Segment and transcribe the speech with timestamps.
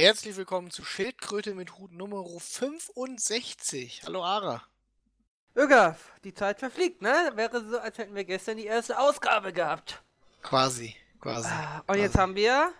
[0.00, 4.00] Herzlich willkommen zu Schildkröte mit Hut Nummer 65.
[4.06, 4.62] Hallo Ara.
[5.54, 7.32] Ögaf, die Zeit verfliegt, ne?
[7.34, 10.02] Wäre so, als hätten wir gestern die erste Ausgabe gehabt.
[10.40, 11.48] Quasi, quasi.
[11.50, 12.00] Ah, Und quasi.
[12.00, 12.72] jetzt haben wir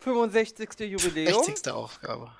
[0.00, 0.80] 65.
[0.80, 1.44] Jubiläum.
[1.44, 1.72] 60.
[1.72, 2.36] Aufgabe.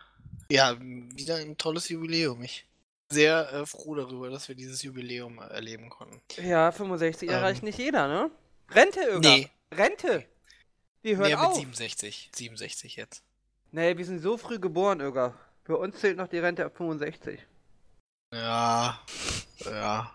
[0.51, 2.43] Ja, wieder ein tolles Jubiläum.
[2.43, 2.67] Ich
[3.09, 6.21] bin sehr äh, froh darüber, dass wir dieses Jubiläum äh, erleben konnten.
[6.43, 7.37] Ja, 65 Ähm.
[7.37, 8.33] erreicht nicht jeder, ne?
[8.71, 9.21] Rente, Ögaf.
[9.21, 9.49] Nee.
[9.73, 10.27] Rente.
[11.05, 11.55] Die hört Mehr mit auf.
[11.55, 12.31] 67.
[12.35, 13.23] 67 jetzt.
[13.73, 15.35] Nee, wir sind so früh geboren, Ögaf.
[15.65, 17.41] Für uns zählt noch die Rente ab 65.
[18.33, 18.99] Ja.
[19.65, 20.13] Ja.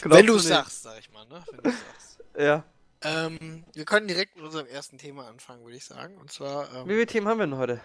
[0.00, 1.44] Glaubst Wenn du sagst, sag ich mal, ne?
[1.50, 2.18] Wenn du sagst.
[2.38, 2.64] Ja.
[3.02, 6.16] Ähm, wir können direkt mit unserem ersten Thema anfangen, würde ich sagen.
[6.16, 6.72] Und zwar.
[6.72, 7.80] Wie Ähm, viele Themen haben wir denn heute?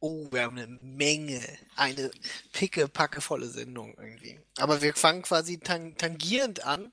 [0.00, 1.40] Oh, wir haben eine Menge.
[1.76, 2.10] Eine
[2.52, 4.40] pickepackevolle Sendung irgendwie.
[4.58, 6.90] Aber wir fangen quasi tang tangierend an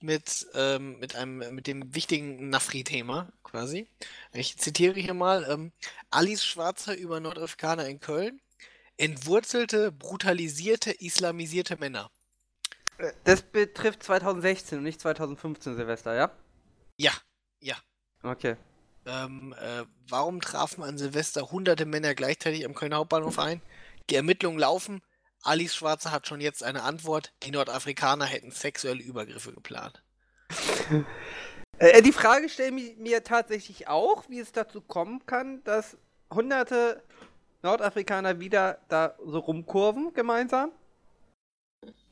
[0.00, 3.88] mit, ähm, mit, einem, mit dem wichtigen Nafri-Thema quasi.
[4.32, 5.72] Ich zitiere hier mal: ähm,
[6.10, 8.40] Alice Schwarzer über Nordafrikaner in Köln.
[8.98, 12.10] Entwurzelte, brutalisierte, islamisierte Männer.
[13.24, 16.30] Das betrifft 2016 und nicht 2015 Silvester, ja?
[16.96, 17.12] Ja,
[17.60, 17.76] ja.
[18.22, 18.56] Okay.
[19.04, 23.60] Ähm, äh, warum trafen an Silvester hunderte Männer gleichzeitig am Kölner Hauptbahnhof ein?
[24.08, 25.02] Die Ermittlungen laufen.
[25.46, 27.32] Alice Schwarzer hat schon jetzt eine Antwort.
[27.42, 30.02] Die Nordafrikaner hätten sexuelle Übergriffe geplant.
[31.78, 35.98] Äh, die Frage stelle ich mir tatsächlich auch, wie es dazu kommen kann, dass
[36.32, 37.02] hunderte
[37.62, 40.72] Nordafrikaner wieder da so rumkurven gemeinsam.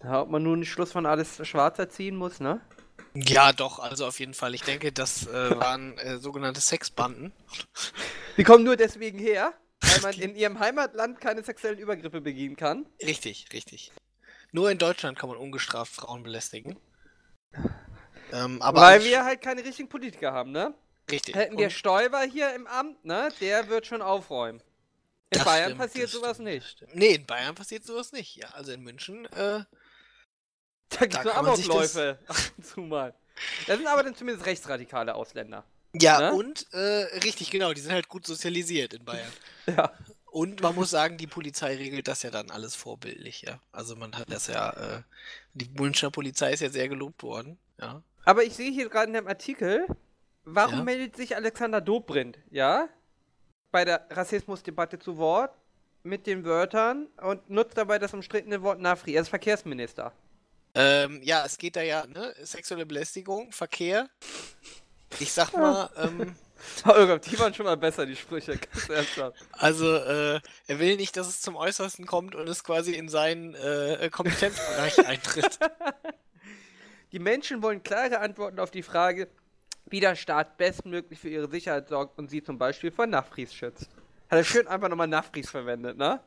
[0.02, 2.60] Ja, ob man nun einen Schluss von alles Schwarzer ziehen muss, ne?
[3.14, 4.54] Ja, doch, also auf jeden Fall.
[4.54, 7.32] Ich denke, das äh, waren äh, sogenannte Sexbanden.
[8.36, 9.54] Die kommen nur deswegen her,
[9.92, 12.86] weil man in ihrem Heimatland keine sexuellen Übergriffe begehen kann.
[13.02, 13.92] Richtig, richtig.
[14.52, 16.76] Nur in Deutschland kann man ungestraft Frauen belästigen.
[18.32, 20.74] Ähm, aber weil wir halt keine richtigen Politiker haben, ne?
[21.10, 21.34] richtig.
[21.34, 23.28] Hätten wir Stoiber hier im Amt, ne?
[23.40, 24.60] Der wird schon aufräumen.
[25.30, 26.84] In das Bayern stimmt, passiert sowas stimmt, nicht.
[26.94, 28.36] Nee, in Bayern passiert sowas nicht.
[28.36, 29.64] Ja, also in München, äh,
[30.90, 32.18] Da gibt's Da nur sich das- Amokläufe.
[32.28, 33.14] Ab und zu mal.
[33.66, 35.64] Das sind aber dann zumindest rechtsradikale Ausländer.
[36.00, 36.34] Ja, Ne?
[36.34, 39.32] und äh, richtig, genau, die sind halt gut sozialisiert in Bayern.
[39.66, 39.92] Ja.
[40.26, 43.60] Und man muss sagen, die Polizei regelt das ja dann alles vorbildlich, ja.
[43.72, 45.02] Also man hat das ja, äh,
[45.54, 48.02] die Münchner Polizei ist ja sehr gelobt worden, ja.
[48.24, 49.86] Aber ich sehe hier gerade in dem Artikel,
[50.44, 50.82] warum Ja.
[50.84, 52.88] meldet sich Alexander Dobrindt, ja,
[53.70, 55.54] bei der Rassismusdebatte zu Wort
[56.02, 59.14] mit den Wörtern und nutzt dabei das umstrittene Wort Nafri.
[59.14, 60.12] Er ist Verkehrsminister.
[60.74, 64.10] Ähm, ja, es geht da ja, ne, sexuelle Belästigung, Verkehr.
[65.20, 66.34] Ich sag mal, ähm,
[66.86, 69.36] Oh, Gott, die waren schon mal besser, die Sprüche, ganz ernsthaft.
[69.52, 73.54] also, äh, er will nicht, dass es zum Äußersten kommt und es quasi in seinen
[73.54, 75.58] äh, Kompetenzbereich eintritt.
[77.12, 79.28] Die Menschen wollen klare Antworten auf die Frage,
[79.90, 83.90] wie der Staat bestmöglich für ihre Sicherheit sorgt und sie zum Beispiel vor Nafris schützt.
[84.30, 86.20] Hat er schön einfach nochmal Nafris verwendet, ne?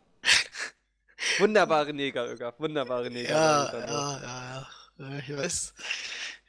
[1.40, 3.32] Wunderbare Neger, Ögaf, wunderbare Neger.
[3.32, 4.68] Ja, dann ja, ja,
[5.00, 5.18] ja.
[5.18, 5.74] Äh, Ich weiß.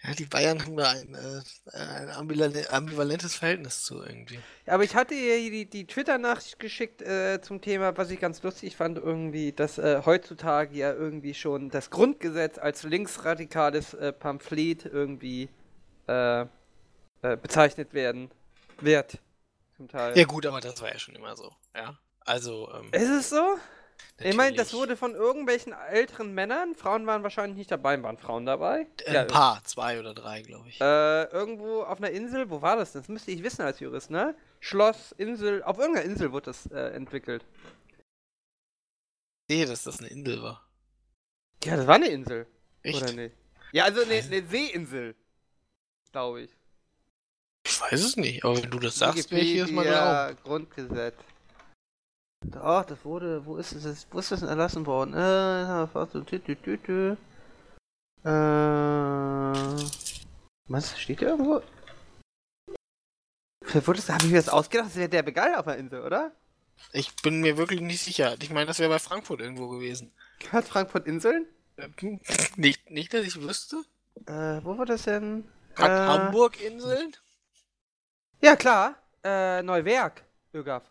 [0.05, 4.39] Ja, die Bayern haben da ein, äh, ein ambivalen- ambivalentes Verhältnis zu irgendwie.
[4.67, 8.43] Ja, aber ich hatte ihr die, die Twitter-Nachricht geschickt äh, zum Thema, was ich ganz
[8.43, 14.85] lustig fand, irgendwie, dass äh, heutzutage ja irgendwie schon das Grundgesetz als linksradikales äh, Pamphlet
[14.85, 15.49] irgendwie
[16.07, 16.47] äh, äh,
[17.37, 18.31] bezeichnet werden
[18.81, 19.19] wird.
[19.77, 20.17] Zum Teil.
[20.17, 21.99] Ja gut, aber das war ja schon immer so, ja.
[22.21, 23.59] Also, ähm, Ist es so?
[24.21, 24.83] Ich meine, das natürlich.
[24.83, 28.87] wurde von irgendwelchen älteren Männern, Frauen waren wahrscheinlich nicht dabei, waren Frauen dabei?
[29.07, 30.81] Ein paar, zwei oder drei, glaube ich.
[30.81, 33.03] Äh, irgendwo auf einer Insel, wo war das denn?
[33.03, 34.37] Das müsste ich wissen als Jurist, ne?
[34.61, 37.45] Schloss, Insel, auf irgendeiner Insel wurde das äh, entwickelt.
[39.49, 40.69] Ich sehe, dass das eine Insel war.
[41.65, 42.47] Ja, das war eine Insel.
[42.83, 43.03] Echt?
[43.03, 43.37] Oder nicht?
[43.73, 45.15] Ja, also eine, eine Seeinsel.
[46.11, 46.51] Glaube ich.
[47.67, 49.85] Ich weiß es nicht, aber wenn du das sagst, will ich jedes Mal.
[49.85, 51.17] Wikipedia, Grundgesetz.
[52.61, 55.15] Ach, das wurde, wo ist das, wo ist das denn erlassen worden?
[55.15, 57.17] Äh, fast so, tü, tü, tü, tü.
[58.25, 58.29] Äh,
[60.69, 61.63] was, steht hier irgendwo?
[63.73, 64.89] Wurde das, hab ich mir das ausgedacht?
[64.89, 66.33] Das wäre der Begeil auf der Insel, oder?
[66.93, 68.35] Ich bin mir wirklich nicht sicher.
[68.41, 70.13] Ich meine, das wäre bei Frankfurt irgendwo gewesen.
[70.53, 71.47] Hat Frankfurt Inseln?
[71.77, 72.21] Ähm,
[72.57, 73.77] Nicht, nicht, dass ich wüsste.
[74.27, 75.49] Äh, wo war das denn?
[75.77, 77.15] Hat Äh, Hamburg-Inseln?
[78.41, 78.95] Ja, klar.
[79.25, 80.25] Äh, Neuwerk,
[80.55, 80.85] Ögaf.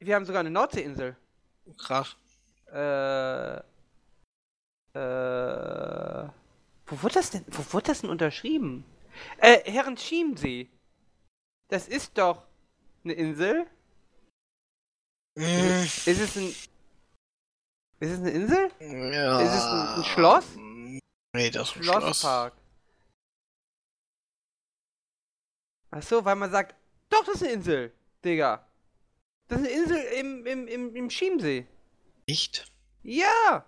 [0.00, 1.16] Wir haben sogar eine Nordseeinsel.
[1.76, 2.16] Krass.
[2.72, 3.56] Äh.
[4.94, 6.28] Äh.
[6.86, 7.44] Wo wurde das denn?
[7.48, 8.84] Wo wurde das denn unterschrieben?
[9.38, 10.68] Äh, Herrenschiemsee.
[11.68, 12.46] Das ist doch
[13.04, 13.66] eine Insel.
[15.36, 15.42] Mm,
[15.84, 16.48] Ist es ein.
[18.00, 18.70] Ist es eine Insel?
[18.80, 19.40] ja.
[19.40, 20.44] Ist es ein- ein Schloss?
[21.34, 22.02] Nee, das ist ein Schloss.
[22.02, 22.54] Schlosspark.
[25.90, 26.74] Ach so, weil man sagt,
[27.10, 27.92] doch, das ist eine Insel,
[28.24, 28.66] Digga.
[29.48, 31.66] Das ist eine Insel im, im, im, im Chiemsee.
[32.26, 32.70] Nicht?
[33.02, 33.64] Ja!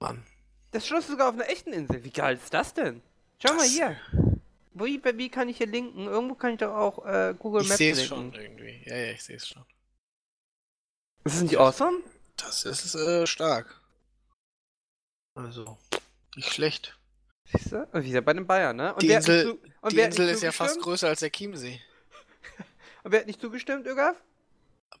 [0.00, 0.24] Mann.
[0.72, 2.04] Das Schloss ist sogar auf einer echten Insel.
[2.04, 3.02] Wie geil ist das denn?
[3.44, 3.96] Schau mal hier.
[4.74, 6.06] Wie, wie kann ich hier linken?
[6.06, 8.32] Irgendwo kann ich doch auch äh, Google Ich Maps sehe es linken.
[8.32, 8.82] schon irgendwie.
[8.86, 9.64] Ja, ja, ich sehe es schon.
[11.24, 11.98] Ist das nicht awesome?
[12.36, 13.80] Das ist äh, stark.
[15.34, 15.78] Also,
[16.36, 16.98] nicht schlecht.
[17.52, 17.84] Siehst du?
[17.92, 18.92] Und wieder bei den Bayern, ne?
[18.94, 21.80] Und Die Insel- zu- Die Insel ist ja fast größer als der Chiemsee.
[23.02, 24.16] Und wer hat nicht zugestimmt, Ögaf?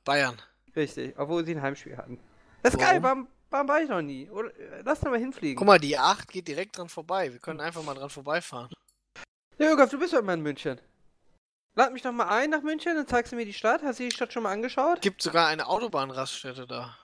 [0.04, 0.40] Bayern.
[0.74, 2.18] Richtig, obwohl sie ein Heimspiel hatten.
[2.62, 2.92] Das ist Warum?
[2.92, 4.28] geil, warum, warum war ich noch nie?
[4.30, 5.56] Oder, äh, lass doch mal hinfliegen.
[5.56, 7.32] Guck mal, die 8 geht direkt dran vorbei.
[7.32, 8.70] Wir können einfach mal dran vorbeifahren.
[9.58, 10.80] Ja, Ögaf, du bist doch immer in München.
[11.74, 13.82] Lad mich doch mal ein nach München und zeigst du mir die Stadt.
[13.82, 15.00] Hast du die Stadt schon mal angeschaut?
[15.00, 16.96] Gibt sogar eine Autobahnraststätte da.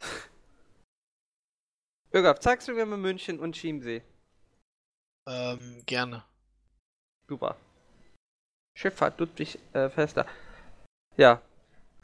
[2.14, 4.02] Ögaf, zeigst du mir mal München und Chiemsee.
[5.26, 6.24] Ähm, gerne.
[7.28, 7.56] Super.
[8.74, 10.26] Schifffahrt Ludwig äh, Fester.
[11.16, 11.42] Ja.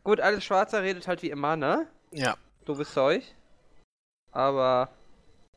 [0.04, 1.88] Gut, alles Schwarzer redet halt wie immer, ne?
[2.12, 2.36] Ja.
[2.66, 3.24] Doofes Zeug.
[4.30, 4.90] Aber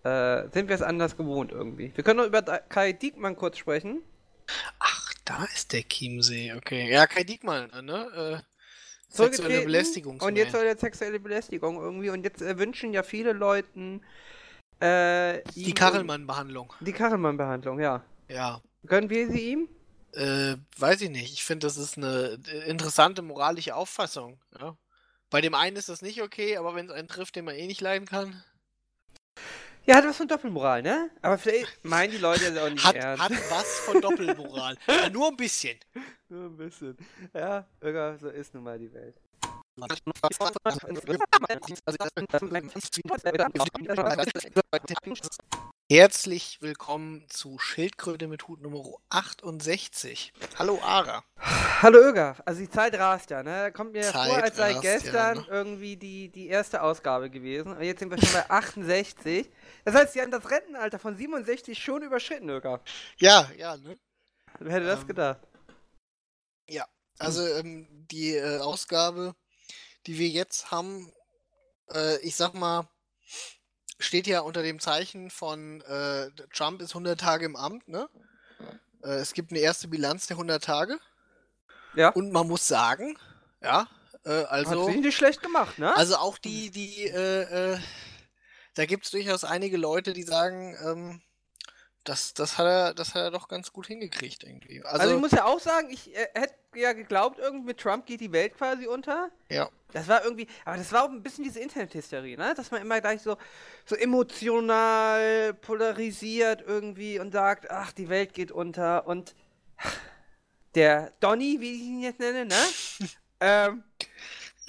[0.04, 1.92] äh, sind wir es anders gewohnt irgendwie.
[1.94, 4.02] Wir können noch über Kai Diekmann kurz sprechen.
[4.80, 6.54] Ach, da ist der Chiemsee.
[6.54, 6.90] Okay.
[6.92, 8.42] Ja, Kai Diekmann, äh, ne?
[8.42, 9.64] Äh, sexuelle.
[9.64, 10.22] Belästigung.
[10.22, 12.10] Und jetzt soll er sexuelle Belästigung irgendwie.
[12.10, 14.02] Und jetzt äh, wünschen ja viele Leuten
[14.80, 16.74] äh, Die Karelmann-Behandlung.
[16.80, 18.04] Die Karelmann-Behandlung, ja.
[18.30, 18.62] Ja.
[18.86, 19.70] Gönnen wir sie ihm?
[20.14, 21.34] Äh, weiß ich nicht.
[21.34, 24.40] Ich finde, das ist eine interessante moralische Auffassung.
[24.60, 24.76] Ja?
[25.30, 27.68] Bei dem einen ist das nicht okay, aber wenn es einen trifft, den man eh
[27.68, 28.44] nicht leiden kann.
[29.86, 31.10] Ja, hat was von Doppelmoral, ne?
[31.22, 33.24] Aber vielleicht meinen die Leute das auch nicht Hat, ernst.
[33.24, 34.78] hat was von Doppelmoral.
[34.88, 35.78] ja, nur ein bisschen.
[36.28, 36.98] Nur ein bisschen.
[37.34, 39.16] Ja, Irga, so ist nun mal die Welt.
[45.90, 50.34] Herzlich willkommen zu Schildkröte mit Hut Nummer 68.
[50.60, 51.24] Hallo Ara.
[51.82, 53.72] Hallo Irga, also die Zeit rast ja, ne?
[53.72, 55.46] Kommt mir ja Zeit vor, als sei rast ja, gestern ne?
[55.50, 57.74] irgendwie die, die erste Ausgabe gewesen.
[57.74, 59.50] Und jetzt sind wir schon bei 68.
[59.86, 62.82] Das heißt, sie haben das Rentenalter von 67 schon überschritten, Irga.
[63.18, 63.98] Ja, ja, ne?
[64.60, 65.40] Wer hätte das Ähm, gedacht?
[67.20, 69.36] Also ähm, die äh, Ausgabe,
[70.06, 71.12] die wir jetzt haben,
[71.92, 72.88] äh, ich sag mal,
[74.00, 78.10] steht ja unter dem Zeichen von äh, Trump ist 100 Tage im Amt, ne?
[79.04, 81.00] Äh, es gibt eine erste Bilanz der 100 Tage
[81.96, 82.10] Ja.
[82.10, 83.18] und man muss sagen,
[83.62, 83.88] ja,
[84.24, 85.96] äh, Hat also sich nicht schlecht gemacht, ne?
[85.96, 87.80] Also auch die, die, äh, äh,
[88.76, 91.22] da gibt es durchaus einige Leute, die sagen, ähm,
[92.08, 94.84] das, das hat er, das hat er doch ganz gut hingekriegt irgendwie.
[94.84, 98.06] Also, Also, ich muss ja auch sagen, ich äh, hätte ja geglaubt, irgendwie mit Trump
[98.06, 99.30] geht die Welt quasi unter.
[99.50, 102.54] ja, Das war irgendwie, aber das war auch ein bisschen diese Internethysterie, ne?
[102.56, 103.38] Dass man immer gleich so,
[103.86, 109.36] so emotional polarisiert irgendwie und sagt, ach, die Welt geht unter und
[110.76, 112.56] der Donny, wie ich ihn jetzt nenne, ne?
[113.42, 113.84] ähm,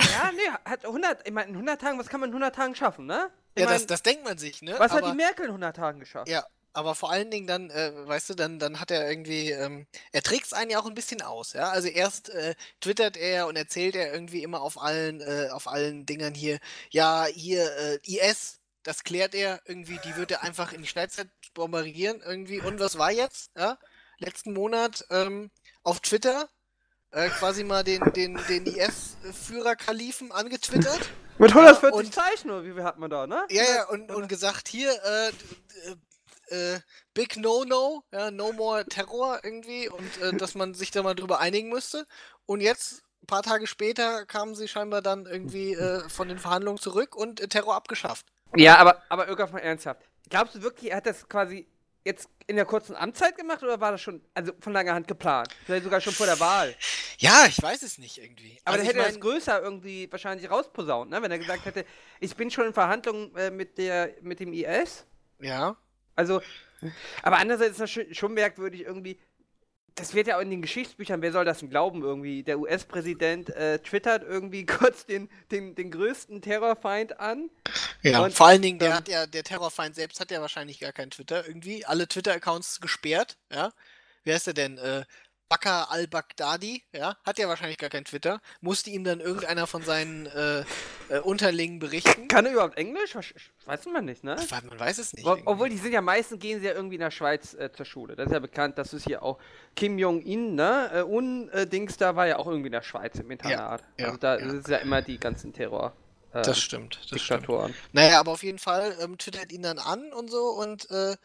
[0.00, 2.74] ja, nee, hat 100, ich meine, in 100 Tagen, was kann man in 100 Tagen
[2.74, 3.30] schaffen, ne?
[3.54, 4.74] Ich ja, mein, das, das denkt man sich, ne?
[4.78, 6.28] was hat aber, die Merkel in 100 Tagen geschafft?
[6.28, 6.44] Ja,
[6.78, 10.22] aber vor allen Dingen dann, äh, weißt du, dann, dann hat er irgendwie, ähm, er
[10.22, 11.70] trägt es einen ja auch ein bisschen aus, ja.
[11.70, 16.06] Also erst äh, twittert er und erzählt er irgendwie immer auf allen, äh, auf allen
[16.06, 16.58] Dingern hier,
[16.90, 21.28] ja, hier, äh, IS, das klärt er irgendwie, die wird er einfach in die Steinzeit
[21.52, 22.60] bombardieren irgendwie.
[22.60, 23.50] Und was war jetzt?
[23.56, 23.76] Ja?
[24.18, 25.50] Letzten Monat ähm,
[25.82, 26.48] auf Twitter
[27.10, 31.00] äh, quasi mal den, den, den IS-Führer Kalifen angetwittert.
[31.38, 33.46] Mit 140 und- Zeichen, oder wie viel hat man da, ne?
[33.50, 35.96] Ja, ja, und, und gesagt, hier, äh, d-
[36.50, 36.80] äh,
[37.14, 41.38] Big No-No, ja, No More Terror irgendwie und äh, dass man sich da mal drüber
[41.40, 42.06] einigen müsste.
[42.46, 46.78] Und jetzt, ein paar Tage später, kamen sie scheinbar dann irgendwie äh, von den Verhandlungen
[46.78, 48.26] zurück und äh, Terror abgeschafft.
[48.56, 50.02] Ja, aber, aber irgendwann mal ernsthaft.
[50.30, 51.66] Glaubst du wirklich, er hat das quasi
[52.04, 55.48] jetzt in der kurzen Amtszeit gemacht oder war das schon, also von langer Hand geplant?
[55.66, 56.74] Vielleicht sogar schon vor der Wahl.
[57.18, 58.58] Ja, ich weiß es nicht irgendwie.
[58.64, 61.20] Aber Also ich hätte das mein- größer irgendwie wahrscheinlich rausposaunt, ne?
[61.20, 61.84] Wenn er gesagt hätte,
[62.20, 65.04] ich bin schon in Verhandlungen äh, mit, der, mit dem IS.
[65.40, 65.76] Ja,
[66.18, 66.42] Also,
[67.22, 69.18] aber andererseits ist das schon, merkwürdig irgendwie.
[69.94, 72.44] Das wird ja auch in den Geschichtsbüchern, wer soll das denn glauben irgendwie?
[72.44, 77.50] Der US-Präsident äh, twittert irgendwie kurz den, den, den größten Terrorfeind an.
[78.02, 78.22] ja.
[78.22, 80.92] Und, Vor allen Dingen, der ähm, hat ja, der Terrorfeind selbst hat ja wahrscheinlich gar
[80.92, 81.84] kein Twitter irgendwie.
[81.84, 83.72] Alle Twitter-Accounts gesperrt, ja.
[84.24, 84.78] Wer ist der denn?
[84.78, 85.04] Äh,
[85.48, 88.40] Bakr al-Baghdadi, ja, hat ja wahrscheinlich gar kein Twitter.
[88.60, 90.60] Musste ihm dann irgendeiner von seinen äh,
[91.08, 92.28] äh, Unterlingen berichten.
[92.28, 93.16] Kann er überhaupt Englisch?
[93.16, 93.32] Weiß-
[93.64, 94.36] Weiß man nicht, ne?
[94.50, 95.26] Weil Man weiß es nicht.
[95.26, 95.40] Ob-.
[95.46, 98.14] Obwohl, die sind ja meistens, gehen sie ja irgendwie in der Schweiz äh, zur Schule.
[98.14, 99.38] Das ist ja bekannt, das ist hier auch
[99.74, 100.90] Kim Jong-un, ne?
[100.92, 103.82] Äh, Un-Dings da war ja auch irgendwie in der Schweiz im Internat.
[103.98, 104.52] ja, also da ja.
[104.52, 105.94] ist ja immer die ganzen Terror.
[106.34, 107.20] Äh, Das stimmt, das stimmt.
[107.22, 107.74] Diktatoren.
[107.92, 111.16] Naja, aber auf jeden Fall ähm, twittert ihn dann an und so und äh,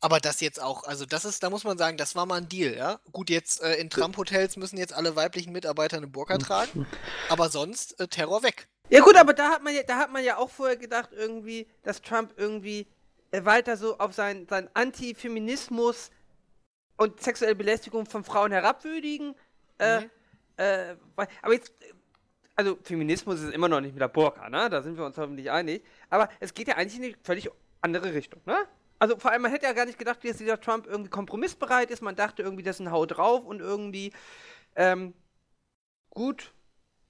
[0.00, 2.48] Aber das jetzt auch, also das ist, da muss man sagen, das war mal ein
[2.48, 3.00] Deal, ja.
[3.10, 6.86] Gut, jetzt äh, in Trump-Hotels müssen jetzt alle weiblichen Mitarbeiter eine Burka tragen,
[7.28, 8.68] aber sonst äh, Terror weg.
[8.90, 11.66] Ja gut, aber da hat man ja, da hat man ja auch vorher gedacht, irgendwie,
[11.82, 12.86] dass Trump irgendwie
[13.32, 16.10] äh, weiter so auf seinen sein Antifeminismus
[16.96, 19.34] und sexuelle Belästigung von Frauen herabwürdigen.
[19.78, 20.10] Äh, Mhm.
[20.56, 20.96] äh,
[21.42, 21.72] aber jetzt,
[22.56, 24.70] also Feminismus ist immer noch nicht mit der Burka, ne?
[24.70, 25.84] Da sind wir uns hoffentlich einig.
[26.08, 27.50] Aber es geht ja eigentlich in eine völlig
[27.82, 28.66] andere Richtung, ne?
[28.98, 32.02] Also vor allem, man hätte ja gar nicht gedacht, dass dieser Trump irgendwie kompromissbereit ist.
[32.02, 34.12] Man dachte irgendwie, das ist ein Hau drauf und irgendwie,
[34.76, 35.14] ähm,
[36.10, 36.52] gut.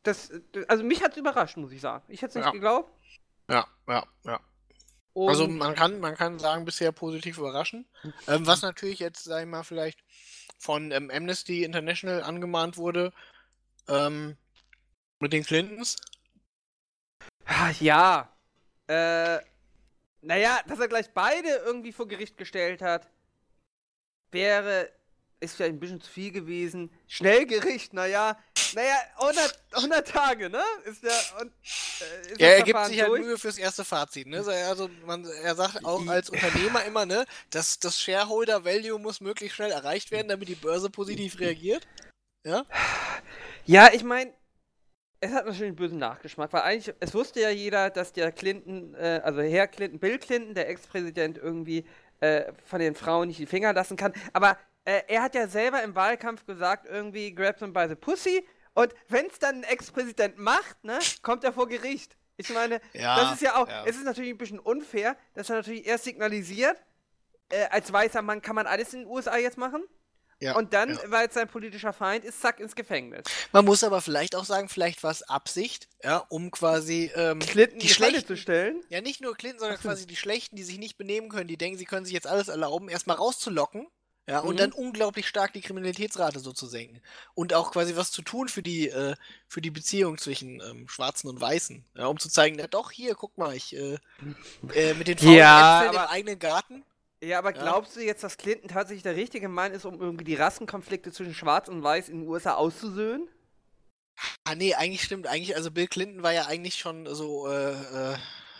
[0.03, 0.31] Das,
[0.69, 2.05] also mich hat es überrascht, muss ich sagen.
[2.09, 2.51] Ich hätte es nicht Ja.
[2.53, 2.93] geglaubt.
[3.51, 4.41] Ja, ja, ja.
[5.15, 7.87] Und Also man kann, man kann sagen, bisher positiv überraschen.
[8.29, 10.05] Ähm, was natürlich jetzt, sag ich mal, vielleicht
[10.59, 13.13] von ähm, Amnesty International angemahnt wurde,
[13.89, 14.37] ähm,
[15.19, 15.97] mit den Clintons.
[17.81, 18.33] Ja.
[18.87, 19.41] Äh,
[20.23, 23.09] naja, dass er gleich beide irgendwie vor Gericht gestellt hat,
[24.31, 24.91] wäre,
[25.41, 26.91] ist vielleicht ein bisschen zu viel gewesen.
[27.07, 28.37] Schnellgericht, naja,
[28.75, 30.63] naja, 100, 100 Tage, ne?
[30.85, 31.53] Ist der, und,
[32.01, 33.23] äh, ist Ja, er gibt sich halt durch?
[33.23, 34.27] Mühe fürs erste Fazit.
[34.27, 34.43] Ne?
[34.43, 39.21] So, Also man, er sagt auch als Unternehmer immer, ne, dass das Shareholder Value muss
[39.21, 41.87] möglichst schnell erreicht werden, damit die Börse positiv reagiert.
[42.45, 42.65] Ja?
[43.65, 44.33] Ja, ich meine,
[45.21, 48.95] es hat natürlich einen bösen Nachgeschmack, weil eigentlich, es wusste ja jeder, dass der Clinton,
[48.95, 51.85] äh, also Herr Clinton, Bill Clinton, der Ex-Präsident, irgendwie
[52.21, 54.13] äh, von den Frauen nicht die Finger lassen kann.
[54.33, 58.47] Aber äh, er hat ja selber im Wahlkampf gesagt, irgendwie, grab them by the pussy.
[58.75, 62.17] Und wenn es dann ein Ex-Präsident macht, ne, kommt er vor Gericht.
[62.37, 63.85] Ich meine, Ja, das ist ja auch, ja.
[63.85, 66.77] es ist natürlich ein bisschen unfair, dass er natürlich erst signalisiert,
[67.49, 69.83] äh, als weißer Mann kann man alles in den USA jetzt machen.
[70.41, 70.99] Ja, Und dann, ja.
[71.07, 73.25] weil es sein politischer Feind ist, zack, ins Gefängnis.
[73.53, 77.81] Man muss aber vielleicht auch sagen, vielleicht war es Absicht, ja, um quasi ähm, Clinton
[77.81, 78.81] die schlechten, zu stellen.
[78.89, 81.77] ja nicht nur Clinton, sondern quasi die Schlechten, die sich nicht benehmen können, die denken,
[81.79, 83.89] sie können sich jetzt alles erlauben, erstmal rauszulocken,
[84.29, 84.59] ja, und Mhm.
[84.59, 87.01] dann unglaublich stark die Kriminalitätsrate so zu senken.
[87.35, 89.17] Und auch quasi was zu tun für die, äh,
[89.49, 91.83] für die Beziehung zwischen ähm, Schwarzen und Weißen.
[91.97, 93.97] Ja, um zu zeigen, na doch, hier, guck mal, ich äh,
[94.75, 96.85] äh, mit den faulen Ja, Äpfeln im eigenen Garten.
[97.23, 97.63] Ja, aber Ja.
[97.63, 101.35] glaubst du jetzt, dass Clinton tatsächlich der richtige Mann ist, um irgendwie die Rassenkonflikte zwischen
[101.35, 103.29] Schwarz und Weiß in den USA auszusöhnen?
[104.45, 108.17] Ah nee, eigentlich stimmt, eigentlich, also Bill Clinton war ja eigentlich schon so äh, äh,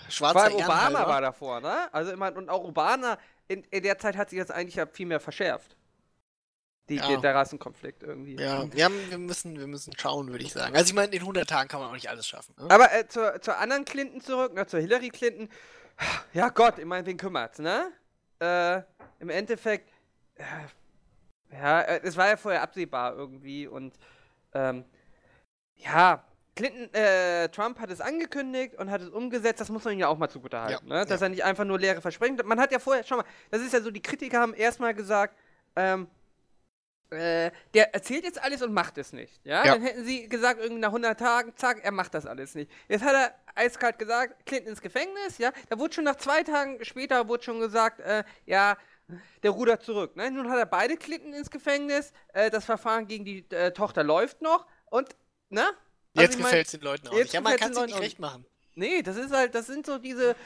[0.09, 1.93] schwarzer allem Obama war davor, ne?
[1.93, 5.07] Also immer, und auch Obama, in, in der Zeit hat sich das eigentlich ja viel
[5.07, 5.77] mehr verschärft.
[6.89, 7.07] Die, Ja.
[7.09, 8.37] der, der Rassenkonflikt irgendwie.
[8.37, 10.75] Ja, ja, wir müssen, wir müssen schauen, würde ich sagen.
[10.75, 12.55] Also ich meine, in 100 Tagen kann man auch nicht alles schaffen.
[12.59, 12.71] Ne?
[12.71, 15.49] Aber äh, zur, zur anderen Clinton zurück, ne, zur Hillary Clinton.
[16.33, 17.91] Ja Gott, ich meine, wen kümmert's, ne?
[18.41, 18.83] Äh,
[19.21, 19.91] Im Endeffekt,
[20.37, 20.45] äh,
[21.53, 23.99] ja, äh, es war ja vorher absehbar irgendwie und
[24.53, 24.85] ähm,
[25.77, 30.01] ja, Clinton, äh, Trump hat es angekündigt und hat es umgesetzt, das muss man ihm
[30.01, 31.07] ja auch mal zugutehalten, Ja, ne?
[31.07, 31.27] Dass ja.
[31.27, 32.37] er nicht einfach nur leere Versprechen.
[32.45, 35.37] Man hat ja vorher, schau mal, das ist ja so, die Kritiker haben erstmal gesagt,
[35.77, 36.09] ähm,
[37.11, 39.41] äh, der erzählt jetzt alles und macht es nicht.
[39.45, 39.65] Ja?
[39.65, 39.75] Ja.
[39.75, 42.71] Dann hätten sie gesagt, irgendwie nach 100 Tagen, zack, er macht das alles nicht.
[42.89, 45.53] Jetzt hat er eiskalt gesagt, Clinton ins Gefängnis, ja.
[45.69, 48.77] Da wurde schon nach zwei Tagen später wurde schon gesagt, äh, ja,
[49.43, 50.17] der rudert zurück.
[50.17, 50.31] Ne?
[50.31, 54.43] Nun hat er beide Clinton ins Gefängnis, äh, das Verfahren gegen die äh, Tochter läuft
[54.43, 55.09] noch und,
[55.49, 55.63] ne?
[56.15, 57.35] Also Jetzt ich mein, gefällt es den Leuten auch jetzt nicht.
[57.35, 58.45] Ja, man kann es nicht recht machen.
[58.75, 60.37] Nee, das ist halt, das sind so diese.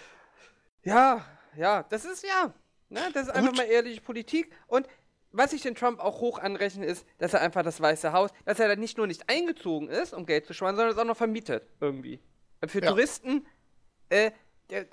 [0.84, 1.24] Ja,
[1.56, 2.52] ja, das ist ja.
[2.88, 3.58] Ne, das ist einfach Gut.
[3.58, 4.52] mal ehrliche Politik.
[4.66, 4.86] Und
[5.32, 8.60] was ich den Trump auch hoch anrechne, ist, dass er einfach das Weiße Haus, dass
[8.60, 11.16] er da nicht nur nicht eingezogen ist, um Geld zu sparen, sondern es auch noch
[11.16, 12.20] vermietet, irgendwie.
[12.66, 12.90] Für Ja.
[12.90, 13.46] Touristen,
[14.08, 14.30] äh,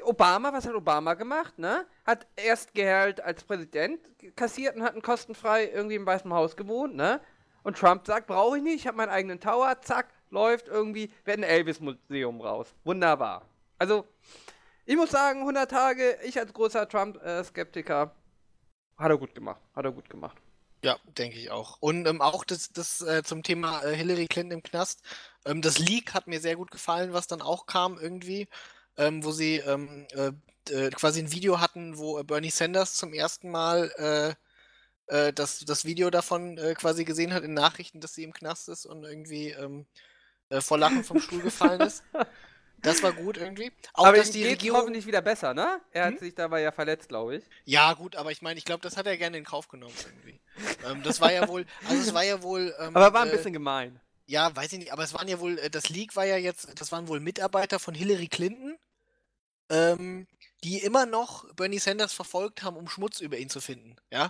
[0.04, 1.86] Obama, was hat Obama gemacht, ne?
[2.06, 4.00] Hat erst Gehalt als Präsident
[4.36, 7.22] kassiert und hat ein kostenfrei irgendwie im Weißen Haus gewohnt, ne?
[7.64, 11.38] Und Trump sagt, brauche ich nicht, ich habe meinen eigenen Tower, zack, läuft irgendwie, wird
[11.38, 12.74] ein Elvis-Museum raus.
[12.84, 13.46] Wunderbar.
[13.78, 14.06] Also,
[14.86, 18.16] ich muss sagen, 100 Tage, ich als großer Trump-Skeptiker,
[19.00, 20.38] hat er gut gemacht, hat er gut gemacht.
[20.84, 21.78] Ja, denke ich auch.
[21.82, 25.02] Und ähm, auch das, das äh, zum Thema äh, Hillary Clinton im Knast.
[25.46, 28.48] Ähm, das Leak hat mir sehr gut gefallen, was dann auch kam irgendwie,
[28.98, 30.32] ähm, wo sie ähm, äh,
[30.72, 34.36] äh, quasi ein Video hatten, wo äh, Bernie Sanders zum ersten Mal äh,
[35.34, 39.06] das, das Video davon quasi gesehen hat in Nachrichten, dass sie im Knast ist und
[39.06, 39.88] irgendwie ähm,
[40.50, 42.04] äh, vor Lachen vom Stuhl gefallen ist.
[42.82, 43.72] Das war gut irgendwie.
[43.94, 44.82] Auch aber dass die Regierung.
[44.82, 45.82] hoffentlich wieder besser, ne?
[45.92, 46.20] Er hat Hm?
[46.20, 47.44] sich dabei ja verletzt, glaube ich.
[47.66, 50.40] Ja, gut, aber ich meine, ich glaube, das hat er gerne in Kauf genommen irgendwie.
[50.86, 52.74] ähm, das war ja wohl, also es war ja wohl.
[52.80, 54.00] Ähm, Aber war ein äh, bisschen gemein.
[54.28, 56.80] Ja, weiß ich nicht, aber es waren ja wohl, äh, das Leak war ja jetzt,
[56.80, 58.78] das waren wohl Mitarbeiter von Hillary Clinton,
[59.70, 60.28] ähm,
[60.64, 63.96] die immer noch Bernie Sanders verfolgt haben, um Schmutz über ihn zu finden.
[64.12, 64.30] Ja.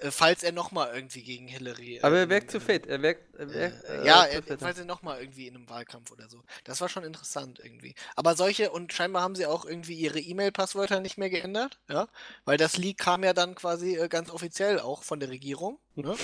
[0.00, 2.00] Äh, falls er nochmal irgendwie gegen Hillary.
[2.02, 2.86] Aber er ähm, wirkt zu fit.
[2.86, 3.34] Er wirkt.
[3.36, 4.60] Er Äh, wirkt äh, ja, zu er, fit.
[4.60, 6.42] falls er nochmal irgendwie in einem Wahlkampf oder so.
[6.64, 7.94] Das war schon interessant irgendwie.
[8.16, 12.08] Aber solche, und scheinbar haben sie auch irgendwie ihre E-Mail-Passwörter nicht mehr geändert, ja.
[12.44, 15.78] Weil das Leak kam ja dann quasi äh, ganz offiziell auch von der Regierung.
[15.94, 16.16] Ne?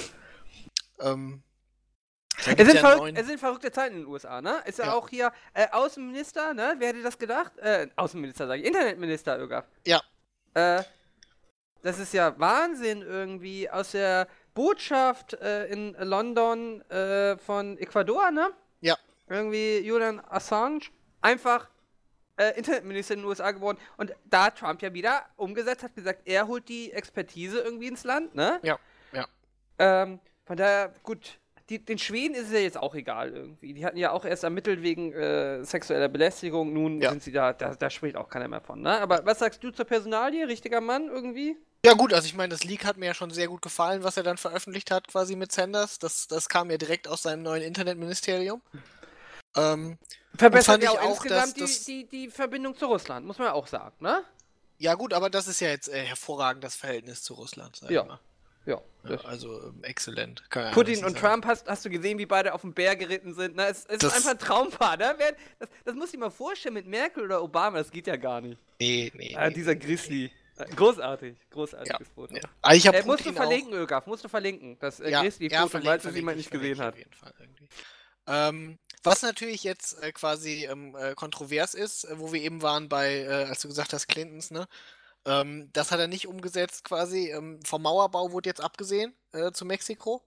[1.00, 1.42] ähm,
[2.38, 4.62] Es sind, ja verrückt, es sind verrückte Zeiten in den USA, ne?
[4.66, 4.94] Ist ja, Ja.
[4.94, 6.74] auch hier äh, Außenminister, ne?
[6.78, 7.56] Wer hätte das gedacht?
[7.58, 8.66] Äh, Außenminister, sage ich.
[8.66, 9.64] Internetminister, Ögaf.
[9.86, 10.02] Ja.
[10.54, 10.82] Äh,
[11.84, 13.70] das ist ja Wahnsinn irgendwie.
[13.70, 18.50] Aus der Botschaft äh, in London äh, von Ecuador, ne?
[18.80, 18.96] Ja.
[19.28, 20.80] Irgendwie Julian Assange.
[21.20, 21.68] Einfach
[22.36, 23.78] äh, Internetminister in den USA geworden.
[23.96, 28.34] Und da Trump ja wieder umgesetzt, hat gesagt, er holt die Expertise irgendwie ins Land,
[28.34, 28.58] ne?
[28.62, 28.78] Ja,
[29.12, 29.26] ja.
[29.78, 31.38] Ähm, von daher, gut.
[31.70, 33.72] Die, den Schweden ist es ja jetzt auch egal irgendwie.
[33.72, 36.74] Die hatten ja auch erst ermittelt wegen äh, sexueller Belästigung.
[36.74, 37.08] Nun Ja.
[37.08, 39.00] sind sie da, da, da spricht auch keiner mehr von, ne?
[39.00, 40.46] Aber was sagst du zur Personalie?
[40.46, 41.56] Richtiger Mann irgendwie?
[41.84, 44.16] Ja gut, also ich meine, das Leak hat mir ja schon sehr gut gefallen, was
[44.16, 45.98] er dann veröffentlicht hat, quasi mit Sanders.
[45.98, 48.62] Das, das kam ja direkt aus seinem neuen Internetministerium.
[49.56, 49.98] Ähm,
[50.36, 53.48] Verbessert ja auch, auch, dass insgesamt das- die, die, die Verbindung zu Russland, muss man
[53.48, 54.24] ja auch sagen, ne?
[54.78, 58.02] ja gut, aber das ist ja jetzt äh, hervorragend das Verhältnis zu Russland, sag Ja.
[58.02, 58.20] ich mal.
[58.66, 58.80] Ja.
[59.06, 60.42] Ja, also ähm, exzellent.
[60.72, 61.14] Putin und sagen.
[61.16, 63.56] Trump, hast, hast du gesehen, wie beide auf den Bär geritten sind?
[63.56, 63.66] Ne?
[63.66, 65.14] Es, es Das- ist einfach ein Traumpaar, ne?
[65.58, 68.58] Das, das muss ich mal vorstellen mit Merkel oder Obama, das geht ja gar nicht.
[68.80, 69.36] Nee, nee.
[69.36, 69.54] Ah, nee.
[69.54, 70.24] dieser Grizzly.
[70.24, 70.30] Äh,
[70.76, 72.34] Großartig, großartiges Foto.
[72.34, 72.42] Ja.
[72.62, 74.78] Aber ich habe Äh, musst du verlinken, Ögaf, musst du verlinken.
[74.78, 76.94] Das äh, ja, Grizzly-Foto, ja, weil es jemand nicht gesehen hat.
[76.94, 77.68] Auf jeden Fall irgendwie.
[78.26, 82.88] Ähm, was natürlich jetzt äh, quasi ähm, äh, kontrovers ist, äh, wo wir eben waren
[82.88, 84.66] bei, äh, als du gesagt hast, Clintons, ne?
[85.26, 87.30] Ähm, das hat er nicht umgesetzt quasi.
[87.30, 90.22] Ähm, vom Mauerbau wurde jetzt abgesehen äh, zu Mexiko.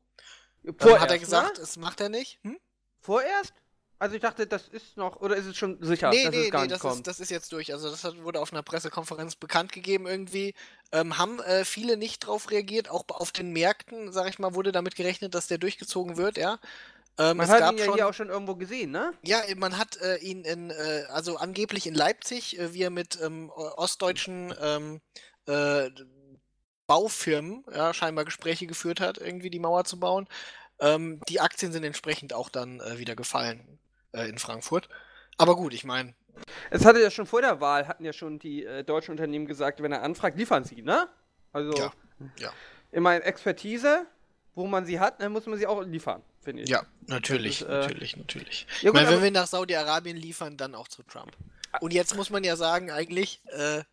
[0.65, 1.61] Ähm, Vorerst, hat er gesagt, Ne?
[1.61, 2.39] das macht er nicht.
[2.43, 2.59] Hm?
[2.99, 3.53] Vorerst?
[3.99, 6.51] Also ich dachte, das ist noch, oder ist es schon sicher, nee, dass nee, es
[6.51, 6.97] gar nee, nicht das kommt?
[6.97, 7.73] ist, das ist jetzt durch.
[7.73, 10.53] Also das hat, wurde auf einer Pressekonferenz bekannt gegeben irgendwie.
[10.91, 12.89] Ähm, haben äh, viele nicht drauf reagiert.
[12.89, 16.59] Auch auf den Märkten, sag ich mal, wurde damit gerechnet, dass der durchgezogen wird, ja.
[17.17, 19.11] Ähm, Man hat ihn ja schon, hier auch schon irgendwo gesehen, ne?
[19.23, 23.17] ja, man hat äh, ihn in, äh, also angeblich in Leipzig, äh, wie er mit
[23.19, 25.01] ähm, ostdeutschen ähm,
[25.47, 25.89] äh,
[26.85, 30.27] Baufirmen ja, scheinbar Gespräche geführt hat, irgendwie die Mauer zu bauen.
[30.79, 33.79] Ähm, die Aktien sind entsprechend auch dann äh, wieder gefallen
[34.13, 34.89] äh, in Frankfurt.
[35.37, 36.13] Aber gut, ich meine,
[36.69, 39.81] Es hatte ja schon vor der Wahl, hatten ja schon die äh, deutschen Unternehmen gesagt,
[39.81, 41.09] wenn er anfragt, liefern sie, ne?
[41.51, 41.93] Also, Ja,
[42.37, 42.53] ja.
[42.91, 44.05] immer Expertise,
[44.53, 46.69] wo man sie hat, dann muss man sie auch liefern, finde ich.
[46.69, 48.67] Ja, natürlich, ist, äh, natürlich, natürlich.
[48.69, 51.31] Ja, ich gut, meine, wenn aber- wir nach Saudi-Arabien liefern, dann auch zu Trump.
[51.81, 53.83] Und jetzt muss man ja sagen, eigentlich, äh,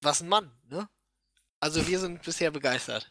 [0.00, 0.88] was ein Mann, ne?
[1.60, 3.10] Also wir sind bisher begeistert.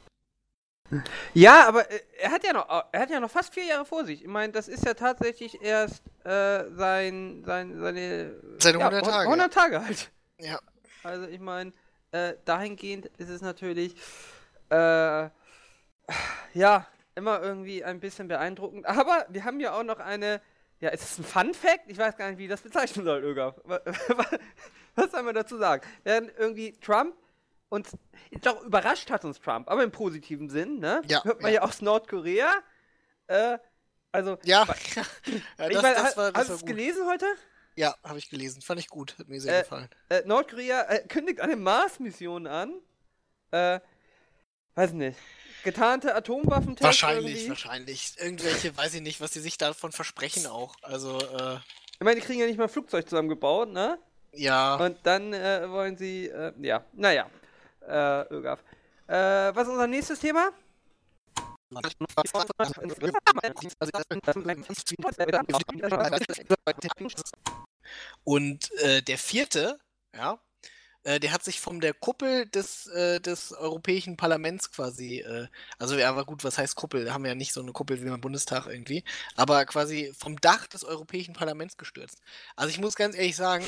[1.34, 4.06] Ja, aber äh, er hat ja noch, er hat ja noch fast vier Jahre vor
[4.06, 4.22] sich.
[4.22, 9.24] Ich meine, das ist ja tatsächlich erst äh, sein, sein, seine, Seine ja, 100 Tage.
[9.30, 10.12] 100 Tage halt.
[10.40, 10.60] Ja.
[11.04, 11.72] Also ich meine,
[12.12, 13.96] äh, dahingehend ist es natürlich,
[14.70, 15.30] äh,
[16.54, 18.86] ja, immer irgendwie ein bisschen beeindruckend.
[18.86, 20.42] Aber wir haben ja auch noch eine,
[20.80, 21.84] ja, ist es ein Fun Fact?
[21.88, 23.54] Ich weiß gar nicht, wie ich das bezeichnen soll, wa-
[24.96, 25.82] Was soll man dazu sagen?
[26.04, 27.16] Während irgendwie Trump
[27.74, 27.92] uns,
[28.42, 31.02] doch überrascht hat uns Trump, aber im positiven Sinn, ne?
[31.08, 31.62] Ja, Hört man ja.
[31.62, 32.52] ja, aus Nordkorea.
[33.28, 33.58] Äh,
[34.12, 35.04] also, Ja, wa- ja
[35.68, 37.26] ich das, mein, das war, das hast du es gelesen heute?
[37.76, 38.62] Ja, habe ich gelesen.
[38.62, 39.16] Fand ich gut.
[39.18, 39.90] Hat mir sehr Äh, gefallen.
[40.10, 42.80] äh, Nordkorea äh, kündigt eine Mars-Mission an.
[43.52, 43.80] Äh,
[44.76, 45.18] weiß nicht.
[45.64, 47.50] Getarnte Atomwaffentests Wahrscheinlich, irgendwie.
[47.50, 48.14] wahrscheinlich.
[48.20, 50.76] Irgendwelche, weiß ich nicht, was die sich davon versprechen auch.
[50.84, 51.58] Also, äh,
[51.94, 53.98] Ich meine, die kriegen ja nicht mal ein Flugzeug zusammengebaut, ne?
[54.34, 54.76] ja.
[54.76, 57.30] Und dann äh, wollen sie, äh, ja, naja.
[57.88, 58.64] Äh, Ögaf.
[59.08, 60.52] Äh, was ist unser nächstes Thema?
[68.24, 69.80] Und äh, der vierte,
[70.16, 70.40] ja,
[71.04, 75.98] äh, der hat sich von der Kuppel des, äh, des Europäischen Parlaments quasi, äh, also
[75.98, 77.06] ja, aber gut, was heißt Kuppel?
[77.06, 79.04] Wir haben ja nicht so eine Kuppel wie beim Bundestag irgendwie,
[79.36, 82.22] aber quasi vom Dach des Europäischen Parlaments gestürzt.
[82.56, 83.66] Also ich muss ganz ehrlich sagen,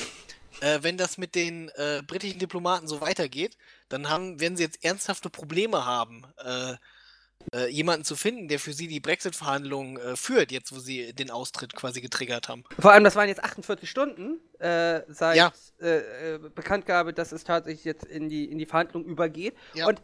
[0.60, 3.56] äh, wenn das mit den äh, britischen Diplomaten so weitergeht,
[3.88, 6.74] dann haben, werden sie jetzt ernsthafte Probleme haben, äh,
[7.54, 11.30] äh, jemanden zu finden, der für sie die Brexit-Verhandlungen äh, führt, jetzt wo sie den
[11.30, 12.64] Austritt quasi getriggert haben.
[12.78, 15.52] Vor allem, das waren jetzt 48 Stunden äh, seit Ja.
[15.80, 19.54] äh, äh, Bekanntgabe, dass es tatsächlich jetzt in die, in die Verhandlung übergeht.
[19.74, 19.86] Ja.
[19.86, 20.02] Und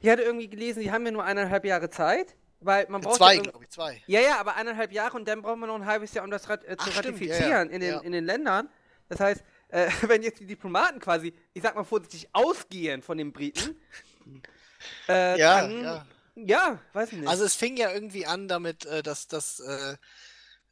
[0.00, 3.36] ich hatte irgendwie gelesen, die haben ja nur eineinhalb Jahre Zeit, weil man braucht Zwei,
[3.36, 4.00] ja glaube ich, zwei.
[4.06, 6.48] Ja, ja, aber eineinhalb Jahre und dann brauchen wir noch ein halbes Jahr, um das
[6.48, 8.68] rat äh, zu Ach, stimmt, ja, ratifizieren in, den, in den Ländern.
[9.08, 13.32] Das heißt, äh, wenn jetzt die Diplomaten quasi, ich sag mal vorsichtig, ausgehen von den
[13.32, 13.80] Briten,
[15.08, 16.06] äh, Ja, dann, ja.
[16.36, 17.28] ja, weiß nicht.
[17.28, 19.96] Also es fing ja irgendwie an damit, äh, dass das äh,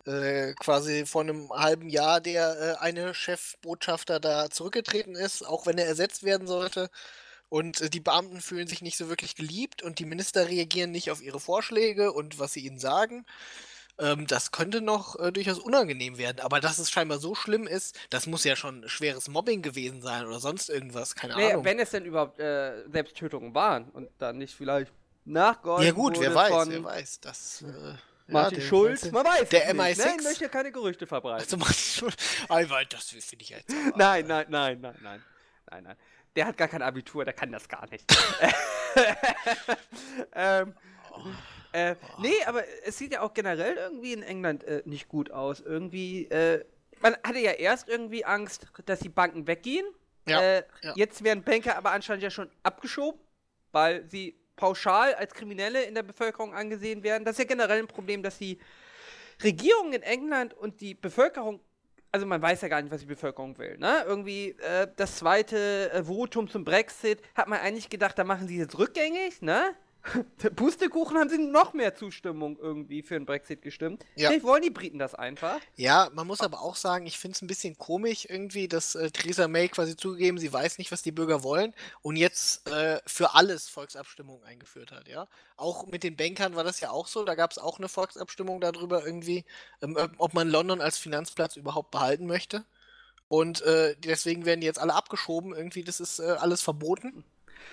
[0.06, 5.86] äh, quasi vor einem halben Jahr der eine Chefbotschafter da zurückgetreten ist, auch wenn er
[5.86, 6.90] ersetzt werden sollte.
[7.48, 11.22] und die Beamten fühlen sich nicht so wirklich geliebt und die Minister reagieren nicht auf
[11.22, 13.26] ihre Vorschläge und was sie ihnen sagen.
[13.98, 17.98] Ähm, das könnte noch äh, durchaus unangenehm werden, aber dass es scheinbar so schlimm ist,
[18.10, 21.64] das muss ja schon schweres Mobbing gewesen sein oder sonst irgendwas, keine Naja, Ahnung.
[21.64, 24.92] wenn es denn überhaupt äh, Selbsttötungen waren und dann nicht vielleicht
[25.24, 27.20] nachgeholfen ja gut, wer weiß, von wer weiß.
[27.20, 27.94] Das, äh,
[28.28, 30.04] Martin ja, Schulz, der, man weiß der es nicht, ne?
[30.04, 30.16] MI6?
[30.18, 31.40] Ich möchte keine Gerüchte verbreiten.
[31.44, 32.16] Also Martin Schulz,
[32.90, 33.70] das finde ich jetzt.
[33.70, 35.22] aber- Nein, nein, nein, nein, nein.
[35.70, 35.96] Nein, nein.
[36.36, 38.04] Der hat gar kein Abitur, der kann das gar nicht.
[40.34, 40.74] ähm,
[41.76, 45.60] äh, nee, aber es sieht ja auch generell irgendwie in England äh, nicht gut aus.
[45.60, 46.64] Irgendwie, äh,
[47.02, 49.86] man hatte ja erst irgendwie Angst, dass die Banken weggehen.
[50.26, 50.94] Ja, äh, ja.
[50.96, 53.20] Jetzt werden Banker aber anscheinend ja schon abgeschoben,
[53.72, 57.26] weil sie pauschal als Kriminelle in der Bevölkerung angesehen werden.
[57.26, 58.58] Das ist ja generell ein Problem, dass die
[59.44, 61.60] Regierung in England und die Bevölkerung,
[62.10, 64.02] also man weiß ja gar nicht, was die Bevölkerung will, ne?
[64.06, 68.56] Irgendwie äh, das zweite äh, Votum zum Brexit hat man eigentlich gedacht, da machen sie
[68.56, 69.76] jetzt rückgängig, ne?
[70.54, 74.04] Pustekuchen haben sie noch mehr Zustimmung irgendwie für den Brexit gestimmt.
[74.14, 74.28] Ja.
[74.28, 75.58] Vielleicht wollen die Briten das einfach.
[75.74, 79.10] Ja, man muss aber auch sagen, ich finde es ein bisschen komisch irgendwie, dass äh,
[79.10, 83.34] Theresa May quasi zugegeben, sie weiß nicht, was die Bürger wollen und jetzt äh, für
[83.34, 85.26] alles Volksabstimmung eingeführt hat, ja.
[85.56, 88.60] Auch mit den Bankern war das ja auch so, da gab es auch eine Volksabstimmung
[88.60, 89.44] darüber irgendwie,
[89.82, 92.64] ähm, ob- man London als Finanzplatz überhaupt behalten möchte.
[93.28, 97.24] Und äh, deswegen werden die jetzt alle abgeschoben, irgendwie, das ist äh, alles verboten.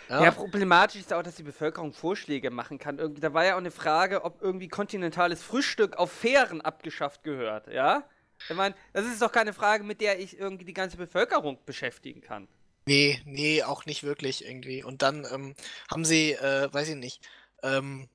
[0.10, 0.32] Ja.
[0.32, 3.00] problematisch ist auch, dass die Bevölkerung Vorschläge machen kann.
[3.00, 7.68] Irgendwie, da war ja auch eine Frage, ob irgendwie kontinentales Frühstück auf Fähren abgeschafft gehört,
[7.68, 8.04] ja?
[8.50, 12.22] Ich meine, das ist doch keine Frage, mit der ich irgendwie die ganze Bevölkerung beschäftigen
[12.22, 12.48] kann.
[12.86, 14.84] Nee, nee, auch nicht wirklich irgendwie.
[14.84, 15.56] Und dann ähm,
[15.90, 17.22] haben sie, äh, weiß ich nicht,
[17.64, 18.10] ähm,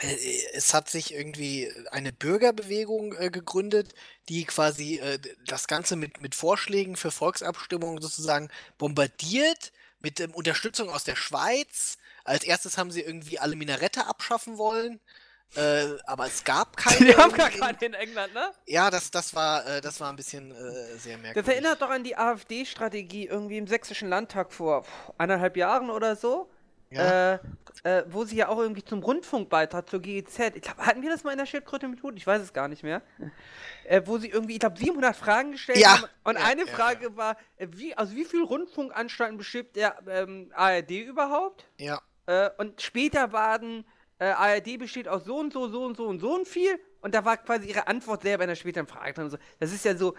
[0.00, 0.16] äh,
[0.54, 3.94] es hat sich irgendwie eine Bürgerbewegung äh, gegründet,
[4.28, 9.72] die quasi äh, das Ganze mit, mit Vorschlägen für Volksabstimmungen sozusagen bombardiert,
[10.04, 11.98] mit ähm, Unterstützung aus der Schweiz.
[12.22, 15.00] Als erstes haben sie irgendwie alle Minarette abschaffen wollen,
[15.56, 17.04] äh, aber es gab keine.
[17.04, 18.52] Die haben gar keine in England, ne?
[18.66, 21.44] Ja, das, das war, äh, das war ein bisschen äh, sehr merkwürdig.
[21.44, 24.84] Das erinnert doch an die AfD-Strategie irgendwie im Sächsischen Landtag vor
[25.18, 26.50] eineinhalb Jahren oder so.
[26.94, 27.34] Ja.
[27.34, 27.38] Äh,
[27.84, 31.22] äh, wo sie ja auch irgendwie zum Rundfunkbeitrag zur GEZ, ich glaube, hatten wir das
[31.22, 32.14] mal in der Schildkröte mit Hut?
[32.16, 33.02] Ich weiß es gar nicht mehr.
[33.84, 36.04] Äh, wo sie irgendwie, ich glaube, 700 Fragen gestellt Ja, haben.
[36.24, 40.50] Und ja, eine ja, Frage war, äh, wie, aus wie vielen Rundfunkanstalten besteht der ähm,
[40.54, 41.66] ARD überhaupt?
[41.78, 42.00] ja.
[42.26, 43.84] Äh, und später waren,
[44.18, 46.80] ARD besteht aus so und so, so und so und so und viel.
[47.02, 49.36] Und da war quasi ihre Antwort selber in der späteren Frage drin.
[49.60, 50.14] Das ist ja so.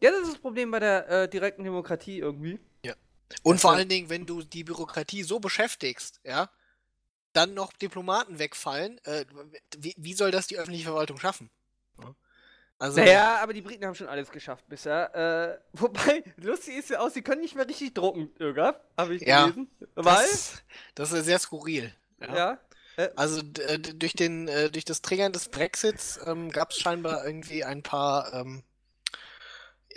[0.00, 2.60] Ja, das ist das Problem bei der direkten Demokratie irgendwie.
[3.42, 6.50] Und vor Also- allen Dingen, wenn du die Bürokratie so beschäftigst, ja,
[7.34, 9.24] dann noch Diplomaten wegfallen, äh,
[9.76, 11.50] wie, wie soll das die öffentliche Verwaltung schaffen?
[12.00, 12.14] Ja.
[12.80, 15.14] Also, Naja, aber die Briten haben schon alles geschafft bisher.
[15.14, 18.80] Äh, wobei, lustig ist ja auch, sie können nicht mehr richtig drucken, Irga.
[18.96, 19.68] Habe ich Ja, gelesen.
[19.94, 20.62] Weil, das,
[20.94, 21.92] das ist sehr skurril.
[22.20, 22.58] ja.
[23.14, 26.78] Also d- äh, d- durch, den, äh, durch das Triggern des Brexits ähm, gab es
[26.78, 28.64] scheinbar irgendwie ein paar ähm,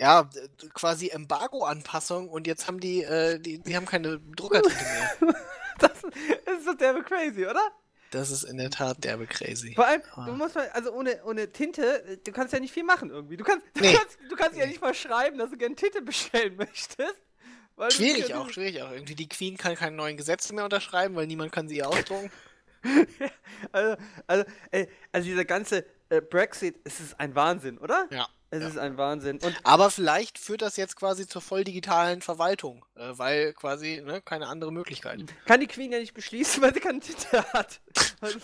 [0.02, 0.28] ja,
[0.74, 4.76] quasi Embargo-Anpassungen und jetzt haben die, äh, die, die haben keine Druckertinte
[5.20, 5.34] mehr.
[5.78, 5.92] Das
[6.58, 7.60] ist doch derbe crazy, oder?
[8.10, 9.72] Das ist in der Tat derbe crazy.
[9.74, 10.26] Vor allem, Ah.
[10.26, 13.36] du musst mal, also ohne, ohne Tinte, du kannst ja nicht viel machen irgendwie.
[13.38, 13.94] Du kannst, du Nee.
[13.94, 17.16] kannst, du kannst ja nicht mal schreiben, dass du gerne Tinte bestellen möchtest.
[17.88, 18.92] Schwierig auch, schwierig auch.
[18.92, 22.30] Irgendwie die Queen kann keine neuen Gesetze mehr unterschreiben, weil niemand kann sie ihr ausdrucken.
[23.72, 28.06] Also, also, ey, also dieser ganze äh, Brexit, es ist ein Wahnsinn, oder?
[28.10, 28.28] Ja.
[28.52, 28.68] Es ja.
[28.68, 29.38] ist ein Wahnsinn.
[29.38, 34.20] Und Aber vielleicht führt das jetzt quasi zur voll digitalen Verwaltung, äh, weil quasi ne,
[34.20, 35.24] keine andere Möglichkeit.
[35.46, 37.80] kann die Queen ja nicht beschließen, weil sie keine Tinte hat.
[38.20, 38.38] Also,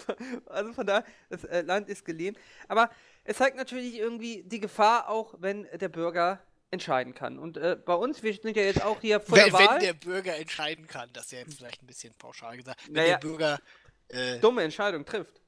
[0.46, 2.38] also von daher, das äh, Land ist gelähmt.
[2.68, 2.88] Aber
[3.24, 6.40] es zeigt natürlich irgendwie die Gefahr auch, wenn der Bürger
[6.70, 7.38] entscheiden kann.
[7.38, 9.68] Und äh, bei uns, wir sind ja jetzt auch hier vor Wenn, der Wahl.
[9.76, 12.80] wenn der Bürger entscheiden kann, das ist ja jetzt vielleicht ein bisschen pauschal gesagt.
[12.86, 13.18] Wenn Naja.
[13.18, 13.58] der Bürger,
[14.08, 15.42] äh, dumme Entscheidung trifft.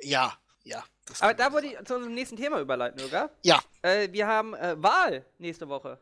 [0.00, 0.84] ja, ja.
[1.06, 3.30] das Aber da wollte ich zu unserem nächsten Thema überleiten, oder?
[3.42, 5.98] Ja, Äh, wir haben äh, Wahl nächste Woche.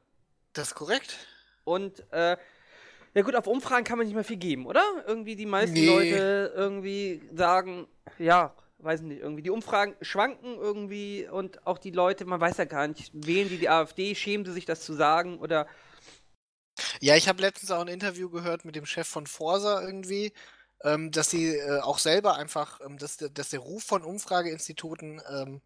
[0.54, 1.16] das ist korrekt.
[1.64, 2.36] Und äh,
[3.14, 4.82] ja gut, auf Umfragen kann man nicht mehr viel geben, oder?
[5.06, 5.86] Irgendwie die meisten Nee.
[5.86, 7.86] Leute irgendwie sagen,
[8.18, 12.64] ja, weiß nicht, irgendwie die Umfragen schwanken irgendwie und auch die Leute, man weiß ja
[12.64, 15.66] gar nicht, wählen die die AfD, schämen sie sich das zu sagen oder
[17.00, 20.32] Ja, ich habe letztens auch ein Interview gehört mit dem Chef von Forsa irgendwie,
[20.82, 25.20] ähm, dass sie äh, auch selber einfach, ähm, dass, der- dass der Ruf von Umfrageinstituten
[25.30, 25.60] ähm,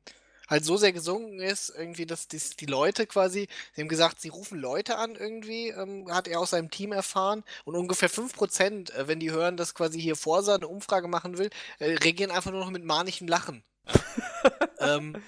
[0.48, 4.30] halt so sehr gesunken ist, irgendwie, dass dies, die Leute quasi, sie haben gesagt, sie
[4.30, 9.08] rufen Leute an irgendwie, ähm, hat er aus seinem Team erfahren und ungefähr 5%, äh,
[9.08, 12.60] wenn die hören, dass quasi hier Forsa eine Umfrage machen will, äh, reagieren einfach nur
[12.60, 13.62] noch mit manischem Lachen.
[14.80, 15.18] ähm,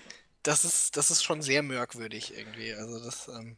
[0.43, 2.73] das ist, das ist schon sehr merkwürdig irgendwie.
[2.75, 3.57] Also das, ähm,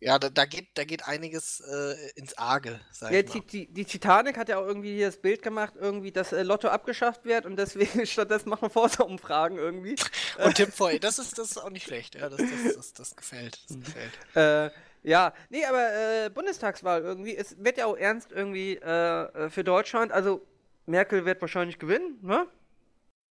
[0.00, 3.40] Ja, da, da, geht, da geht einiges äh, ins Arge, sag Ja, ich mal.
[3.40, 6.42] die, die, die Titanic hat ja auch irgendwie hier das Bild gemacht, irgendwie, dass äh,
[6.42, 9.96] Lotto abgeschafft wird und deswegen stattdessen machen wir Forsa-Umfragen irgendwie.
[10.38, 12.14] Und Tipp vorher, das ist, das ist auch nicht schlecht.
[12.14, 13.60] Ja, das, das, das, das gefällt.
[13.68, 14.18] Das gefällt.
[14.34, 14.70] Äh,
[15.02, 19.64] ja, nee, aber äh, Bundestagswahl irgendwie, es wird ja auch ernst irgendwie äh, äh, für
[19.64, 20.12] Deutschland.
[20.12, 20.46] Also
[20.86, 22.46] Merkel wird wahrscheinlich gewinnen, ne?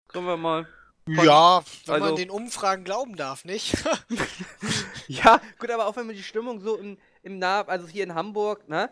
[0.08, 0.68] Können wir mal.
[1.06, 3.74] Ja, wenn Also- man den Umfragen glauben darf, nicht?
[5.08, 8.14] Ja, gut, aber auch wenn man die Stimmung so im, im Nah, also hier in
[8.14, 8.90] Hamburg, ne?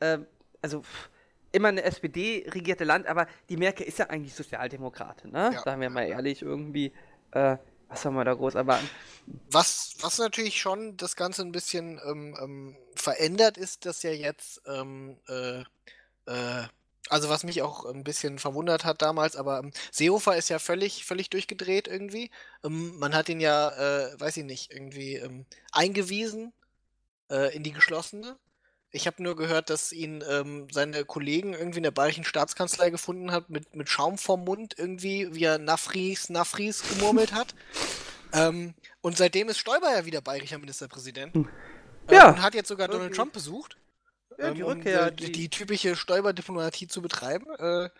[0.00, 0.26] Ähm,
[0.60, 1.08] also pff,
[1.52, 5.50] immer eine SPD-regierte Land, aber die Merkel ist ja eigentlich Sozialdemokratin, ne?
[5.54, 5.62] Ja.
[5.62, 6.92] Sagen wir mal ehrlich, irgendwie.
[7.30, 7.56] Äh,
[7.88, 8.88] was soll man da groß erwarten?
[9.50, 14.60] Was, was natürlich schon das Ganze ein bisschen ähm, ähm, verändert, ist, dass ja jetzt,
[14.66, 15.60] ähm, äh,
[16.26, 16.64] äh,
[17.10, 21.04] also was mich auch ein bisschen verwundert hat damals, aber ähm, Seehofer ist ja völlig,
[21.04, 22.30] völlig durchgedreht irgendwie.
[22.64, 26.52] Ähm, man hat ihn ja, äh, weiß ich nicht, irgendwie ähm, eingewiesen
[27.30, 28.38] äh, in die geschlossene.
[28.90, 33.32] Ich habe nur gehört, dass ihn ähm, seine Kollegen irgendwie in der bayerischen Staatskanzlei gefunden
[33.32, 37.54] hat, mit, mit Schaum vorm Mund irgendwie, wie er Nafris, Nafris gemurmelt hat.
[38.32, 41.34] ähm, und seitdem ist Stoiber ja wieder bayerischer Ministerpräsident.
[41.34, 41.48] Hm.
[42.10, 43.14] Ja, und hat jetzt sogar Donald.
[43.14, 43.76] Trump besucht.
[44.38, 47.46] Ja, die ähm, um, Rückkehr, äh, die, die- typische Stoiber-Diplomatie zu betreiben.
[47.58, 47.90] Äh,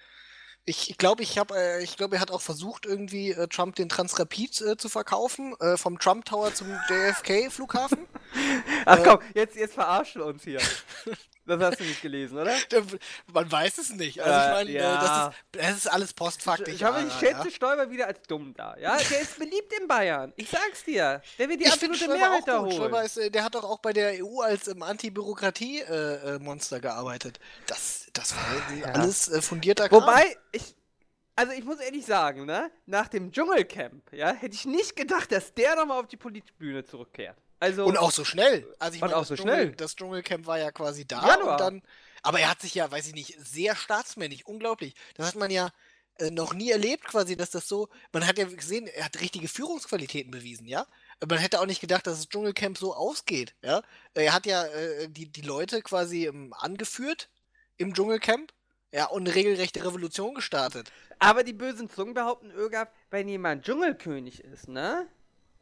[0.66, 3.76] ich ich glaube, ich habe, äh, ich glaube, er hat auch versucht, irgendwie äh, Trump
[3.76, 8.06] den Transrapid äh, zu verkaufen, äh, vom Trump Tower zum JFK-Flughafen.
[8.86, 10.60] Ach Äh, komm, jetzt, jetzt verarschen wir uns hier.
[11.46, 12.54] Das hast du nicht gelesen, oder?
[13.32, 14.20] Man weiß es nicht.
[14.22, 14.80] Also Äh, ich meine, ja.
[14.80, 16.74] äh, das, ist, das ist alles postfaktisch.
[16.74, 18.76] Ich, habe, ich ja, schätze Stoiber wieder als dumm da.
[18.78, 20.32] Ja, der ist beliebt in Bayern.
[20.36, 21.20] Ich sag's dir.
[21.38, 22.72] Der wird die Ich absolute Mehrheit da holen.
[22.72, 27.38] Stoiber ist, äh, der hat doch auch bei der EU als ähm, Anti-Bürokratie-Monster gearbeitet.
[27.66, 28.42] Das, das war
[28.78, 28.86] Ja.
[28.94, 30.02] alles äh, fundierter Kram.
[30.02, 30.74] Wobei, ich.
[31.36, 32.70] Also ich muss ehrlich sagen, ne?
[32.86, 37.36] Nach dem Dschungelcamp, ja, hätte ich nicht gedacht, dass der nochmal auf die Politikbühne zurückkehrt.
[37.64, 37.84] Also.
[37.86, 38.66] Und auch so schnell.
[38.78, 39.72] Also ich Und meine, auch das, so Dschungel, schnell.
[39.76, 41.52] das Dschungelcamp war ja quasi da Januar.
[41.52, 41.82] und dann.
[42.22, 44.94] Aber er hat sich ja, weiß ich nicht, sehr staatsmännisch, unglaublich.
[45.14, 45.70] Das hat man ja
[46.18, 47.88] äh, noch nie erlebt, quasi, dass das so.
[48.12, 50.86] Man hat ja gesehen, er hat richtige Führungsqualitäten bewiesen, ja.
[51.26, 53.82] Man hätte auch nicht gedacht, dass das Dschungelcamp so ausgeht, ja.
[54.14, 57.28] Er hat ja äh, die, die Leute quasi ähm, angeführt
[57.76, 58.52] im Dschungelcamp,
[58.92, 60.92] ja, und eine regelrechte Revolution gestartet.
[61.18, 65.08] Aber die bösen Zungen behaupten, Ögab, wenn jemand Dschungelkönig ist, ne?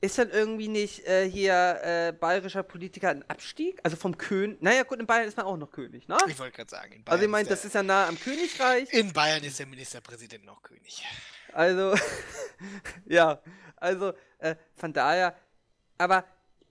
[0.04, 3.78] Ist dann irgendwie nicht äh, hier äh, bayerischer Politiker ein Abstieg?
[3.84, 4.60] Also vom König.
[4.60, 6.16] Naja, gut, in Bayern ist man auch noch König, ne?
[6.26, 8.92] Ich wollte gerade sagen, in Bayern, Also ich meine, das ist ja nah am Königreich.
[8.92, 11.04] in Bayern ist der Ministerpräsident noch König.
[11.52, 11.94] Also,
[13.06, 13.40] ja,
[13.76, 15.36] also äh, von daher,
[15.98, 16.24] aber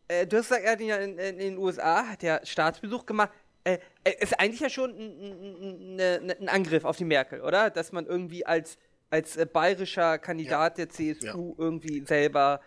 [0.09, 2.45] äh, du hast gesagt, er hat ihn ja in, in, in den USA, hat ja
[2.45, 3.29] Staatsbesuch gemacht.
[3.63, 7.69] Äh, äh, ist eigentlich ja schon ein, ein, ein, ein Angriff auf die Merkel, oder?
[7.69, 8.77] Dass man irgendwie als,
[9.09, 12.59] als äh, bayerischer Kandidat der CSU irgendwie selber,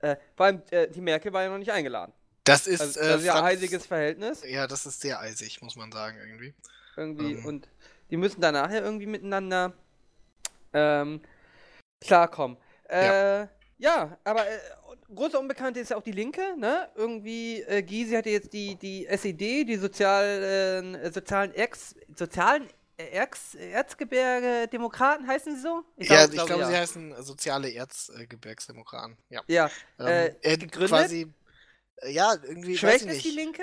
[0.00, 2.12] äh, vor allem äh, die Merkel war ja noch nicht eingeladen.
[2.44, 5.60] Das ist, Also, äh, das ist ja ein heiliges Verhältnis Ja, das ist sehr eisig,
[5.62, 6.54] muss man sagen, irgendwie.
[6.96, 7.44] irgendwie Ähm.
[7.44, 7.68] und
[8.10, 9.72] die müssen dann nachher irgendwie miteinander
[10.72, 11.20] ähm,
[12.00, 12.56] klarkommen.
[12.88, 13.46] Äh,
[13.78, 14.18] ja.
[14.24, 14.58] aber äh,
[15.14, 16.88] große Unbekannte ist ja auch die Linke, ne?
[16.96, 22.68] Irgendwie, äh, Gysi hatte jetzt die, die SED, die sozialen, äh, sozialen Ex, sozialen
[23.10, 25.84] Erz, Erzgebirge Demokraten heißen sie so?
[25.96, 26.68] ja, glaub- ich glaube, ja.
[26.68, 29.16] sie heißen soziale Erzgebirgsdemokraten.
[29.28, 29.42] Ja.
[29.48, 30.88] Ja, Ähm, äh, gegründet?
[30.88, 31.32] quasi,
[32.02, 33.30] äh, ja, irgendwie, schwächt ich es die.
[33.30, 33.62] Linke?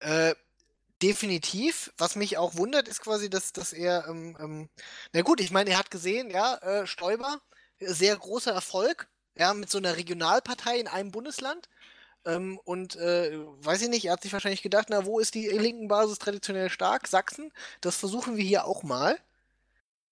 [0.00, 0.34] Äh,
[1.02, 1.92] definitiv.
[1.98, 4.68] Was mich auch wundert, ist quasi, dass, dass er, ähm, ähm,
[5.12, 7.40] na gut, ich meine, er hat gesehen, ja, äh, Stoiber,
[7.80, 11.68] sehr großer Erfolg, ja, mit so einer Regionalpartei in einem Bundesland.
[12.28, 15.48] Ähm, und äh, weiß ich nicht, er hat sich wahrscheinlich gedacht, na, wo ist die
[15.48, 17.08] linken Basis traditionell stark?
[17.08, 17.50] Sachsen.
[17.80, 19.18] Das versuchen wir hier auch mal.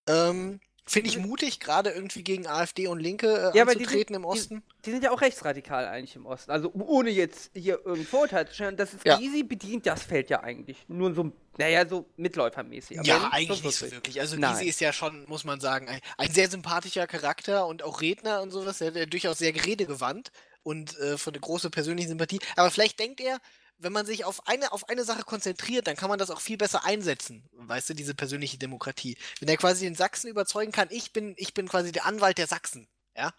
[0.09, 4.22] Ähm, Finde ich mutig, gerade irgendwie gegen AfD und Linke äh, Ja, die anzutreten sind-
[4.22, 4.62] im Osten.
[4.85, 6.52] Die sind ja auch rechtsradikal eigentlich im Osten.
[6.52, 9.16] Also ohne jetzt hier irgendein Vorurteil zu stellen, das ist Ja.
[9.18, 10.85] Gysi bedient das Feld ja eigentlich.
[10.87, 13.00] Nur so, naja, so mitläufermäßig.
[13.00, 14.20] aber Ja, eigentlich nicht so wirklich.
[14.20, 14.52] Also Nein.
[14.55, 18.40] Gysi ist ja schon, muss man sagen, ein, ein sehr sympathischer Charakter und auch Redner
[18.42, 18.79] und sowas.
[18.79, 20.31] Der, der durchaus sehr geredegewandt
[20.66, 22.40] und äh, von der großen persönlichen Sympathie.
[22.57, 23.38] Aber vielleicht denkt er,
[23.79, 26.57] wenn man sich auf eine, auf eine Sache konzentriert, dann kann man das auch viel
[26.57, 27.48] besser einsetzen.
[27.52, 29.16] Weißt du, diese persönliche Demokratie.
[29.38, 32.48] Wenn er quasi den Sachsen überzeugen kann, ich bin, ich bin quasi der Anwalt der
[32.48, 32.88] Sachsen.
[33.16, 33.33] Ja.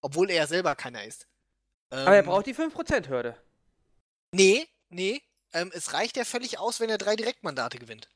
[0.00, 1.26] Obwohl er ja selber keiner ist.
[1.88, 3.36] Aber er Ähm, braucht die 5%-Hürde.
[4.30, 5.20] Nee, nee.
[5.52, 8.08] Ähm, es reicht ja völlig aus, wenn er drei Direktmandate gewinnt.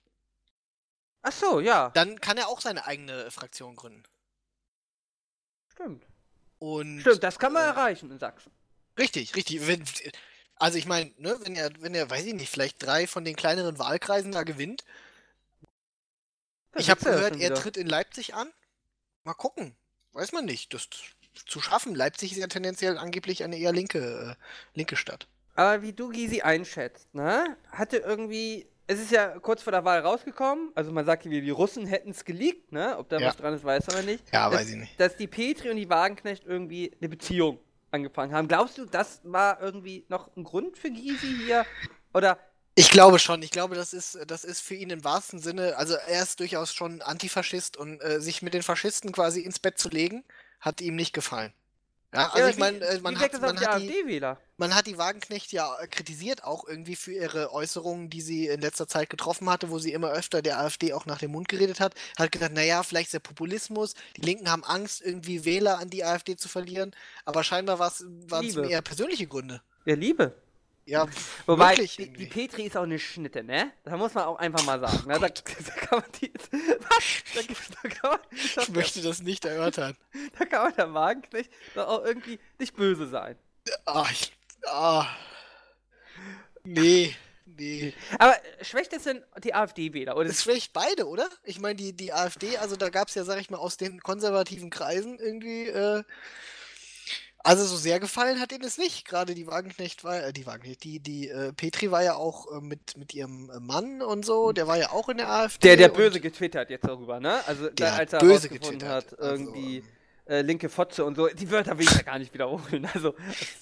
[1.22, 1.90] Ach so, ja.
[1.90, 4.04] Dann kann er auch seine eigene Fraktion gründen.
[5.72, 6.06] Stimmt.
[6.58, 8.52] Und Stimmt, das kann man äh, erreichen in Sachsen.
[8.98, 9.66] Richtig, richtig.
[9.66, 9.84] Wenn,
[10.56, 13.36] also ich meine, ne, wenn er, wenn er, weiß ich nicht, vielleicht drei von den
[13.36, 14.84] kleineren Wahlkreisen da gewinnt.
[16.72, 18.52] Da ich habe ja gehört, er tritt in Leipzig an.
[19.24, 19.74] Mal gucken.
[20.12, 20.72] Weiß man nicht.
[20.74, 20.88] Das
[21.46, 21.94] zu schaffen.
[21.94, 25.26] Leipzig ist ja tendenziell angeblich eine eher linke, äh, linke Stadt.
[25.56, 27.56] Aber wie du Gysi einschätzt, ne?
[27.70, 28.66] Hatte irgendwie.
[28.86, 32.10] Es ist ja kurz vor der Wahl rausgekommen, also man sagt, wie die Russen hätten
[32.10, 32.96] es geleakt, ne?
[32.98, 33.28] Ob da Ja.
[33.28, 34.24] was dran ist, weiß man nicht.
[34.32, 35.00] Ja, dass, weiß ich nicht.
[35.00, 37.58] Dass die Petri und die Wagenknecht irgendwie eine Beziehung
[37.90, 38.46] angefangen haben.
[38.46, 41.64] Glaubst du, das war irgendwie noch ein Grund für Gysi hier?
[42.12, 42.38] Oder
[42.74, 43.40] Ich glaube schon.
[43.42, 46.74] Ich glaube, das ist, das ist für ihn im wahrsten Sinne, also er ist durchaus
[46.74, 50.24] schon Antifaschist und äh, sich mit den Faschisten quasi ins Bett zu legen,
[50.60, 51.52] hat ihm nicht gefallen.
[52.12, 54.38] Ja, also Ja, ich meine, äh, wie man, wirkt hat, man, die hat die, AfD-Wähler?
[54.56, 58.60] Man hat die Wagenknecht ja äh, kritisiert, auch irgendwie für ihre Äußerungen, die sie in
[58.60, 61.80] letzter Zeit getroffen hatte, wo sie immer öfter der AfD auch nach dem Mund geredet
[61.80, 61.94] hat.
[62.16, 66.04] Hat gedacht, naja, vielleicht ist der Populismus, die Linken haben Angst, irgendwie Wähler an die
[66.04, 69.62] AfD zu verlieren, aber scheinbar waren es eher persönliche Gründe.
[69.84, 70.34] Ja, Liebe.
[70.86, 71.06] Ja,
[71.46, 73.72] Wobei, wirklich die, die Petri ist auch eine Schnitte, ne?
[73.84, 75.08] Da muss man auch einfach mal sagen.
[75.08, 75.18] Ne?
[75.18, 76.32] Da, da kann man die.
[76.52, 77.24] Was?
[77.34, 77.40] Da,
[77.82, 79.96] da kann man, Ich möchte das nicht erörtern.
[80.38, 83.36] da kann man der Wagenknecht doch auch irgendwie nicht böse sein.
[83.86, 84.32] Ah, ich,
[84.68, 85.06] ah.
[86.64, 87.92] Nee, nee.
[88.18, 90.16] Aber schwächt es denn die AfD-Wähler?
[90.16, 91.28] Oder Es schwächt beide, oder?
[91.44, 94.00] Ich meine, die, die AfD, also da gab es ja, sag ich mal, aus den
[94.00, 96.02] konservativen Kreisen irgendwie, äh,
[97.46, 99.06] also so sehr gefallen hat ihnen es nicht.
[99.06, 102.60] Gerade die Wagenknecht war, äh, die Wagenknecht, die, die äh, Petri war ja auch äh,
[102.62, 105.68] mit, mit ihrem äh, Mann und so, der war ja auch in der AfD.
[105.68, 107.46] der, der böse getwittert jetzt darüber, ne?
[107.46, 108.88] Also, der da, als er böse getwittert.
[108.88, 109.84] hat, Also, irgendwie ähm,
[110.26, 111.28] äh, linke Fotze und so.
[111.28, 112.88] Die Wörter will ich ja gar nicht wiederholen.
[112.94, 113.14] Also,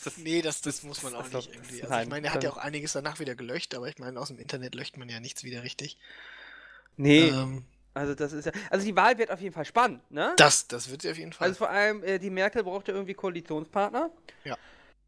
[0.04, 1.82] das, Nee, das, das muss man auch also, nicht irgendwie.
[1.82, 4.20] Also ich nein, meine, er hat ja auch einiges danach wieder gelöscht, aber ich meine,
[4.20, 5.98] aus dem Internet löscht man ja nichts wieder richtig.
[6.96, 8.52] nee, Ähm, also das ist ja.
[8.70, 10.34] Also, die Wahl wird auf jeden Fall spannend, ne?
[10.36, 11.48] das, das wird sie auf jeden Fall.
[11.48, 14.10] Also vor allem, äh, die Merkel braucht ja irgendwie Koalitionspartner.
[14.44, 14.56] Ja.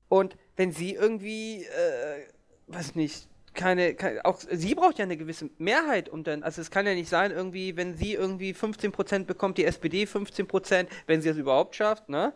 [0.09, 2.27] Und wenn sie irgendwie, äh,
[2.67, 6.71] weiß nicht, keine, keine, auch sie braucht ja eine gewisse Mehrheit, um dann, also es
[6.71, 11.29] kann ja nicht sein, irgendwie, wenn sie irgendwie 15% bekommt, die SPD 15%, wenn sie
[11.29, 12.35] es überhaupt schafft, ne?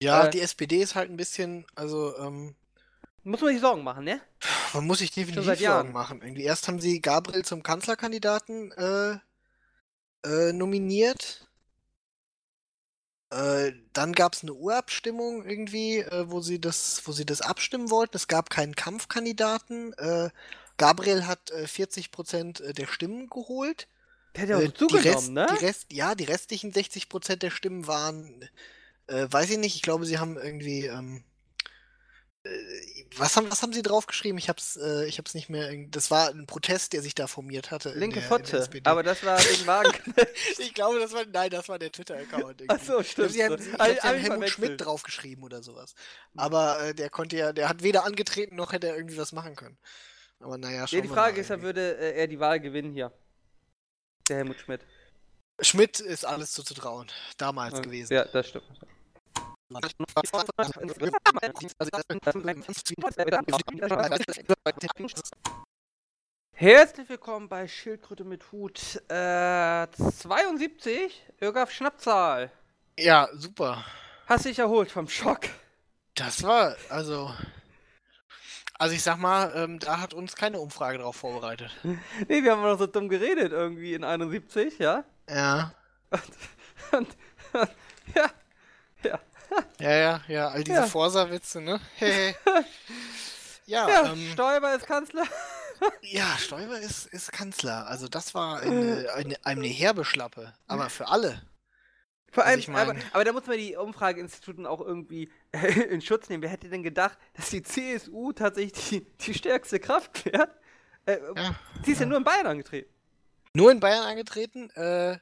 [0.00, 2.54] ja, äh, die SPD ist halt ein bisschen, also, ähm,
[3.24, 4.20] Muss man sich Sorgen machen, ne?
[4.74, 5.78] Man muss sich definitiv seit Jahren.
[5.78, 6.22] Sorgen machen.
[6.22, 9.18] Irgendwie erst haben sie Gabriel zum Kanzlerkandidaten äh,
[10.24, 11.47] äh, nominiert.
[13.30, 17.90] Äh, dann gab es eine Urabstimmung irgendwie, äh, wo sie das, wo sie das abstimmen
[17.90, 18.16] wollten.
[18.16, 19.92] Es gab keinen Kampfkandidaten.
[19.94, 20.30] Äh,
[20.78, 23.88] Gabriel hat äh, 40% der Stimmen geholt.
[24.34, 25.46] Der hat ja auch Äh, zugenommen, die Rest, ne?
[25.46, 28.48] Die Rest, ja, die restlichen 60% der Stimmen waren,
[29.08, 31.27] äh, weiß ich nicht, ich glaube, sie haben irgendwie, ähm, äh,
[33.16, 34.38] was haben, was haben sie draufgeschrieben?
[34.38, 37.70] Ich hab's, äh, ich hab's nicht mehr, das war ein Protest, der sich da formiert
[37.70, 37.90] hatte.
[37.90, 38.52] in Linke der.
[38.60, 38.88] SPD.
[38.88, 40.58] Aber das war wegen Wagenknecht.
[40.58, 42.64] ich glaube, das war, nein, das war der Twitter-Account.
[42.68, 43.32] Ach so, Ich glaube, stimmt.
[43.32, 43.70] sie haben, so.
[43.70, 44.50] ich hab Helmut verwechselt.
[44.52, 45.94] Schmidt draufgeschrieben oder sowas.
[46.36, 49.56] Aber äh, der konnte ja, der hat weder angetreten noch hätte er irgendwie was machen
[49.56, 49.78] können.
[50.40, 53.12] Aber naja, Ja, schauen die Frage ist ja, würde äh, er die Wahl gewinnen hier?
[54.28, 54.82] Der Helmut Schmidt.
[55.60, 57.08] Schmidt ist alles zuzutrauen.
[57.38, 58.12] Damals gewesen.
[58.12, 58.64] Ja, das stimmt.
[66.54, 71.22] Herzlich willkommen bei Schildkröte mit Hut äh, 72.
[71.40, 72.50] Irgaf Schnappzahl.
[72.98, 73.84] Ja, super.
[74.26, 75.42] Hast dich erholt vom Schock.
[76.14, 77.34] Das war, also.
[78.78, 81.70] Also ich sag mal, ähm, da hat uns keine Umfrage drauf vorbereitet.
[82.28, 85.04] Nee, wir haben noch so dumm geredet irgendwie in 71, ja?
[85.28, 85.74] Ja.
[86.10, 87.08] Und,
[87.52, 87.76] und,
[88.14, 88.30] ja.
[89.02, 89.20] Ja.
[89.80, 90.86] Ja, ja, ja, all diese Ja.
[90.86, 91.80] Forsa-Witze, ne?
[91.96, 92.34] Hehe.
[93.66, 95.24] ja, Ja, ähm, Stoiber ist Kanzler.
[96.02, 97.86] ja, Stoiber ist, ist Kanzler.
[97.86, 100.52] Also das war eine, eine, eine herbe Schlappe.
[100.66, 101.40] Aber für alle.
[102.30, 105.66] Vor Also allem, ich aber, mein- aber da muss man die Umfrageinstituten auch irgendwie äh,
[105.84, 106.42] in Schutz nehmen.
[106.42, 110.50] Wer hätte denn gedacht, dass die CSU tatsächlich die, die stärkste Kraft wäre?
[111.06, 112.06] Äh, Ja, sie ist ja.
[112.06, 112.92] nur in Bayern angetreten.
[113.54, 114.68] Nur in Bayern angetreten.
[114.70, 115.18] Äh,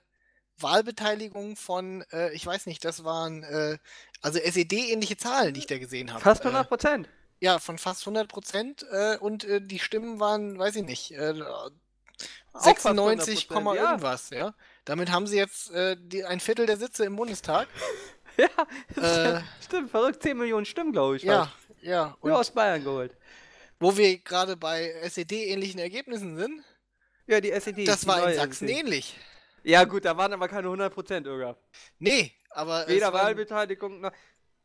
[0.58, 3.78] Wahlbeteiligung von, äh, ich weiß nicht, das waren äh,
[4.22, 6.22] also SED-ähnliche Zahlen, die ich da gesehen habe.
[6.22, 7.08] Fast Äh, 100 Prozent.
[7.40, 11.34] Ja, von fast 100 Prozent äh, und äh, die Stimmen waren, weiß ich nicht, äh,
[12.52, 13.90] fast 96, 100%, Komma ja.
[13.90, 14.54] irgendwas, ja.
[14.86, 17.68] Damit haben sie jetzt äh, die, ein Viertel der Sitze im Bundestag.
[18.38, 18.48] Ja,
[19.02, 20.22] Äh, stimmt, verrückt.
[20.22, 21.22] 10 Millionen Stimmen, glaube ich.
[21.22, 21.82] Ja, fast.
[21.82, 22.14] ja.
[22.20, 23.16] Und Nur aus Bayern geholt.
[23.80, 26.62] wo wir gerade bei SED-ähnlichen Ergebnissen sind,
[27.26, 27.86] Ja, die SED.
[27.88, 28.78] das war in Sachsen SED.
[28.78, 29.16] ähnlich.
[29.66, 31.56] Ja, gut, da waren aber keine 100 Prozent, Irga.
[31.98, 34.12] Nee, aber Weder Wahlbeteiligung noch.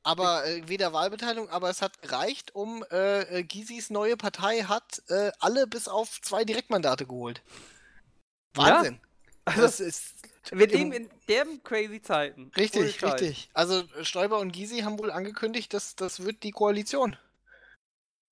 [0.04, 5.02] aber äh, weder Wahlbeteiligung, aber es hat gereicht, um äh, äh, Gysis neue Partei hat
[5.10, 7.42] äh, alle bis auf zwei Direktmandate geholt.
[8.54, 9.02] Wahnsinn.
[9.46, 10.14] Also, das ist
[10.52, 12.52] wir leben in den crazy Zeiten.
[12.56, 13.50] Richtig, richtig.
[13.54, 17.18] Also Stoiber und Gysi haben wohl angekündigt, dass das wird die Koalition.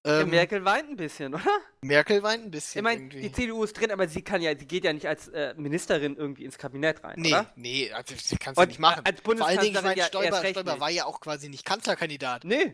[0.05, 1.43] Ja, Ähm, Merkel weint ein bisschen, oder?
[1.81, 4.65] Merkel weint ein bisschen Ich meine, die CDU ist drin, aber sie kann ja, sie
[4.65, 7.51] geht ja nicht als äh, Ministerin irgendwie ins Kabinett rein, nee, oder?
[7.55, 9.05] nee, also, das kannst du Und nicht machen.
[9.05, 12.45] als Vor allen Dingen, ich meine, ja Stoiber, war ja auch quasi nicht Kanzlerkandidat.
[12.45, 12.63] Nee.
[12.63, 12.73] Äh,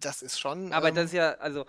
[0.00, 0.72] das ist schon.
[0.72, 1.66] Aber ähm, das ist ja, also,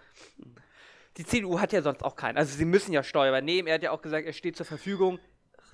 [1.17, 2.37] die CDU hat ja sonst auch keinen.
[2.37, 3.67] Also, sie müssen ja Stoiber nehmen.
[3.67, 5.19] Er hat ja auch gesagt, er steht zur Verfügung.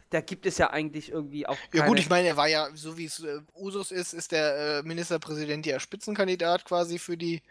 [0.09, 1.57] Da gibt es ja eigentlich irgendwie auch.
[1.71, 4.31] Ja keine- gut, ich meine, er war ja, so wie es äh, Usus ist, ist
[4.33, 7.41] der äh, Ministerpräsident ja Spitzenkandidat quasi für die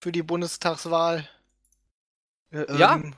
[0.00, 1.28] für die Bundestagswahl.
[2.50, 2.96] Ja.
[2.96, 3.14] Ähm,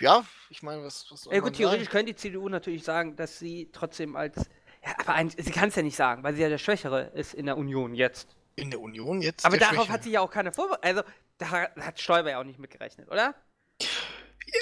[0.00, 1.92] ja, ich meine, was, was soll Ja, gut, theoretisch sagen?
[1.92, 4.36] könnte die CDU natürlich sagen, dass sie trotzdem als.
[4.84, 7.34] Ja, aber eigentlich, sie kann es ja nicht sagen, weil sie ja der Schwächere ist
[7.34, 8.36] in der Union jetzt.
[8.54, 9.44] In der Union jetzt.
[9.44, 9.92] Aber darauf Schwächere.
[9.92, 10.84] hat sie ja auch keine Vorbereitung.
[10.84, 11.02] Also,
[11.38, 13.34] da hat Stoiber ja auch nicht mitgerechnet, oder?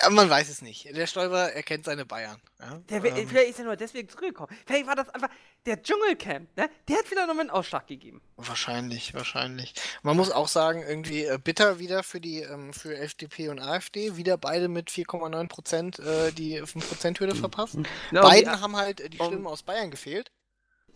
[0.03, 0.84] Ja, man weiß es nicht.
[0.97, 2.41] Der Stoiber erkennt seine Bayern.
[2.59, 2.78] Ja?
[2.89, 4.55] Der, ähm, vielleicht ist er nur deswegen zurückgekommen.
[4.66, 5.28] Vielleicht war das einfach
[5.64, 6.68] der Dschungelcamp, ne?
[6.89, 8.20] Der hat wieder nochmal einen Ausschlag gegeben.
[8.37, 9.74] Wahrscheinlich, wahrscheinlich.
[10.03, 14.16] Man muss auch sagen, irgendwie äh, bitter wieder für die ähm, für FDP und AfD.
[14.16, 17.76] Wieder beide mit 4,9 Prozent äh, die 5-Prozent-Hürde verpasst.
[18.11, 20.30] Na, Beiden haben halt äh, die um- Stimmen aus Bayern gefehlt.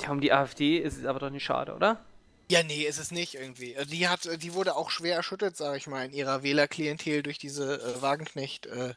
[0.00, 2.04] die, ja, um die AfD ist es aber doch nicht schade, oder?
[2.50, 3.74] Ja, nee, ist es nicht irgendwie.
[3.74, 7.22] Äh, Die hat, äh, die wurde auch schwer erschüttert, sage ich mal, in ihrer Wählerklientel
[7.22, 8.94] durch diese äh, Wagenknecht äh,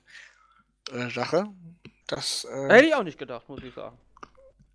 [0.91, 1.43] äh.
[2.08, 3.97] Das, äh, Hätte ich auch nicht gedacht, muss ich sagen.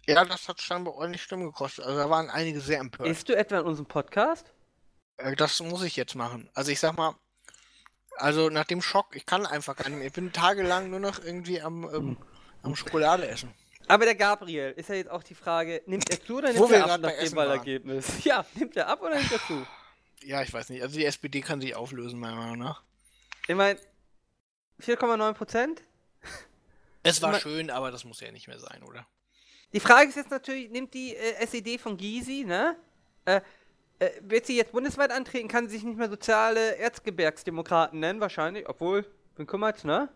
[0.07, 1.85] ja, das hat scheinbar ordentlich Stimmen gekostet.
[1.85, 3.09] Also da waren einige sehr empört.
[3.09, 4.53] Isst du etwa in unserem Podcast?
[5.16, 6.49] Äh, das muss ich jetzt machen.
[6.55, 7.16] Also ich sag mal,
[8.16, 10.07] also nach dem Schock, ich kann einfach gar nicht mehr.
[10.07, 12.16] Ich bin tagelang nur noch irgendwie am, ähm,
[12.62, 13.53] am Schokolade essen.
[13.89, 16.70] Aber der Gabriel, ist ja jetzt auch die Frage, nimmt er zu oder Wo nimmt
[16.70, 17.36] wir er ab nach dem waren.
[17.49, 18.07] Wahlergebnis?
[18.24, 19.66] Ja, nimmt er ab oder nimmt er zu?
[20.22, 20.82] Ja, ich weiß nicht.
[20.82, 22.82] Also die SPD kann sich auflösen, meiner Meinung nach.
[23.47, 23.78] Ich meine,
[24.82, 25.82] 4,9 Prozent?
[27.03, 29.07] Es war Ma- schön, aber das muss ja nicht mehr sein, oder?
[29.72, 32.76] Die Frage ist jetzt natürlich, nimmt die äh, SED von Gysi, ne?
[33.24, 33.41] Äh,
[34.01, 38.68] äh, wird sie jetzt bundesweit antreten, kann sie sich nicht mehr soziale Erzgebirgsdemokraten nennen, wahrscheinlich,
[38.68, 40.09] obwohl, wen kümmert's, ne?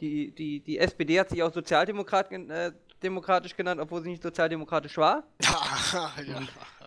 [0.00, 2.72] Die, die, die SPD hat sich auch Sozialdemokrat, gen- äh,
[3.02, 5.24] demokratisch genannt, obwohl sie nicht sozialdemokratisch war.
[5.42, 6.42] ja.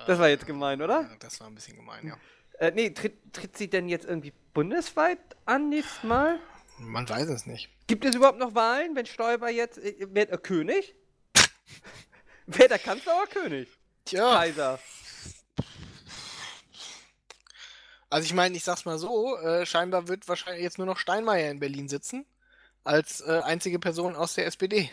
[0.07, 1.09] Das war jetzt gemein, oder?
[1.19, 2.17] Das war ein bisschen gemein, ja.
[2.59, 6.39] Äh, nee, tritt, tritt sie denn jetzt irgendwie bundesweit an nächstes Mal?
[6.77, 7.69] Man weiß es nicht.
[7.87, 10.95] Gibt es überhaupt noch Wahlen, wenn Stoiber jetzt, äh, wird er König?
[12.45, 13.69] wird er Kanzler oder König?
[14.05, 14.79] Tja, Kaiser.
[18.11, 21.49] also ich meine, ich sag's mal so, äh, scheinbar wird wahrscheinlich jetzt nur noch Steinmeier
[21.49, 22.25] in Berlin sitzen,
[22.83, 24.91] als äh, einzige Person aus der SPD.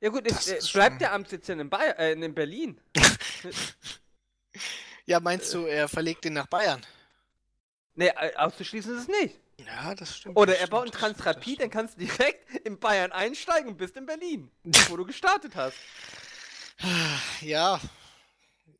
[0.00, 2.80] Ja gut, Das es, äh, bleibt der Amtssitz denn in, Bayer, äh, in Berlin?
[5.06, 6.84] Ja, meinst du, er verlegt den nach Bayern?
[7.94, 9.40] Nee, äh, auszuschließen ist es nicht.
[9.58, 10.36] Ja, das stimmt.
[10.36, 12.78] Oder das er baut ein stimmt, das stimmt, das Transrapid, dann kannst du direkt in
[12.78, 14.50] Bayern einsteigen und bist in Berlin,
[14.88, 15.76] wo du gestartet hast.
[17.40, 17.80] Ja.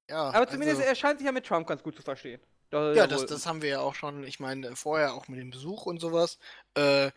[0.08, 2.40] Ja, Aber zumindest also, er scheint sich ja mit Trump ganz gut zu verstehen.
[2.70, 5.50] Da- ja, das, das haben wir ja auch schon, ich meine, vorher auch mit dem
[5.50, 6.38] Besuch und sowas.
[6.74, 7.10] Äh,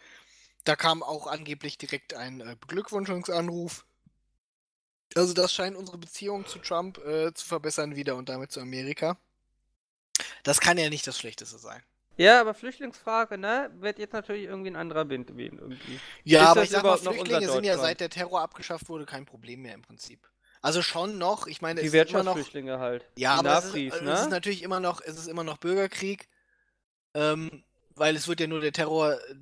[0.64, 3.86] da kam auch angeblich direkt ein äh, Beglückwünschungsanruf.
[5.16, 9.18] Also das scheint unsere Beziehung zu Trump äh, zu verbessern wieder und damit zu Amerika.
[10.44, 11.82] Das kann ja nicht das Schlechteste sein.
[12.18, 16.00] ja, aber Flüchtlingsfrage, ne, wird jetzt natürlich irgendwie ein anderer Wind wehen irgendwie.
[16.24, 19.26] Ja, Ist aber ich sag mal, Flüchtlinge sind ja seit der Terror abgeschafft wurde kein
[19.26, 20.30] Problem mehr im Prinzip.
[20.62, 23.10] Also schon noch, ich meine, Die es ist immer noch, Wirtschaftsflüchtlinge halt.
[23.18, 24.14] ja, Die aber es ist, es ne?
[24.14, 26.30] ist natürlich immer noch, es ist immer noch Bürgerkrieg,
[27.16, 27.64] ähm,
[27.96, 29.36] weil es wird ja nur der Terror äh,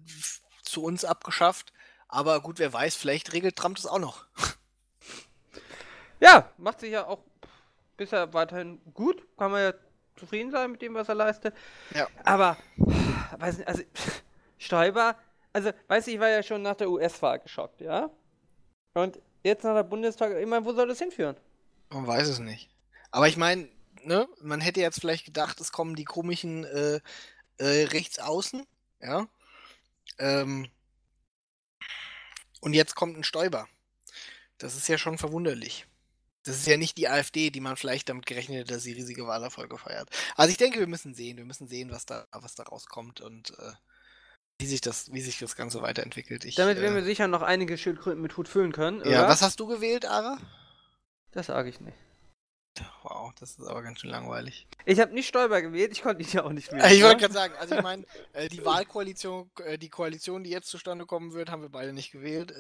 [0.64, 1.74] zu uns abgeschafft.
[2.08, 4.26] Aber gut, wer weiß, vielleicht regelt Trump das auch noch.
[6.20, 7.20] Ja, macht sich ja auch
[7.98, 9.26] bisher weiterhin gut.
[9.38, 9.74] Kann man ja
[10.16, 11.56] zufrieden sein mit dem, was er leistet.
[11.94, 12.08] Ja.
[12.24, 12.58] Aber,
[13.38, 13.84] weiß nicht, also,
[14.58, 15.16] Stoiber,
[15.54, 18.10] also, weiß ich, ich war ja schon nach der US-Wahl geschockt, ja?
[18.94, 21.38] Und jetzt nach der Bundestag, ich meine, wo soll das hinführen?
[21.90, 22.70] Man weiß es nicht.
[23.12, 23.70] Aber ich meine,
[24.04, 27.00] ne, man hätte jetzt vielleicht gedacht, es kommen die komischen äh,
[27.58, 28.66] äh, Rechtsaußen,
[29.02, 29.28] ja.
[30.18, 30.70] Ähm,
[32.62, 33.68] und jetzt kommt ein Stoiber.
[34.58, 35.88] Das ist ja schon verwunderlich.
[36.50, 39.28] Das ist ja nicht die AfD, die man vielleicht damit gerechnet hat, dass sie riesige
[39.28, 40.10] Wahlerfolge feiert.
[40.36, 43.52] Also ich denke, wir müssen sehen, wir müssen sehen, was da, was da rauskommt und
[43.60, 43.72] äh,
[44.60, 46.46] wie sich das, wie sich das Ganze weiterentwickelt.
[46.46, 49.00] Ich, Damit äh, werden wir sicher noch einige Schildkröten mit Hut füllen können.
[49.02, 49.30] ja, oder?
[49.30, 50.38] was hast du gewählt, Ara?
[51.32, 51.98] Das sage ich nicht.
[53.04, 54.68] Wow, das ist aber ganz schön langweilig.
[54.86, 56.82] Ich habe nicht Stoiber gewählt, ich konnte ihn ja auch nicht wählen.
[56.82, 60.50] Äh, Ich wollte gerade sagen, also ich meine, äh, die Wahlkoalition, äh, die Koalition, die
[60.50, 62.54] jetzt zustande kommen wird, haben wir beide nicht gewählt.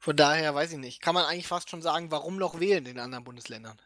[0.00, 1.00] Äh, von daher weiß ich nicht.
[1.00, 3.78] Kann man eigentlich fast schon sagen, warum noch wählen in den anderen Bundesländern?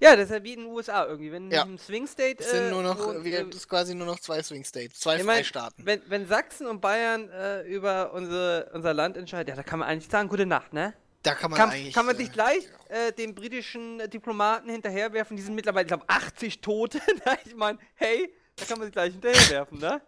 [0.00, 1.30] Ja, das ist ja wie in den USA irgendwie.
[1.30, 1.62] Wenn Ja.
[1.62, 2.42] im Swing State.
[2.42, 4.64] Es sind äh, nur noch, wo- äh, wir, das ist quasi nur noch zwei Swing
[4.64, 5.86] States, zwei Ich mein, Freistaaten.
[5.86, 9.88] Wenn, wenn Sachsen und Bayern äh, über unsere, unser Land entscheiden, ja, da kann man
[9.88, 10.94] eigentlich sagen, gute Nacht, ne?
[11.22, 11.94] Da kann man Kann, eigentlich.
[11.94, 15.88] kann man äh, sich gleich äh, den britischen äh, Diplomaten hinterherwerfen, die sind mittlerweile, ich
[15.88, 16.98] glaube, 80 Tote.
[17.24, 17.38] ne?
[17.44, 20.00] ich meine, hey, da kann man sich gleich hinterherwerfen, ne?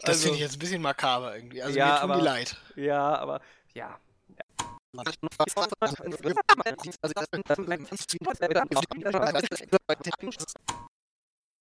[0.00, 1.62] Das also- finde ich jetzt ein bisschen makaber irgendwie.
[1.62, 2.56] Also Ja, mir tun aber- die leid.
[2.74, 3.40] Ja, aber,
[3.74, 3.96] ja.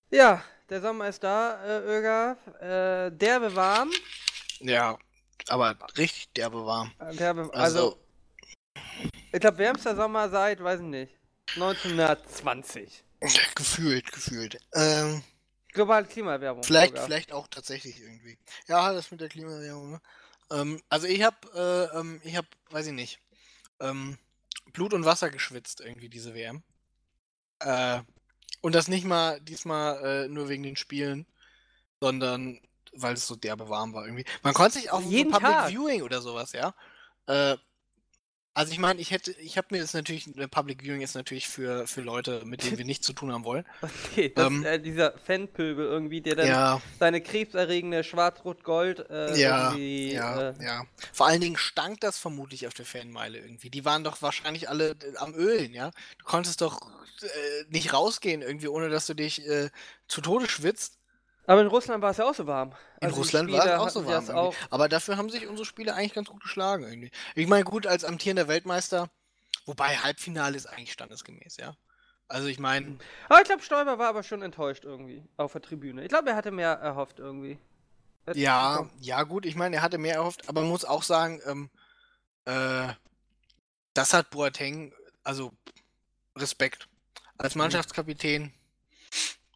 [0.09, 2.37] Ja, der Sommer ist da, äh, Öger.
[2.59, 3.91] Äh, derbe warm.
[4.59, 4.97] Ja,
[5.47, 6.91] aber richtig derbe warm.
[6.99, 7.99] Äh, Derbe, also, Also,
[9.31, 11.13] ich glaube, wärmster Sommer seit, weiß ich nicht,
[11.55, 13.03] 1920.
[13.55, 14.57] gefühlt, gefühlt.
[14.73, 15.23] Ähm,
[15.73, 16.63] Globale Klimaerwärmung.
[16.63, 17.05] vielleicht, sogar.
[17.05, 18.37] vielleicht auch tatsächlich irgendwie.
[18.67, 19.91] Ja, das mit der Klimaerwärmung.
[19.91, 20.01] Ne?
[20.51, 21.37] Ähm, also ich habe,
[21.93, 23.19] äh, ähm, ich habe, weiß ich nicht,
[23.79, 24.17] ähm,
[24.73, 26.63] Blut und Wasser geschwitzt irgendwie diese WM.
[27.59, 28.01] Äh,
[28.61, 31.25] und das nicht mal diesmal äh, nur wegen den Spielen,
[31.99, 32.59] sondern
[32.93, 34.25] weil es so derbe warm war irgendwie.
[34.43, 35.69] Man konnte sich auch Jeden so Public Tag.
[35.69, 36.73] Viewing oder sowas, ja.
[37.27, 37.57] Äh,
[38.57, 41.85] also ich meine, ich hätte, ich habe mir das natürlich, Public Viewing ist natürlich für,
[41.85, 43.63] für Leute, mit denen wir nichts zu tun haben wollen.
[43.81, 49.69] Okay, das, Ähm, äh, dieser Fanpöbel irgendwie, der dann Ja, seine krebserregende Schwarz-Rot-Gold äh, ja,
[49.69, 50.11] irgendwie.
[50.13, 50.85] ja, äh, ja.
[51.13, 53.69] Vor allen Dingen stank das vermutlich auf der Fanmeile irgendwie.
[53.69, 55.91] Die waren doch wahrscheinlich alle äh, am Ölen, ja.
[56.17, 56.81] Du konntest doch
[57.21, 57.27] äh,
[57.69, 59.69] nicht rausgehen irgendwie, ohne dass du dich äh,
[60.07, 60.97] zu Tode schwitzt.
[61.47, 62.69] Aber in Russland war es ja auch so warm.
[63.01, 64.29] In Also die Russland war es auch so warm.
[64.29, 67.09] Auch, Aber dafür haben sich unsere Spiele eigentlich ganz gut geschlagen irgendwie.
[67.35, 69.09] Ich meine, gut, als amtierender Weltmeister,
[69.65, 71.75] wobei Halbfinale ist eigentlich standesgemäß, ja.
[72.27, 72.97] Also ich meine,
[73.29, 76.03] aber ich glaube, Stoiber war aber schon enttäuscht irgendwie auf der Tribüne.
[76.03, 77.57] Ich glaube, er hatte mehr erhofft irgendwie.
[78.25, 81.41] Hätte- ja, ja gut, ich meine, er hatte mehr erhofft, aber man muss auch sagen,
[81.45, 81.69] ähm,
[82.43, 82.93] äh,
[83.93, 84.93] das hat Boateng,
[85.23, 85.53] also
[86.35, 86.89] Respekt.
[87.37, 87.59] Als Mhm.
[87.59, 88.53] Mannschaftskapitän,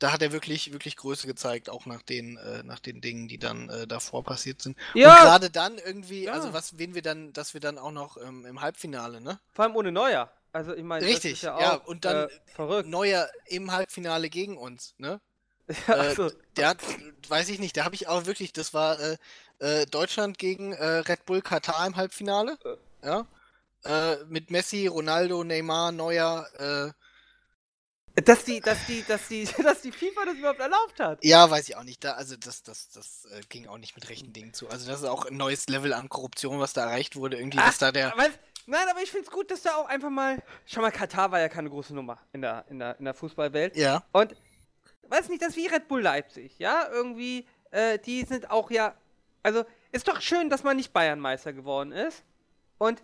[0.02, 3.38] da hat er wirklich, wirklich Größe gezeigt, auch nach den, äh, nach den Dingen, die
[3.38, 4.76] dann äh, davor passiert sind.
[4.96, 5.14] Ja.
[5.16, 6.34] Und gerade dann irgendwie, Ja.
[6.34, 9.40] also was, wen wir dann, dass wir dann auch noch ähm, im Halbfinale, ne?
[9.54, 10.32] Vor allem ohne Neuer.
[10.54, 12.90] Also ich meine, Richtig, ja, ja, auch, und dann äh, verrückt.
[12.90, 15.22] Neuer im Halbfinale gegen uns, ne?
[15.88, 16.82] Ja, Äh, also, der hat,
[17.30, 19.18] weiß ich nicht, da habe ich auch wirklich, das war äh,
[19.60, 22.58] äh, Deutschland gegen äh, Red Bull Katar im Halbfinale.
[23.04, 23.28] Ja.
[23.86, 26.48] Äh, mit Messi, Ronaldo, Neymar, Neuer.
[28.16, 31.24] Dass die, dass die, dass die, dass die FIFA das überhaupt erlaubt hat.
[31.24, 32.04] ja, weiß ich auch nicht.
[32.04, 34.70] Da, also das, das, das äh, ging auch nicht mit rechten Dingen zu.
[34.70, 37.38] Also das ist auch ein neues Level an Korruption, was da erreicht wurde.
[37.38, 38.14] Irgendwie, Ach, dass da der.
[38.14, 38.28] Aber,
[38.66, 40.42] nein, aber ich finde es gut, dass da auch einfach mal.
[40.66, 43.78] Schau mal, Katar war ja keine große Nummer in der, in der, in der Fußballwelt.
[43.78, 44.04] Ja.
[44.12, 44.36] Und
[45.08, 46.88] weiß nicht, das ist wie Red Bull Leipzig, ja?
[46.92, 48.96] Irgendwie, äh, die sind auch ja.
[49.44, 52.24] Also, ist doch schön, dass man nicht Bayernmeister geworden ist.
[52.82, 53.04] Und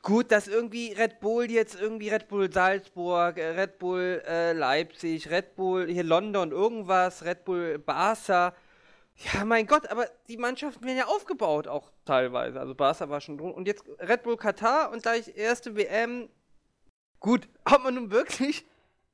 [0.00, 5.28] gut, dass irgendwie Red Bull jetzt irgendwie Red Bull Salzburg, äh, Red Bull äh, Leipzig,
[5.28, 8.54] Red Bull hier London irgendwas, Red Bull Barca.
[9.34, 12.58] Ja, mein Gott, aber die Mannschaften werden ja aufgebaut auch teilweise.
[12.58, 13.52] Also Barca war schon drin.
[13.52, 16.30] Und jetzt Red Bull Katar und gleich erste WM.
[17.20, 18.64] Gut, ob man nun wirklich,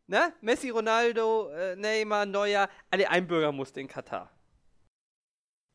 [0.07, 0.32] ne?
[0.40, 4.30] Messi, Ronaldo, äh, Neymar, Neuer, alle Einbürger musste in Katar.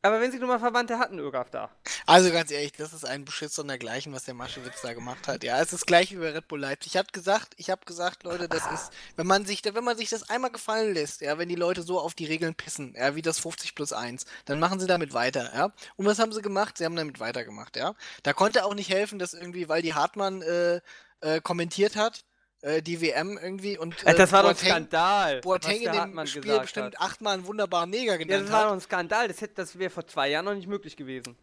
[0.04, 1.70] Aber wenn sie nun mal Verwandte hatten, Ögaf da.
[2.04, 5.42] Also ganz ehrlich, das ist ein Beschiss sondergleichen, was der Maschewitz da gemacht hat.
[5.42, 6.92] Ja, es ist gleich wie bei Red Bull Leipzig.
[6.92, 10.10] Ich habe gesagt, ich habe gesagt, Leute, das ist, wenn man sich, wenn man sich
[10.10, 13.22] das einmal gefallen lässt, ja, wenn die Leute so auf die Regeln pissen, ja, wie
[13.22, 15.72] das 50 plus 1, dann machen sie damit weiter, ja.
[15.96, 16.76] Und was haben sie gemacht?
[16.76, 17.94] Sie haben damit weitergemacht, ja.
[18.24, 20.82] Da konnte auch nicht helfen, dass irgendwie, weil die Hartmann äh,
[21.22, 22.26] äh, kommentiert hat,
[22.64, 25.40] äh, die WM irgendwie und Äh, das war doch ein Boateng- Skandal.
[25.42, 27.00] Boateng in dem Spiel bestimmt hat.
[27.00, 29.28] achtmal einen wunderbaren Neger Ja, genannt das war doch ein Skandal.
[29.28, 31.36] Das, hätte, das wäre vor zwei Jahren noch nicht möglich gewesen.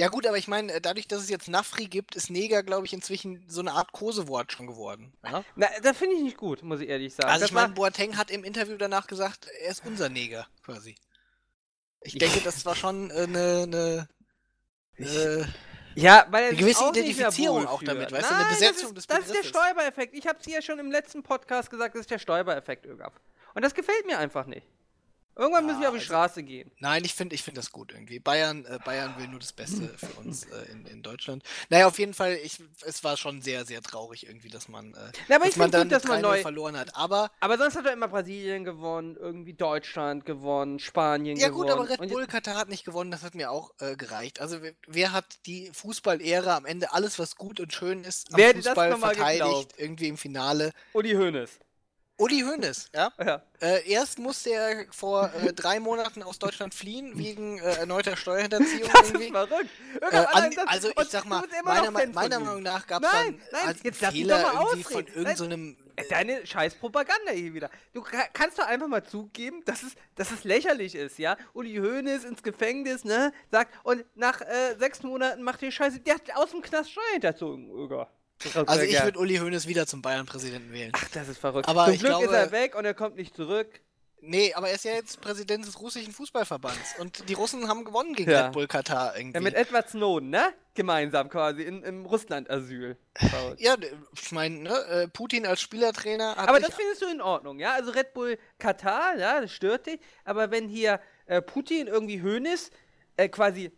[0.00, 2.86] Ja gut, aber ich meine, äh, dadurch, dass es jetzt Nafri gibt, ist Neger, glaube
[2.86, 5.12] ich, inzwischen so eine Art Kosewort schon geworden.
[5.24, 5.44] Ja?
[5.56, 7.28] Na, das finde ich nicht gut, muss ich ehrlich sagen.
[7.28, 10.94] Also das ich meine, Boateng hat im Interview danach gesagt, er ist unser Neger, quasi.
[12.02, 14.08] Ich denke, das war schon äh, eine,
[14.98, 15.44] äh,
[16.02, 19.18] ja, weil er eine gewisse auch Identifizierung auch damit, weißt du, eine Besetzung das des
[19.18, 19.48] ist, Das ist der.
[19.48, 20.14] Steuereffekt.
[20.14, 23.12] Ich habe es ja schon im letzten Podcast gesagt, das ist der Steuereffekt, Ögaf.
[23.54, 24.66] Und das gefällt mir einfach nicht.
[25.38, 26.70] Irgendwann müssen wir Ja, auf die also- Straße gehen.
[26.80, 28.18] Nein, ich finde ich find das gut irgendwie.
[28.18, 31.44] Bayern, äh, Bayern will nur das Beste für uns äh, in, in Deutschland.
[31.70, 35.12] Naja, auf jeden Fall, ich, es war schon sehr, sehr traurig irgendwie, dass man, äh,
[35.28, 36.42] Na, aber dass ich man dann gut, dass man 3-0 neu.
[36.42, 36.96] verloren hat.
[36.96, 41.68] Aber, Aber sonst hat er immer Brasilien gewonnen, irgendwie Deutschland gewonnen, Spanien ja gewonnen.
[41.68, 44.40] gut, aber Red Bull Katar hat nicht gewonnen, das hat mir auch äh, gereicht.
[44.40, 48.38] Also wer, wer hat die Fußballära am Ende alles, was gut und schön ist, am
[48.40, 49.74] Wer Fußball verteidigt, geglaubt?
[49.78, 50.72] irgendwie im Finale?
[50.94, 51.50] Uli Hoeneß.
[52.18, 53.12] Uli Hoeneß, ja.
[53.24, 53.42] Ja.
[53.60, 58.88] Äh, erst musste er vor äh, drei Monaten aus Deutschland fliehen, wegen äh, erneuter Steuerhinterziehung
[58.92, 59.30] Das ist irgendwie.
[59.30, 59.70] verrückt.
[60.00, 62.40] Äh, an, also ich sag mal, meiner, von meiner.
[62.40, 65.08] Meinung nach gab es dann nein, jetzt lass Fehler mal irgendwie von ausreden.
[65.14, 67.70] irgendeinem so einem, Äh, Deine scheiß Propaganda hier wieder.
[67.92, 71.36] Du ka- kannst doch einfach mal zugeben, dass es, dass es lächerlich ist, ja?
[71.54, 73.32] Uli Hoeneß ins Gefängnis, ne?
[73.50, 77.02] Sagt, und nach äh, sechs Monaten macht ihr Scheiße, der hat aus dem Knast Steuer
[77.12, 77.68] hinterzogen,
[78.46, 78.68] Öger.
[78.68, 80.92] also ich würde Uli Hoeneß wieder zum Bayern-Präsidenten wählen.
[80.94, 81.68] Ach, das ist verrückt.
[81.68, 83.80] Aber Zum ich Glück ist glaube- er weg und er kommt nicht zurück.
[84.20, 86.96] Nee, aber er ist ja jetzt Präsident des russischen Fußballverbands.
[86.98, 88.46] Und die Russen haben gewonnen gegen Ja.
[88.46, 89.34] Red Bull Katar irgendwie.
[89.36, 90.52] Ja, mit Edward Snowden, ne?
[90.74, 92.96] Gemeinsam quasi in, im Russland-Asyl.
[93.58, 93.76] Ja,
[94.20, 97.74] ich meine, ne, äh, Putin als Spielertrainer hat Aber das findest du in Ordnung, ja?
[97.74, 100.00] Also Red Bull Katar, ja, das stört dich.
[100.24, 102.70] Aber wenn hier äh, Putin irgendwie Hönes
[103.16, 103.70] äh, quasi,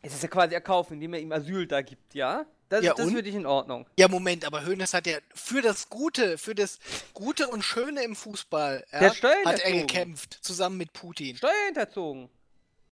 [0.00, 2.46] es ist ja quasi erkaufen, indem er ihm Asyl da gibt, ja?
[2.70, 3.86] Das, Ja, das für dich in Ordnung.
[3.98, 6.78] Ja, Moment, aber Hoeneß hat ja für das Gute, für das
[7.12, 11.36] Gute und Schöne im Fußball ja, hat Steuern er gekämpft, zusammen mit Putin.
[11.36, 12.30] Steuer hinterzogen.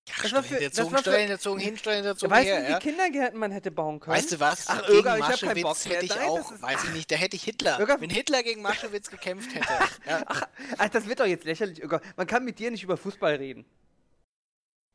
[0.08, 2.50] Ja, das war für- Steuern das war für- Steuern erzogen, hin, Steuern Ja, erzogen, weißt
[2.50, 2.80] du, wie ja.
[2.80, 4.18] Kindergärten man hätte bauen können?
[4.18, 4.68] Weißt du was?
[4.68, 7.44] Ach, gegen Öger, ich Maschewitz hätte ich Nein, auch, weiß ich nicht, da hätte ich
[7.44, 7.80] Hitler.
[7.80, 9.68] Öger- Wenn Hitler gegen Maschewitz gekämpft hätte.
[10.08, 10.24] ja.
[10.26, 10.44] Ach,
[10.80, 12.02] ach, das wird doch jetzt lächerlich, Öger.
[12.18, 13.64] Man kann mit dir nicht über Fußball reden.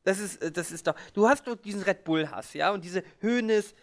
[0.03, 0.95] Das ist, äh, das ist doch.
[1.13, 2.71] Du hast doch diesen Red Bull-Hass, ja?
[2.71, 3.73] Und diese Höhnes.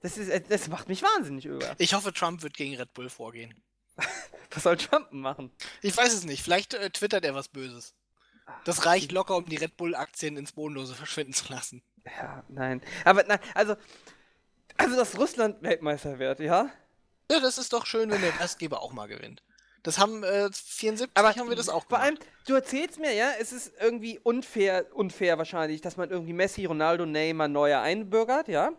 [0.00, 1.74] Das, ist, äh, das macht mich wahnsinnig, Öger.
[1.78, 3.54] Ich hoffe, Trump wird gegen Red Bull vorgehen.
[4.50, 5.50] Was soll Trump machen?
[5.82, 7.94] Ich weiß es nicht, vielleicht äh, twittert er was Böses.
[8.64, 11.82] Das reicht locker, um die Red Bull-Aktien ins Bodenlose verschwinden zu lassen.
[12.04, 12.82] Ja, nein.
[13.04, 13.76] Aber nein, also.
[14.76, 16.70] Also, dass Russland Weltmeister wird, ja?
[17.30, 19.42] Ja, das ist doch schön, wenn der Gastgeber auch mal gewinnt.
[19.82, 22.02] Das haben äh, 74 Aber haben wir das auch Vor gemacht.
[22.02, 26.64] allem, du erzählst mir, ja, es ist irgendwie unfair, unfair wahrscheinlich, dass man irgendwie Messi,
[26.64, 28.72] Ronaldo, Neymar neuer einbürgert, ja.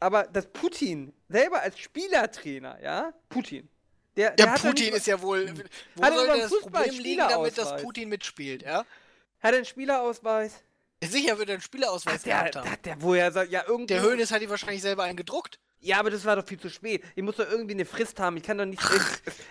[0.00, 3.68] Aber dass Putin selber als Spielertrainer, ja, Putin,
[4.16, 5.52] der, der Der doch Putin nicht- ist ja wohl.
[5.94, 7.82] Wo Hat soll das Problem liegen, damit das Spielerausweis?
[7.82, 8.78] Putin mitspielt, ja?
[8.78, 10.52] hat er einen Spielerausweis.
[11.02, 12.82] Sicher wird er einen Spielerausweis Ach, der, gehabt der, haben.
[12.82, 13.86] der, woher soll, ja, irgendwo.
[13.86, 15.58] Der Höhnes hat die wahrscheinlich selber einen gedruckt.
[15.82, 17.02] Ja, aber das war doch viel zu spät.
[17.14, 18.36] Ich muss doch irgendwie eine Frist haben.
[18.36, 18.82] Ich kann doch nicht.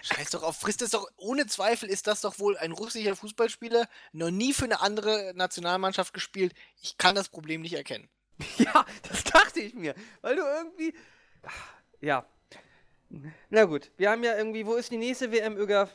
[0.03, 3.87] Scheiß doch auf, frisst es doch, ohne Zweifel ist das doch wohl ein russischer Fußballspieler,
[4.11, 6.53] noch nie für eine andere Nationalmannschaft gespielt.
[6.83, 8.07] Ich kann das Problem nicht erkennen.
[8.57, 9.93] Ja, das dachte ich mir.
[10.21, 10.93] Weil du irgendwie.
[12.01, 12.25] Ja.
[13.49, 14.65] Na gut, wir haben ja irgendwie.
[14.65, 15.89] Wo ist die nächste WM, Öger?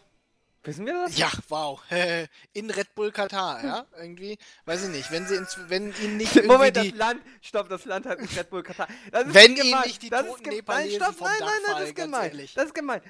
[0.64, 1.18] Wissen wir das?
[1.18, 1.82] Ja, wow.
[2.54, 3.86] In Red Bull Katar, ja?
[3.98, 7.22] Irgendwie, weiß ich nicht, wenn sie ins, wenn ihnen nicht irgendwie Moment, das die, Land.
[7.42, 8.88] Stopp, das Land hat nicht Red Bull Katar.
[9.12, 11.48] Das ist Wenn ihnen nicht die das toten ist Nepalesen nein, stopp, vom nein, nein,
[11.66, 12.48] nein, das ist gemein.
[12.54, 13.00] Das ist gemein.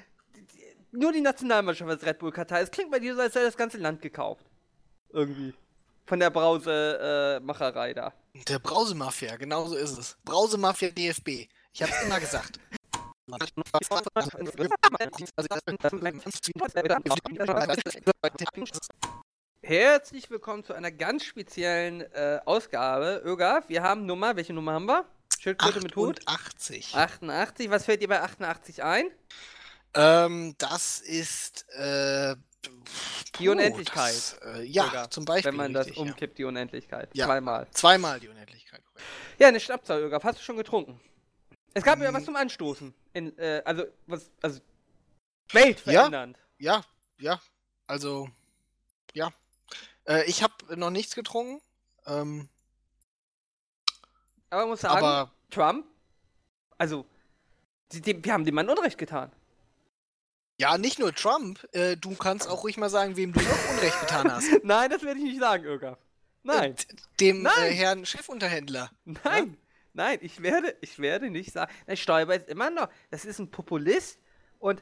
[0.91, 2.59] Nur die Nationalmannschaft als Red Bull Katar.
[2.59, 4.45] Es klingt bei dir so, als sei das ganze Land gekauft.
[5.11, 5.53] Irgendwie.
[6.05, 8.13] Von der Brause-Macherei da.
[8.43, 10.17] Der Brausemafia, genau so ist es.
[10.25, 11.47] Brausemafia DFB.
[11.71, 12.59] Ich hab's immer gesagt.
[19.61, 23.21] Herzlich willkommen zu einer ganz speziellen äh, Ausgabe.
[23.23, 25.05] Öger, wir haben Nummer, welche Nummer haben wir?
[25.39, 26.19] Schildkröte mit Hut?
[26.25, 26.93] 88.
[26.93, 27.69] 88.
[27.69, 29.05] Was fällt dir bei 88 ein?
[29.93, 32.35] Ähm, das ist äh,
[33.39, 34.13] Die Unendlichkeit.
[34.13, 35.51] Das, äh, ja, Sogar, zum Beispiel.
[35.51, 36.11] Wenn man das richtig, ja.
[36.11, 37.09] umkippt, die Unendlichkeit.
[37.13, 37.25] Ja.
[37.25, 37.67] Zweimal.
[37.71, 38.81] Zweimal die Unendlichkeit.
[38.85, 39.01] korrekt.
[39.39, 40.19] Ja, eine Schnapszahl, Öger.
[40.23, 40.99] Hast du schon getrunken?
[41.73, 42.93] Es gab ja was zum Anstoßen.
[43.13, 44.61] In, äh, also, was, also,
[45.51, 46.39] weltverändernd.
[46.57, 46.83] Ja,
[47.17, 47.41] ja.
[47.87, 48.29] Also,
[49.13, 49.29] ja.
[50.07, 51.61] Äh, ich habe noch nichts getrunken.
[52.05, 52.47] Ähm,
[54.49, 55.85] Aber man muss sagen, aber Trump,
[56.77, 57.05] also,
[57.91, 59.31] die, die, wir haben dem Mann Unrecht getan.
[60.57, 61.67] Ja, nicht nur Trump.
[61.73, 64.47] Äh, du kannst auch ruhig mal sagen, wem du noch Unrecht getan hast.
[64.63, 65.97] Nein, das werde ich nicht sagen, Öger.
[66.43, 67.53] Nein, Äh, dem Nein.
[67.71, 68.91] Äh, Herrn Chefunterhändler.
[69.23, 69.57] nein,
[69.93, 71.71] nein, ich werde, ich werde nicht sagen.
[71.87, 74.19] Nein, Stoiber ist immer noch, das ist ein Populist
[74.59, 74.81] und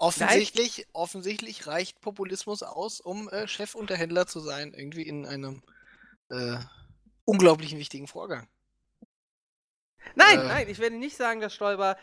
[0.00, 5.60] Offensichtlich, offensichtlich reicht Populismus aus, um äh, Chefunterhändler zu sein, irgendwie in einem
[6.30, 6.56] äh,
[7.24, 8.46] unglaublichen wichtigen Vorgang.
[10.14, 10.44] Nein, Äh.
[10.46, 11.96] nein, ich werde nicht sagen, dass Stoiber.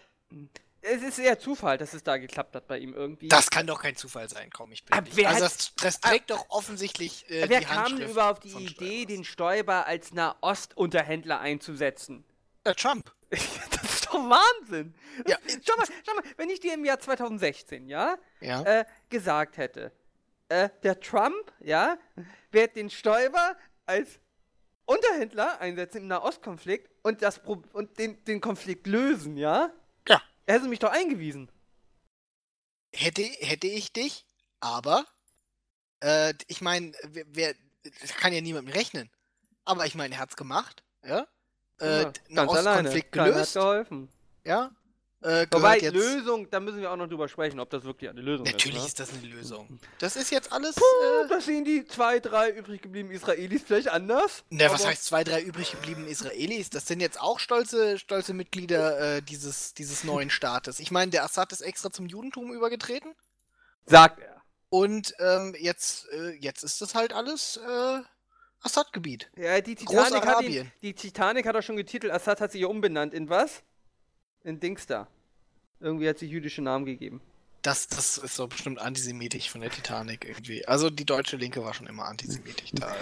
[0.88, 3.27] Es ist eher Zufall, dass es da geklappt hat bei ihm irgendwie.
[3.27, 4.95] Das kann doch kein Zufall sein, komm, ich bin.
[4.95, 8.65] Aber wer also das, das trägt doch offensichtlich äh, Wer die kam denn überhaupt die
[8.65, 12.23] Idee, den Stoiber als Nahostunterhändler einzusetzen?
[12.63, 13.11] Äh, Trump.
[13.29, 13.41] das
[13.83, 14.93] ist doch Wahnsinn!
[15.27, 18.61] Ja, Schau mal, schau mal, wenn ich dir im Jahr 2016, ja, ja.
[18.61, 19.91] äh, gesagt hätte,
[20.49, 21.97] äh, der Trump, ja,
[22.51, 24.19] wird den Stoiber als
[24.86, 29.71] Unterhändler einsetzen im Nahostkonflikt und, das Pro und den, den Konflikt lösen, ja?
[30.45, 31.49] Er hätte mich doch eingewiesen.
[32.93, 34.25] Hätte, hätte ich dich,
[34.59, 35.05] aber
[36.01, 37.55] äh, ich meine, wer, wer
[38.01, 39.09] das kann ja niemandem rechnen.
[39.65, 41.27] Aber ich meine, er hat's gemacht, ja.
[41.79, 42.69] Äh, ja, einen ganz alleine.
[42.77, 44.09] Ostkonflikt Keiner hat gelöst, geholfen.
[44.43, 44.71] ja.
[45.22, 48.22] Äh, Wobei, jetzt, Lösung, da müssen wir auch noch drüber sprechen, ob das wirklich eine
[48.22, 48.88] Lösung Natürlich ist.
[48.89, 49.80] ist das eine Lösung.
[49.97, 50.76] Das ist jetzt alles.
[50.76, 50.84] Ne?
[51.24, 54.43] Äh, Das sehen die zwei, drei übrig gebliebenen Israelis vielleicht anders.
[54.51, 56.70] na, was aber- heißt zwei, drei übrig gebliebene Israelis?
[56.70, 60.80] Das sind jetzt auch stolze, stolze Mitglieder äh, dieses, dieses neuen Staates.
[60.80, 63.16] Ich meine, der Assad ist extra zum Judentum übergetreten.
[63.88, 64.41] Sagt er.
[64.70, 67.99] Und ähm, jetzt, äh, jetzt ist das halt alles äh,
[68.61, 69.30] Assad-Gebiet.
[69.38, 70.72] Ja, die Titanic, hat ihn, Großarabien.
[70.82, 73.61] die Titanic hat er schon getitelt, Assad hat sich ja umbenannt in was?
[74.45, 75.07] In Dings da.
[75.79, 77.19] Irgendwie hat sie jüdische Namen gegeben.
[77.63, 80.65] das, das ist doch bestimmt antisemitisch von der Titanic irgendwie.
[80.67, 82.69] Also die deutsche Linke war schon immer antisemitisch.
[82.73, 82.95] Da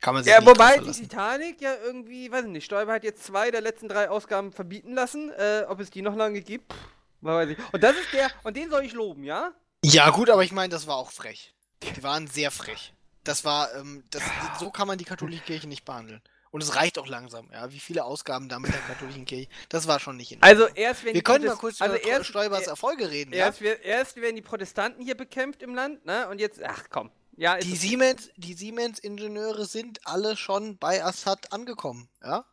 [0.00, 0.90] kann man sich Ja, wobei die.
[0.90, 4.94] Titanic ja irgendwie, weiß ich nicht, Stoiber hat jetzt zwei der letzten drei Ausgaben verbieten
[4.94, 5.30] lassen.
[5.30, 6.74] Äh, ob es die noch lange gibt,
[7.20, 7.58] weiß ich.
[7.72, 9.52] Und das ist der, und den soll ich loben, ja?
[9.84, 11.54] Ja, gut, aber ich meine, das war auch frech.
[11.96, 12.92] Die waren sehr frech.
[13.22, 14.22] Das war, ähm, das,
[14.58, 16.20] so kann man die katholische Kirche nicht behandeln.
[16.54, 17.72] Und es reicht auch langsam, ja.
[17.72, 21.04] Wie viele Ausgaben da mit der katholischen Kirche, das war schon nicht in Also erst
[21.04, 23.46] wenn Wir können mal kurz also über erst, Stoibers er- Erfolge reden, ja.
[23.46, 26.28] erst, wir- erst werden die Protestanten hier bekämpft im Land, ne?
[26.28, 27.10] Und jetzt, ach komm.
[27.36, 27.74] Ja, Die.
[27.74, 32.44] Siemens, die Siemens-Ingenieure sind alle schon bei Assad angekommen, ja.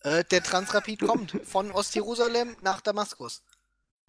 [0.00, 3.42] Äh, der Transrapid kommt von Ostjerusalem nach Damaskus.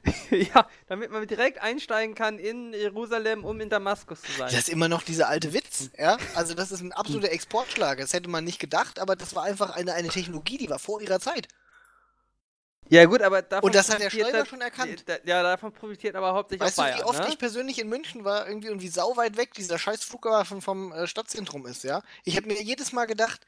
[0.32, 4.50] ja, damit man direkt einsteigen kann in Jerusalem, um in Damaskus zu sein.
[4.52, 6.18] Das ist immer noch dieser alte Witz, ja.
[6.36, 8.02] Also das ist ein absoluter Exportschlager.
[8.02, 11.02] Das hätte man nicht gedacht, aber das war einfach eine, eine Technologie, die war vor
[11.02, 11.48] ihrer Zeit.
[12.90, 15.04] Ja gut, aber davon Und das hat der Stoiber dann- schon erkannt.
[15.08, 17.30] Da, ja, davon profitiert aber hauptsächlich Weißt du, auch wie Bayern, oft ne?
[17.30, 21.08] ich persönlich in München war irgendwie und wie sauweit weg dieser scheiß Flughafen vom äh,
[21.08, 22.04] Stadtzentrum ist, ja?
[22.26, 23.46] Ich habe mir jedes Mal gedacht,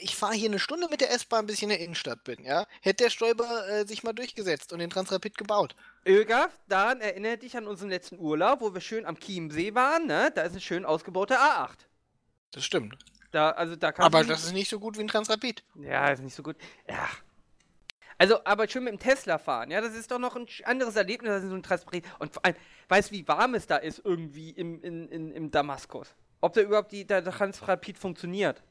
[0.00, 2.66] ich fahre hier eine Stunde mit der S-Bahn, bis ich in der Innenstadt bin, ja?
[2.80, 5.76] Hätte der Stoiber äh, sich mal durchgesetzt und den Transrapid gebaut.
[6.06, 10.32] Ögaf, daran erinnert dich an unseren letzten Urlaub, wo wir schön am Chiemsee waren, ne?
[10.34, 11.76] Da ist eine schön ausgebaute A8.
[12.50, 12.96] Das stimmt.
[13.30, 15.64] Da, also da kann Aber das ist nicht so gut wie ein Transrapid.
[15.74, 16.56] Ja, ist nicht so gut.
[16.88, 17.08] Ja.
[18.16, 21.32] Also, aber schön mit dem Tesla fahren, ja, das ist doch noch ein anderes Erlebnis
[21.32, 22.04] als in so ein Transport.
[22.20, 22.54] Und vor allem,
[22.88, 26.14] weißt du, wie warm es da ist irgendwie im, in, in, im Damaskus?
[26.40, 28.62] Ob da überhaupt die, der Transrapid funktioniert?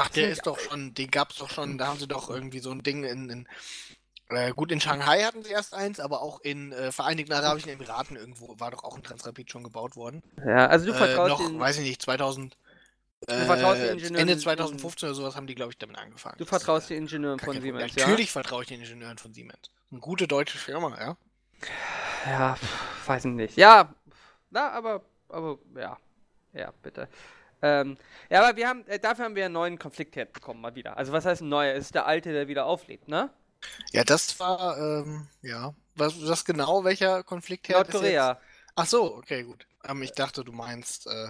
[0.00, 2.70] Ach, der ist doch schon, den gab's doch schon, da haben sie doch irgendwie so
[2.70, 3.48] ein Ding in, in
[4.28, 8.16] äh, gut, in Shanghai hatten sie erst eins, aber auch in äh, Vereinigten Arabischen Emiraten
[8.16, 10.22] irgendwo war doch auch ein Transrapid schon gebaut worden.
[10.46, 12.56] Ja, also du Äh, vertraust noch, den, weiß ich nicht, 2000,
[13.26, 16.36] äh, Ende in- 2015 oder sowas haben die, glaube ich, damit angefangen.
[16.38, 17.60] du Das vertraust ist, äh, den Ingenieuren von.
[17.60, 18.06] Siemens, ja?
[18.06, 19.70] Natürlich vertraue ich den Ingenieuren von Siemens.
[19.90, 21.16] Eine gute deutsche Firma, ja.
[22.26, 22.56] Ja,
[23.06, 23.56] weiß ich nicht.
[23.56, 23.94] Ja,
[24.50, 25.96] na, aber, aber, ja.
[26.52, 27.08] Ja, bitte.
[27.62, 27.96] Ähm,
[28.30, 30.96] ja, aber wir haben, äh, dafür haben wir einen neuen Konfliktherd bekommen, mal wieder.
[30.96, 31.74] Also, was heißt ein neuer?
[31.74, 33.30] Ist der alte, der wieder auflebt, ne?
[33.92, 35.74] Ja, das war, ähm, ja.
[35.96, 38.40] Was, was genau, welcher Konflikt her Nordkorea.
[38.76, 39.66] Ach so, okay, gut.
[39.84, 41.28] Ähm, ich dachte, du meinst äh,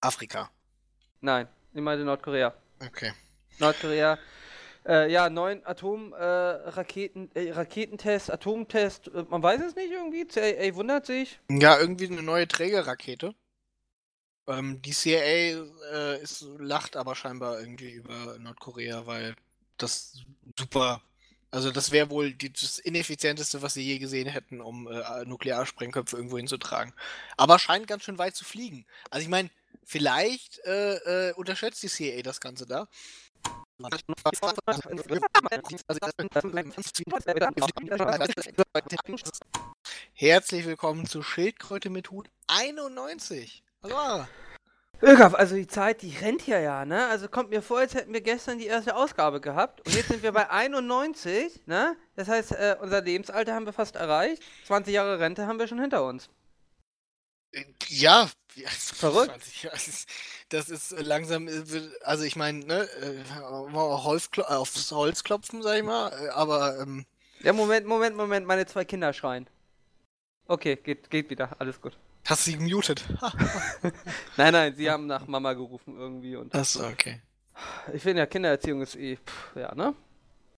[0.00, 0.50] Afrika.
[1.20, 2.52] Nein, ich meinte Nordkorea.
[2.84, 3.12] Okay.
[3.58, 4.18] Nordkorea.
[4.86, 10.26] Äh, ja, neun Atom, äh, äh, Raketentest, Atomtest, äh, man weiß es nicht irgendwie.
[10.26, 11.40] CIA wundert sich.
[11.48, 13.34] Ja, irgendwie eine neue Trägerrakete.
[14.46, 19.34] Ähm, die CIA äh, ist, lacht aber scheinbar irgendwie über Nordkorea, weil
[19.78, 20.22] das
[20.58, 21.02] super.
[21.50, 26.16] Also das wäre wohl die, das ineffizienteste, was sie je gesehen hätten, um äh, Nuklearsprengköpfe
[26.16, 26.92] irgendwo hinzutragen.
[27.36, 28.84] Aber scheint ganz schön weit zu fliegen.
[29.08, 29.50] Also ich meine,
[29.84, 32.88] vielleicht äh, äh, unterschätzt die CIA das Ganze da.
[40.12, 43.63] Herzlich willkommen zu Schildkröte mit Hut 91.
[43.84, 44.26] Hallo.
[45.02, 47.06] Irgaf, also die Zeit, die rennt hier ja, ne?
[47.08, 49.86] Also kommt mir vor, als hätten wir gestern die erste Ausgabe gehabt.
[49.86, 51.94] Und jetzt sind wir bei 91, ne?
[52.16, 54.42] Das heißt, äh, unser Lebensalter haben wir fast erreicht.
[54.64, 56.30] 20 Jahre Rente haben wir schon hinter uns.
[57.88, 59.32] Ja, ja, Verrückt.
[59.32, 60.08] 20 Jahre, Das ist,
[60.48, 61.62] das ist äh, langsam, äh,
[62.04, 67.04] also ich meine, ne, äh, äh, aufs Holz klopfen, sag ich mal, aber ähm,
[67.40, 69.46] Ja, Moment, Moment, Moment, meine zwei Kinder schreien.
[70.46, 71.98] Okay, geht, geht wieder, alles gut.
[72.24, 73.04] Hast du sie gemutet?
[74.36, 77.20] Nein, nein, sie haben nach Mama gerufen irgendwie und Achso, okay.
[77.92, 79.94] ich finde ja, Kindererziehung ist eh, pff, ja, ne?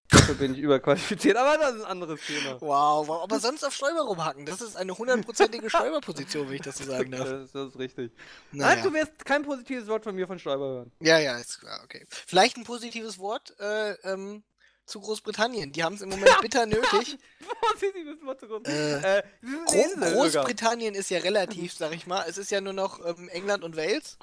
[0.08, 2.60] Dafür bin ich überqualifiziert, aber das ist ein anderes Thema.
[2.60, 6.78] Wow, wow, aber sonst auf Stäuber rumhacken, das ist eine hundertprozentige Stäuberposition, wenn ich das
[6.78, 7.28] so sagen darf.
[7.28, 8.12] Das, das ist richtig.
[8.52, 8.76] Naja.
[8.76, 10.92] Nein, du wirst kein positives Wort von mir von Stoiber hören.
[11.00, 12.06] Ja, ja, ist klar, okay.
[12.08, 14.44] Vielleicht ein positives Wort äh, ähm,
[14.86, 15.72] zu Großbritannien.
[15.72, 17.18] Die haben es im Moment bitter nötig.
[17.40, 18.68] Groß.
[18.68, 20.12] Äh, Äh.
[20.12, 22.24] Großbritannien ist ja relativ, sag ich mal.
[22.28, 24.18] Es ist ja nur noch ähm, England und Wales.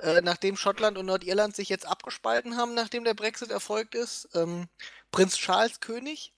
[0.00, 4.28] Äh, nachdem Schottland und Nordirland sich jetzt abgespalten haben, nachdem der Brexit erfolgt ist.
[4.34, 4.66] Ähm,
[5.10, 6.32] Prinz Charles König.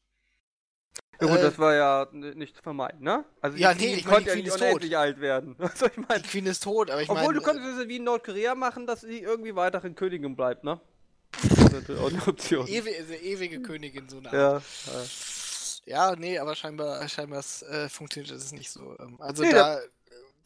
[1.21, 3.25] Ja gut, Äh, das war ja nicht zu vermeiden, ne?
[3.43, 4.63] Also Ja, die nee, ich meine, die konnte ja nicht ist tot.
[4.63, 5.57] unendlich alt werden.
[5.61, 7.21] Also ich Die meine, Queen ist tot, aber ich meine.
[7.21, 10.65] obwohl du äh, konntest es wie in Nordkorea machen, dass sie irgendwie weiterhin Königin bleibt,
[10.65, 10.81] ne?
[11.33, 12.67] Das ist auch eine Option.
[12.67, 14.63] Ewi also ewige Königin, so eine Ja, Art.
[15.87, 18.97] Ja, nee, aber scheinbar, scheinbar äh, funktioniert das nicht so.
[18.99, 19.81] Ähm, also Nee, da.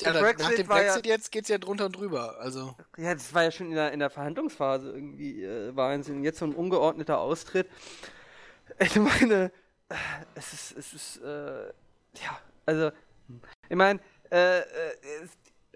[0.01, 2.39] der ja, nach Brexit dem war ja- Brexit jetzt geht's ja drunter und drüber.
[2.41, 2.77] Also.
[2.97, 6.23] ja, das war ja schon in der, in der Verhandlungsphase irgendwie äh, Wahnsinn.
[6.25, 7.69] Jetzt so ein ungeordneter Austritt.
[8.79, 9.53] Ich meine,
[9.91, 9.95] äh,
[10.35, 12.91] es ist, es ist, äh, ja, also,
[13.69, 14.01] ich meine,
[14.33, 14.65] äh, äh,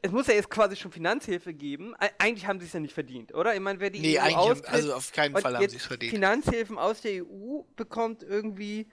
[0.03, 1.95] es, muss ja jetzt quasi schon Finanzhilfe geben.
[2.19, 3.55] Eigentlich haben sie es ja nicht verdient, oder?
[3.55, 6.13] Ich meine, wer die Nee, EU austritt, also auf keinen Fall haben sie es verdient.
[6.13, 8.89] Finanzhilfen aus der EU bekommt irgendwie,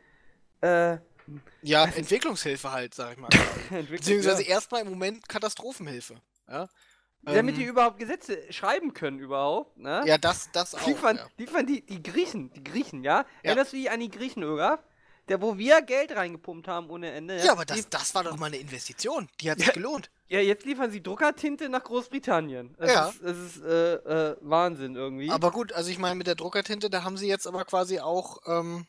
[0.61, 0.97] äh,
[1.61, 3.29] Ja, Entwicklungshilfe halt, sag ich mal.
[3.89, 4.49] Beziehungsweise ja.
[4.49, 6.15] erstmal im Moment Katastrophenhilfe.
[6.47, 6.67] Ja?
[7.23, 10.03] Damit ähm, die überhaupt Gesetze schreiben können, überhaupt, ne?
[10.05, 10.85] Ja, das, das auch.
[10.85, 11.27] Liefern, ja.
[11.37, 13.21] liefern die, die Griechen, die Griechen, ja?
[13.21, 13.25] ja?
[13.41, 14.83] Erinnerst du dich an die Griechen, oder?
[15.27, 17.37] Der, wo wir Geld reingepumpt haben ohne Ende.
[17.37, 19.27] Ja, ja aber das, das war doch mal eine Investition.
[19.41, 20.09] Die hat sich gelohnt.
[20.27, 22.75] Ja, jetzt liefern sie Druckertinte nach Großbritannien.
[22.77, 23.09] Das ja.
[23.09, 25.29] Ist, das ist äh, äh, Wahnsinn irgendwie.
[25.31, 28.39] Aber gut, also ich meine, mit der Druckertinte, da haben sie jetzt aber quasi auch
[28.47, 28.87] ähm,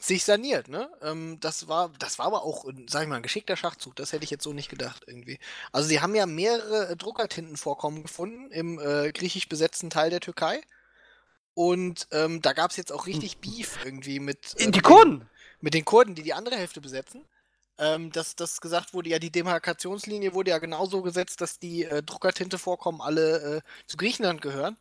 [0.00, 0.88] sich saniert, ne?
[1.02, 3.96] Ähm, das war, das war aber auch, sag ich mal, ein geschickter Schachzug.
[3.96, 5.38] Das hätte ich jetzt so nicht gedacht irgendwie.
[5.72, 10.60] Also sie haben ja mehrere äh, Druckertintenvorkommen gefunden im äh, griechisch besetzten Teil der Türkei.
[11.56, 14.60] Und ähm, da gab es jetzt auch richtig Beef irgendwie mit.
[14.60, 15.26] Äh, die Kurden!
[15.62, 17.24] Mit den Kurden, die die andere Hälfte besetzen.
[17.78, 22.02] Ähm, dass das gesagt wurde, ja, die Demarkationslinie wurde ja genauso gesetzt, dass die äh,
[22.02, 24.76] Druckertintevorkommen alle äh, zu Griechenland gehören.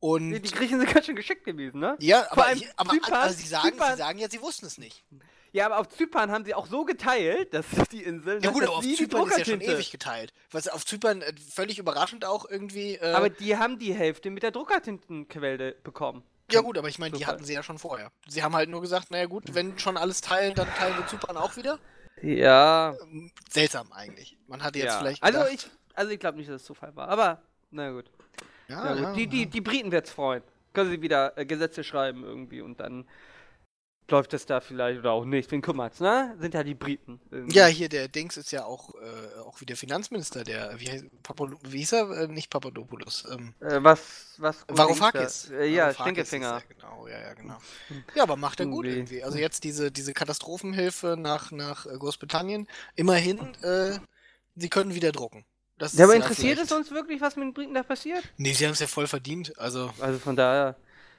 [0.00, 1.96] Und die, die Griechen sind ganz schön geschickt gewesen, ne?
[2.00, 4.76] Ja, aber, ich, aber Zypern, also sie, sagen, Zypern, sie sagen ja, sie wussten es
[4.76, 5.04] nicht.
[5.52, 8.42] Ja, aber auf Zypern haben sie auch so geteilt, dass die Inseln.
[8.42, 10.32] Ja gut, aber auf Zypern ist ja schon ewig geteilt.
[10.50, 12.94] Was auf Zypern äh, völlig überraschend auch irgendwie.
[12.94, 16.22] Äh, aber die haben die Hälfte mit der Druckertintenquelle bekommen.
[16.50, 18.10] Ja gut, aber ich meine, die hatten sie ja schon vorher.
[18.26, 21.36] Sie haben halt nur gesagt, naja gut, wenn schon alles teilen, dann teilen wir Zypern
[21.36, 21.78] auch wieder.
[22.22, 22.96] Ja.
[23.02, 24.38] Ähm, seltsam eigentlich.
[24.46, 24.98] Man hatte jetzt ja.
[24.98, 25.22] vielleicht.
[25.22, 27.08] Also gedacht, also ich, also ich glaube nicht, dass es Zufall war.
[27.08, 28.10] Aber na gut.
[28.68, 30.42] Ja, ja, die, die, die Briten wird's freuen.
[30.72, 33.06] Können sie wieder äh, Gesetze schreiben irgendwie und dann
[34.10, 35.50] läuft es da vielleicht oder auch nicht.
[35.50, 36.34] Wen kümmert's, ne?
[36.38, 37.20] Sind ja die Briten.
[37.48, 41.04] Ja, hier der Dings ist ja auch, äh, auch wie der Finanzminister, der, wie, heißt,
[41.22, 42.10] Papado wie hieß er?
[42.10, 43.24] Äh, nicht Papadopoulos.
[43.30, 44.64] Ähm, äh, was, was?
[44.68, 45.50] Varoufakis.
[45.50, 46.62] Äh, ja, Stinkefinger.
[46.68, 47.58] genau, ja, ja, genau.
[48.14, 49.22] Ja, aber macht er gut irgendwie.
[49.22, 52.66] Also jetzt diese, diese Katastrophenhilfe nach, nach äh, Großbritannien.
[52.96, 53.98] Immerhin, äh,
[54.56, 55.44] sie können wieder drucken.
[55.78, 56.72] Das ja, aber interessiert vielleicht...
[56.72, 58.24] es uns wirklich, was mit den Briten da passiert?
[58.36, 59.56] Nee, sie haben es ja voll verdient.
[59.58, 60.76] Also, also von daher,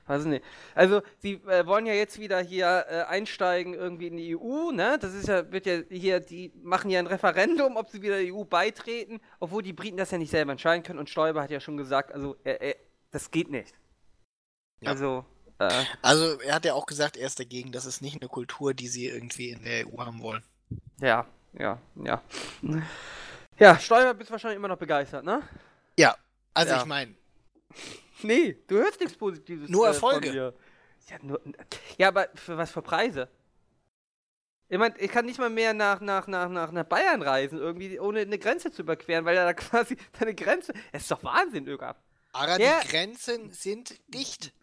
[0.09, 0.45] weiß ich nicht.
[0.75, 4.97] Also, sie äh, wollen ja jetzt wieder hier äh, einsteigen irgendwie in die EU, ne?
[4.99, 8.33] Das ist ja, wird ja hier, die machen ja ein Referendum, ob sie wieder der
[8.33, 10.99] EU beitreten, obwohl die Briten das ja nicht selber entscheiden können.
[10.99, 12.75] Und Stoiber hat ja schon gesagt, also, äh,
[13.11, 13.73] das geht nicht.
[14.81, 14.91] Ja.
[14.91, 15.25] Also,
[15.59, 17.71] äh, also, er hat ja auch gesagt, er ist dagegen.
[17.71, 20.43] Das ist nicht eine Kultur, die sie irgendwie in der EU haben wollen.
[20.99, 22.21] Ja, ja, ja.
[23.59, 25.41] Ja, Steuer bist wahrscheinlich immer noch begeistert, ne?
[25.97, 26.15] Ja,
[26.53, 26.79] also ja.
[26.79, 27.15] ich meine.
[28.23, 29.69] Nee, du hörst nichts Positives.
[29.69, 30.53] Nur äh, Erfolge.
[31.09, 31.41] Ja, nur,
[31.97, 33.29] ja, aber für was für Preise?
[34.71, 37.99] Ich meine, ich kann nicht mal mehr nach, nach, nach, nach, nach Bayern reisen, irgendwie,
[37.99, 40.73] ohne eine Grenze zu überqueren, weil da quasi deine Grenze.
[40.91, 42.03] Es ist doch Wahnsinn, Ögab.
[42.33, 42.79] Aber ja.
[42.81, 44.53] die Grenzen sind dicht.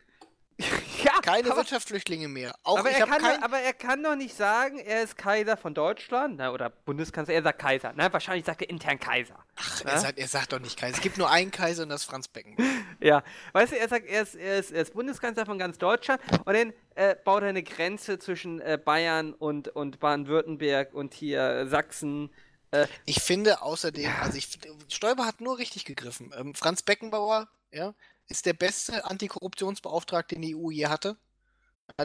[1.05, 2.55] ja, Keine aber, Wirtschaftsflüchtlinge mehr.
[2.63, 3.37] Auch aber, er kann kein...
[3.37, 6.37] doch, aber er kann doch nicht sagen, er ist Kaiser von Deutschland.
[6.39, 7.93] Na, oder Bundeskanzler, er sagt Kaiser.
[7.95, 9.39] Na, wahrscheinlich sagt er intern Kaiser.
[9.57, 10.97] Ach, er sagt, er sagt, doch nicht Kaiser.
[10.97, 12.57] Es gibt nur einen Kaiser und das ist Franz Becken.
[13.01, 16.23] ja, weißt du, er sagt, er ist, er ist, er ist Bundeskanzler von ganz Deutschland
[16.47, 21.67] und dann äh, baut er eine Grenze zwischen äh, Bayern und, und Baden-Württemberg und hier
[21.69, 22.31] Sachsen.
[22.71, 24.23] Äh, ich finde außerdem, ja.
[24.23, 26.33] also ich, Stoiber hat nur richtig gegriffen.
[26.35, 27.95] Ähm, Franz Beckenbauer, ja,
[28.29, 31.17] ist der beste Antikorruptionsbeauftragte, den die EU je hatte.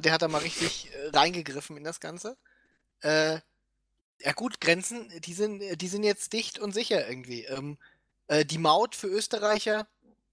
[0.04, 2.38] Der hat da mal richtig äh, reingegriffen in das Ganze.
[3.02, 3.40] Äh,
[4.20, 7.46] ja gut, Grenzen, die sind, die sind jetzt dicht und sicher irgendwie.
[7.46, 7.78] Ähm,
[8.28, 9.88] äh, die Maut für Österreicher,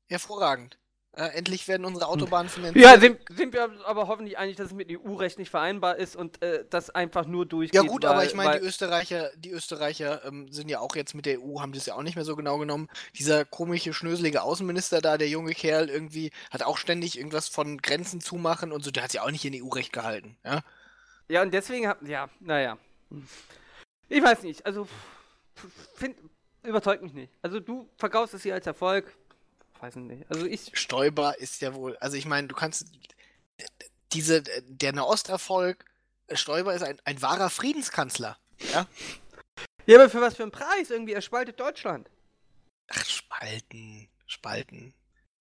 [0.08, 0.78] hervorragend.
[1.18, 2.12] Äh, endlich werden unsere hm.
[2.12, 2.84] Autobahnen finanziert.
[2.84, 6.40] Ja, sind, sind, wir aber hoffentlich einig, dass es mit EU-Recht nicht vereinbar ist und
[6.42, 7.74] äh, das einfach nur durchgeht.
[7.74, 11.14] Ja gut, weil, aber ich meine, die Österreicher, die Österreicher ähm, sind ja auch jetzt
[11.14, 12.88] mit der EU, haben das ja auch nicht mehr so genau genommen.
[13.18, 18.20] Dieser komische, schnöselige Außenminister da, der junge Kerl irgendwie, hat auch ständig irgendwas von Grenzen
[18.20, 20.36] zumachen und so, der hat sich auch nicht in EU-Recht gehalten.
[20.44, 20.60] Ja?
[21.28, 22.78] ja, und deswegen, hat, ja, naja.
[24.08, 24.86] Ich weiß nicht, also,
[25.96, 26.14] find,
[26.62, 27.32] überzeugt mich nicht.
[27.42, 29.16] Also du verkaufst es hier als Erfolg,
[29.80, 30.30] weiß nicht.
[30.30, 30.70] Also ich.
[30.74, 32.86] Stoiber ist ja wohl, also ich meine, du kannst
[34.12, 35.84] diese, der Nahosterfolg,
[36.32, 38.38] Stoiber ist ein, ein wahrer Friedenskanzler.
[38.72, 38.86] Ja?
[39.86, 40.90] Ja, aber für was für einen Preis?
[40.90, 42.10] Irgendwie, er spaltet Deutschland.
[42.90, 44.94] Ach, spalten, spalten.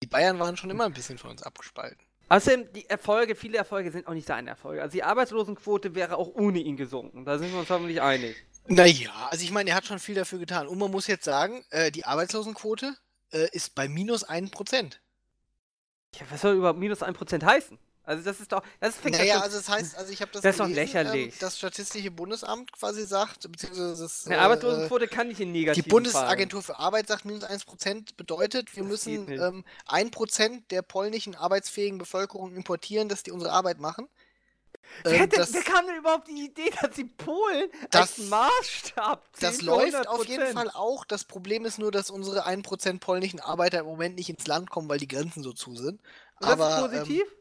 [0.02, 2.06] Die Bayern waren schon immer ein bisschen von uns abgespalten.
[2.28, 4.82] Außerdem, die Erfolge, viele Erfolge sind auch nicht seine Erfolge.
[4.82, 7.24] Also die Arbeitslosenquote wäre auch ohne ihn gesunken.
[7.24, 8.36] Da sind wir uns hoffentlich einig.
[8.66, 10.66] Naja, also ich meine, er hat schon viel dafür getan.
[10.66, 12.96] Und man muss jetzt sagen, äh, die Arbeitslosenquote
[13.36, 14.96] äh, ist bei minus 1%.
[16.14, 17.78] Ja, was soll überhaupt minus 1% heißen?
[18.06, 20.56] Also das ist doch, das fängt Naja, also das heißt, also ich habe das, das
[20.58, 21.34] gelesen, ist doch lächerlich.
[21.34, 25.82] Ähm, das Statistische Bundesamt quasi sagt, beziehungsweise das, Eine äh, Arbeitslosenquote kann nicht in negativ
[25.82, 31.34] Die Bundesagentur für Arbeit sagt, minus 1% bedeutet, wir das müssen ähm, 1% der polnischen
[31.34, 34.08] arbeitsfähigen Bevölkerung importieren, dass die unsere Arbeit machen.
[35.02, 39.24] Wer, ähm, das, wer kam denn überhaupt die Idee, dass sie Polen das, als Maßstab
[39.40, 41.04] Das läuft auf jeden Fall auch.
[41.04, 44.88] Das Problem ist nur, dass unsere 1% polnischen Arbeiter im Moment nicht ins Land kommen,
[44.88, 46.00] weil die Grenzen so zu sind.
[46.40, 47.22] Und Aber, das ist positiv?
[47.22, 47.36] Ähm,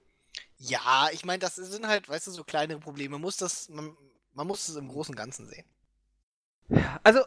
[0.58, 3.14] ja, ich meine, das sind halt, weißt du, so kleinere Probleme.
[3.14, 3.96] Man muss das, man,
[4.34, 5.66] Man muss es im Großen und Ganzen sehen.
[7.04, 7.22] Also,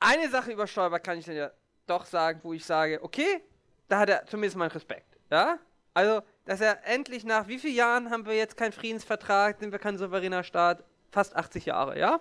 [0.00, 1.50] eine Sache über Stoiber kann ich dann ja
[1.86, 3.42] doch sagen, wo ich sage, okay,
[3.88, 5.16] da hat er zumindest meinen Respekt.
[5.30, 5.58] Ja?
[5.94, 9.78] Also, dass er endlich nach wie vielen Jahren haben wir jetzt keinen Friedensvertrag, sind wir
[9.78, 10.84] kein souveräner Staat?
[11.10, 12.20] Fast 80 Jahre, ja?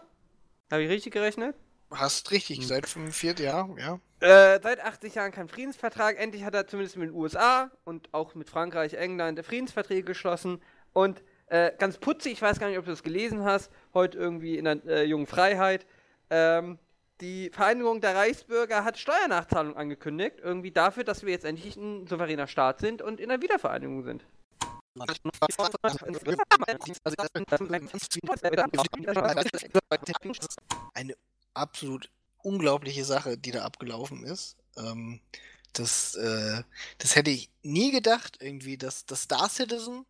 [0.71, 1.55] Habe ich richtig gerechnet?
[1.91, 3.99] Hast richtig, seit 45 Jahren, ja.
[4.19, 6.19] Äh, seit 80 Jahren kein Friedensvertrag.
[6.19, 10.61] Endlich hat er zumindest mit den USA und auch mit Frankreich, England Friedensverträge geschlossen.
[10.93, 14.57] Und äh, ganz putzig, ich weiß gar nicht, ob du das gelesen hast, heute irgendwie
[14.57, 15.87] in der äh, Jungen Freiheit.
[16.29, 16.77] Ähm,
[17.21, 22.47] die Vereinigung der Reichsbürger hat Steuernachzahlung angekündigt, irgendwie dafür, dass wir jetzt endlich ein souveräner
[22.47, 24.25] Staat sind und in der Wiedervereinigung sind.
[30.93, 31.15] Eine
[31.53, 32.09] absolut
[32.41, 34.57] unglaubliche Sache, die da abgelaufen ist.
[34.77, 35.19] Ähm,
[35.73, 36.63] das, äh,
[36.97, 40.05] das hätte ich nie gedacht, irgendwie, dass das Star Citizen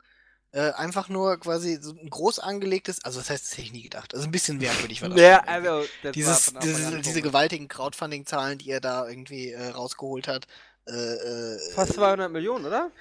[0.52, 3.84] äh, einfach nur quasi so ein groß angelegtes, also das heißt, das hätte ich nie
[3.84, 4.14] gedacht.
[4.14, 5.20] Also ein bisschen merkwürdig war das.
[5.22, 10.48] Ja, also Dieses, diese, diese gewaltigen Crowdfunding-Zahlen, die er da irgendwie äh, rausgeholt hat.
[10.88, 12.92] Äh, äh Fast 200 Millionen, oder?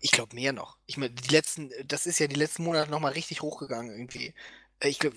[0.00, 0.76] Ich glaube mehr noch.
[0.86, 4.34] Ich meine, die letzten, das ist ja die letzten Monate nochmal richtig hochgegangen irgendwie.
[4.80, 5.16] Äh, ich glaube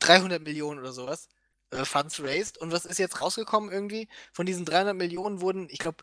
[0.00, 1.28] 300 Millionen oder sowas
[1.70, 2.58] äh, Funds raised.
[2.58, 4.08] Und was ist jetzt rausgekommen irgendwie?
[4.32, 5.98] Von diesen 300 Millionen wurden, ich glaube,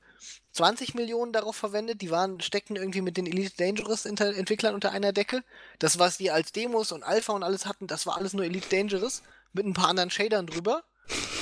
[0.52, 2.02] 20 Millionen darauf verwendet.
[2.02, 5.44] Die waren, steckten irgendwie mit den Elite Dangerous Entwicklern unter einer Decke.
[5.80, 8.70] Das, was die als Demos und Alpha und alles hatten, das war alles nur Elite
[8.70, 9.24] Dangerous.
[9.54, 10.84] Mit ein paar anderen Shadern drüber.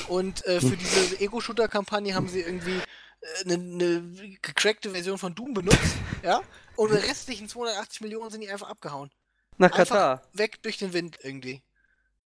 [0.08, 2.82] Und äh, für diese Ego-Shooter-Kampagne haben sie irgendwie
[3.46, 5.96] eine, äh, eine gecrackte Version von Doom benutzt.
[6.24, 6.42] ja?
[6.76, 9.12] Und die restlichen 280 Millionen sind die einfach abgehauen.
[9.58, 10.12] Nach Katar.
[10.14, 11.62] Einfach weg durch den Wind irgendwie.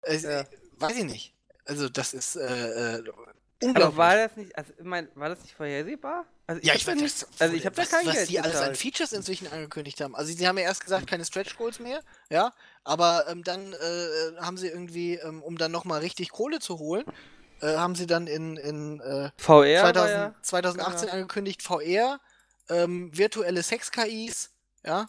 [0.01, 0.45] Äh, ja.
[0.77, 1.34] Weiß ich nicht.
[1.65, 3.03] Also das ist äh, äh,
[3.61, 3.85] unglaublich.
[3.85, 6.25] Aber war das nicht, also ich mein, war das nicht vorhersehbar?
[6.47, 7.27] Also ich ja, ich weiß nicht.
[7.39, 10.15] Also ich habe da kein was Geld die alles an Features inzwischen angekündigt haben.
[10.15, 12.53] Also sie haben ja erst gesagt, keine Stretch Goals mehr, ja,
[12.83, 17.05] aber ähm, dann äh, haben sie irgendwie, ähm, um dann nochmal richtig Kohle zu holen,
[17.61, 21.13] äh, haben sie dann in, in äh, VR 2000, ja, 2018 genau.
[21.13, 22.19] angekündigt, VR,
[22.69, 24.51] ähm, virtuelle Sex-KIs,
[24.85, 25.07] ja,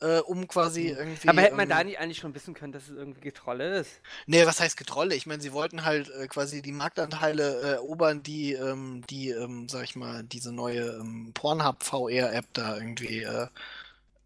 [0.00, 0.98] äh, um quasi mhm.
[0.98, 1.28] irgendwie.
[1.28, 4.00] Aber hätte man ähm, da nicht eigentlich schon wissen können, dass es irgendwie Getrolle ist?
[4.26, 5.14] Nee, was heißt Getrolle?
[5.14, 9.68] Ich meine, sie wollten halt äh, quasi die Marktanteile äh, erobern, die, ähm, die, ähm,
[9.68, 13.48] sag ich mal, diese neue ähm, Pornhub VR-App da irgendwie äh,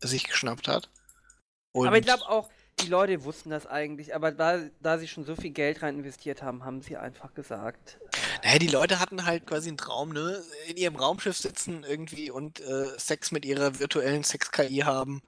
[0.01, 0.89] sich geschnappt hat.
[1.73, 2.51] Und aber ich glaube auch,
[2.81, 6.43] die Leute wussten das eigentlich, aber da, da sie schon so viel Geld rein investiert
[6.43, 7.99] haben, haben sie einfach gesagt.
[8.43, 10.43] Äh, naja, die Leute hatten halt quasi einen Traum, ne?
[10.67, 15.23] In ihrem Raumschiff sitzen irgendwie und äh, Sex mit ihrer virtuellen Sex-KI haben.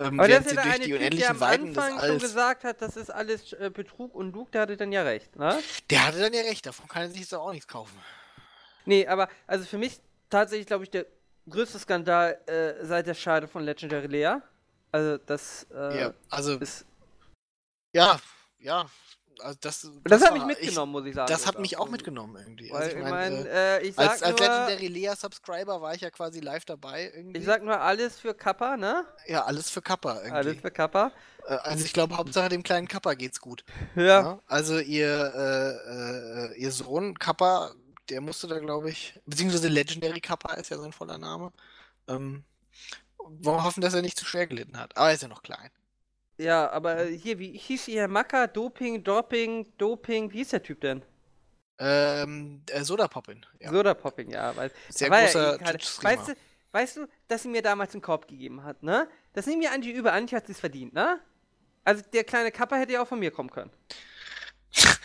[0.00, 2.96] Ähm, Aber das ist ja eine Typ, der am Weiden Anfang schon gesagt hat, das
[2.96, 5.58] ist alles äh, Betrug und Luke, der hatte dann ja recht, ne?
[5.90, 7.96] Der hatte dann ja recht, davon kann er sich jetzt auch nichts kaufen.
[8.86, 11.04] Nee, aber also für mich tatsächlich, glaube ich, der
[11.50, 14.36] größte Skandal äh, seit der Scheide von Legendary Lea.
[14.90, 16.86] Also das äh, ja, also ist
[17.92, 18.18] ja,
[18.58, 18.86] ja,
[19.42, 21.28] also das, das, das hat mich mitgenommen, ich, muss ich sagen.
[21.30, 22.72] Das hat mich auch mitgenommen irgendwie.
[22.72, 26.40] Also ich meine, äh, ich sag als, als Legendary Lea Subscriber war ich ja quasi
[26.40, 27.38] live dabei irgendwie.
[27.38, 29.04] Ich sag nur alles für Kappa, ne?
[29.26, 30.32] Ja, alles für Kappa irgendwie.
[30.32, 31.12] Alles für Kappa.
[31.46, 33.64] Äh, also ich glaube, Hauptsache dem kleinen Kappa geht's gut.
[33.96, 34.04] Ja.
[34.04, 34.40] ja?
[34.46, 37.72] Also ihr, äh, äh, ihr Sohn Kappa,
[38.08, 41.52] der musste da, glaube ich, beziehungsweise Legendary Kappa ist ja sein voller Name.
[42.08, 42.44] Ähm,
[43.18, 44.96] wollen wir hoffen, dass er nicht zu schwer gelitten hat.
[44.96, 45.70] Aber er ist ja noch klein.
[46.40, 51.02] Ja, aber hier, wie hieß hier Macker, Doping, Doping, Doping, wie hieß der Typ denn?
[51.78, 53.44] Ähm, äh, Soda Poppin.
[53.58, 53.70] Ja.
[53.70, 54.56] Soda Poppin, ja.
[54.56, 56.34] Weil, Sehr großer ja weißt du,
[56.72, 59.06] weißt du, dass sie mir damals einen Korb gegeben hat, ne?
[59.34, 61.20] Das nehmen mir Angie über, Angie hat es verdient, ne?
[61.84, 63.70] Also der kleine Kapper hätte ja auch von mir kommen können.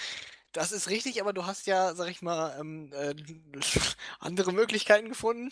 [0.53, 3.13] Das ist richtig, aber du hast ja, sag ich mal, ähm, äh,
[4.21, 5.51] andere Möglichkeiten gefunden.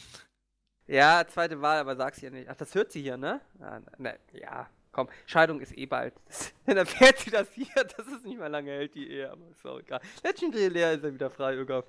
[0.88, 2.48] Ja, zweite Wahl, aber sag's ja nicht.
[2.48, 3.42] Ach, das hört sie hier, ne?
[3.60, 6.14] Ja, ne, ja Komm, Scheidung ist eh bald.
[6.66, 9.66] Dann erfährt sie das hier, dass es nicht mehr lange hält, die Ehe, aber ist
[9.66, 10.00] auch egal.
[10.24, 11.86] Legendary Leer ist ja wieder frei, Ögaf.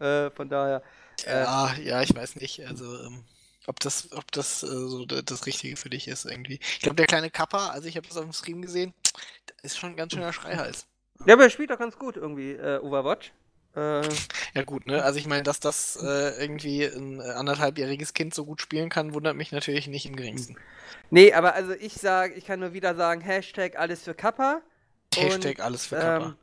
[0.00, 0.82] Äh, von daher.
[1.26, 2.66] Äh, ja, ja, ich weiß nicht.
[2.66, 3.24] Also, ähm,
[3.66, 6.58] ob das, ob das äh, so das Richtige für dich ist irgendwie.
[6.62, 8.94] Ich glaube, der kleine Kappa, also ich habe das auf dem Stream gesehen,
[9.62, 10.86] ist schon ein ganz schöner Schreihals.
[11.26, 13.32] Ja, aber er spielt doch ganz gut irgendwie, äh, Overwatch.
[13.76, 14.02] Äh,
[14.54, 15.02] ja gut, ne?
[15.02, 19.36] Also ich meine, dass das äh, irgendwie ein anderthalbjähriges Kind so gut spielen kann, wundert
[19.36, 20.56] mich natürlich nicht im geringsten.
[21.10, 24.60] Nee, aber also ich sage, ich kann nur wieder sagen, Hashtag alles für Kappa.
[25.14, 26.26] Hashtag und, alles für Kappa.
[26.26, 26.34] Ähm,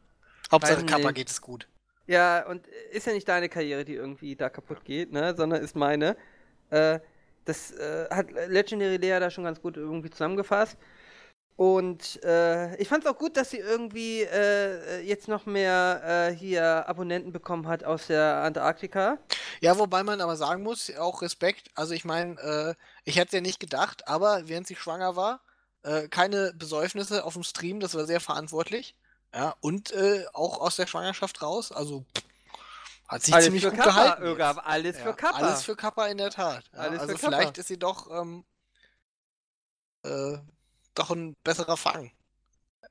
[0.51, 1.67] Hauptsache Kappa geht es gut.
[2.05, 5.35] Ja, und ist ja nicht deine Karriere, die irgendwie da kaputt geht, ne?
[5.35, 6.15] Sondern ist meine.
[6.69, 6.99] Äh,
[7.43, 10.77] das äh, hat Legendary Lea da schon ganz gut irgendwie zusammengefasst.
[11.57, 16.35] Und äh, ich fand es auch gut, dass sie irgendwie äh, jetzt noch mehr äh,
[16.35, 19.17] hier Abonnenten bekommen hat aus der Antarktika.
[19.59, 21.69] Ja, wobei man aber sagen muss, auch Respekt.
[21.73, 25.41] Also ich meine, äh, ich hätte es ja nicht gedacht, aber während sie schwanger war,
[25.81, 28.95] äh, keine Besäufnisse auf dem Stream, das war sehr verantwortlich.
[29.33, 31.71] Ja, und äh, auch aus der Schwangerschaft raus.
[31.71, 32.23] Also pff,
[33.07, 34.23] hat sich Alles ziemlich für gut Kappa, gehalten.
[34.25, 35.37] Irga, alles Ja, für Kappa.
[35.37, 36.65] Alles für Kappa in der Tat.
[36.71, 38.45] Ja, also vielleicht ist sie doch, ähm,
[40.03, 40.37] äh,
[40.97, 42.11] doch ein besserer Fang,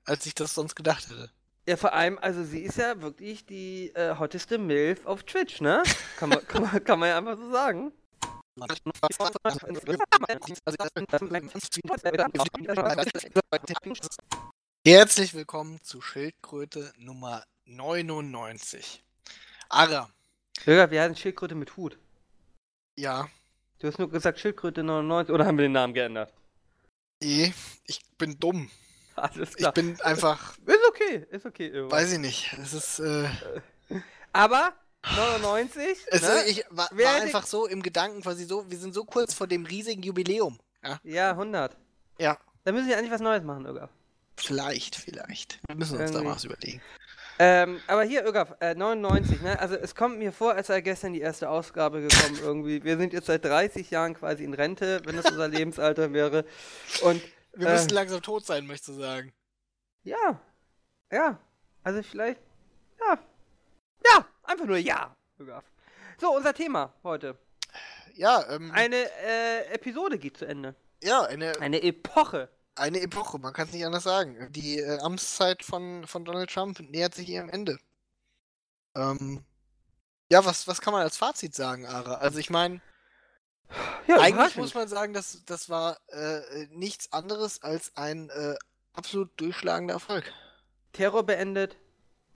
[0.04, 1.30] als ich das sonst gedacht hätte.
[1.68, 5.82] Ja, vor allem, also sie ist ja wirklich die äh, hotteste MILF auf Twitch, ne?
[6.16, 7.92] Kann man, kann man, kann man ja einfach so sagen.
[14.86, 19.02] Herzlich willkommen zu Schildkröte Nummer 99.
[19.68, 20.08] Ara,
[20.64, 21.98] Irga, wir hatten Schildkröte mit Hut.
[22.96, 23.28] ja,
[23.78, 26.32] Du hast nur gesagt Schildkröte 99, oder haben wir den Namen geändert?
[27.22, 27.52] Eh,
[27.84, 28.70] ich bin dumm.
[29.14, 29.72] Alles Ich klar.
[29.72, 31.90] bin einfach, Ist okay, ist okay, Irga.
[31.90, 32.52] weiß ich nicht.
[32.62, 33.28] Es ist, äh,
[34.32, 34.74] Aber
[35.16, 36.28] 99, es ne?
[36.42, 39.46] ist ich war, war einfach so im Gedanken quasi so, wir sind so kurz vor
[39.46, 40.58] dem riesigen Jubiläum.
[40.84, 41.76] Ja, Ja, 100.
[42.18, 43.88] ja Da müssen wir eigentlich was Neues machen, Irga.
[44.36, 45.60] vielleicht, vielleicht.
[45.66, 46.24] Wir müssen uns da Irgendwie.
[46.28, 46.82] mal was überlegen.
[47.38, 49.58] Ähm, aber hier, Irga, äh, 99, ne?
[49.58, 52.82] Also es kommt mir vor, als sei gestern die erste Ausgabe gekommen irgendwie.
[52.82, 56.44] Wir sind jetzt seit 30 Jahren quasi in Rente, wenn das unser Lebensalter wäre.
[57.02, 57.22] Und
[57.52, 57.72] Wir Äh.
[57.72, 59.32] müssen langsam tot sein, möchtest du sagen.
[60.04, 60.40] ja,
[61.12, 61.38] ja,
[61.82, 62.40] also vielleicht,
[63.00, 63.18] ja,
[64.04, 65.62] ja, einfach nur ja, Irga.
[66.18, 67.36] So, unser Thema heute.
[68.14, 70.74] Ja, ähm, Eine äh, Episode geht zu Ende.
[71.02, 72.48] ja, eine, Eine Epoche.
[72.76, 74.52] Eine Epoche, man kann es nicht anders sagen.
[74.52, 77.78] Die äh, Amtszeit von, von Donald Trump nähert sich ihrem Ende.
[78.94, 79.44] Ähm,
[80.30, 82.14] ja, was, was kann man als Fazit sagen, Ara?
[82.14, 82.80] Also ich meine,
[84.06, 88.54] Ja, eigentlich muss man sagen, dass das war äh, nichts anderes als ein äh,
[88.92, 90.32] absolut durchschlagender Erfolg.
[90.92, 91.76] Terror beendet.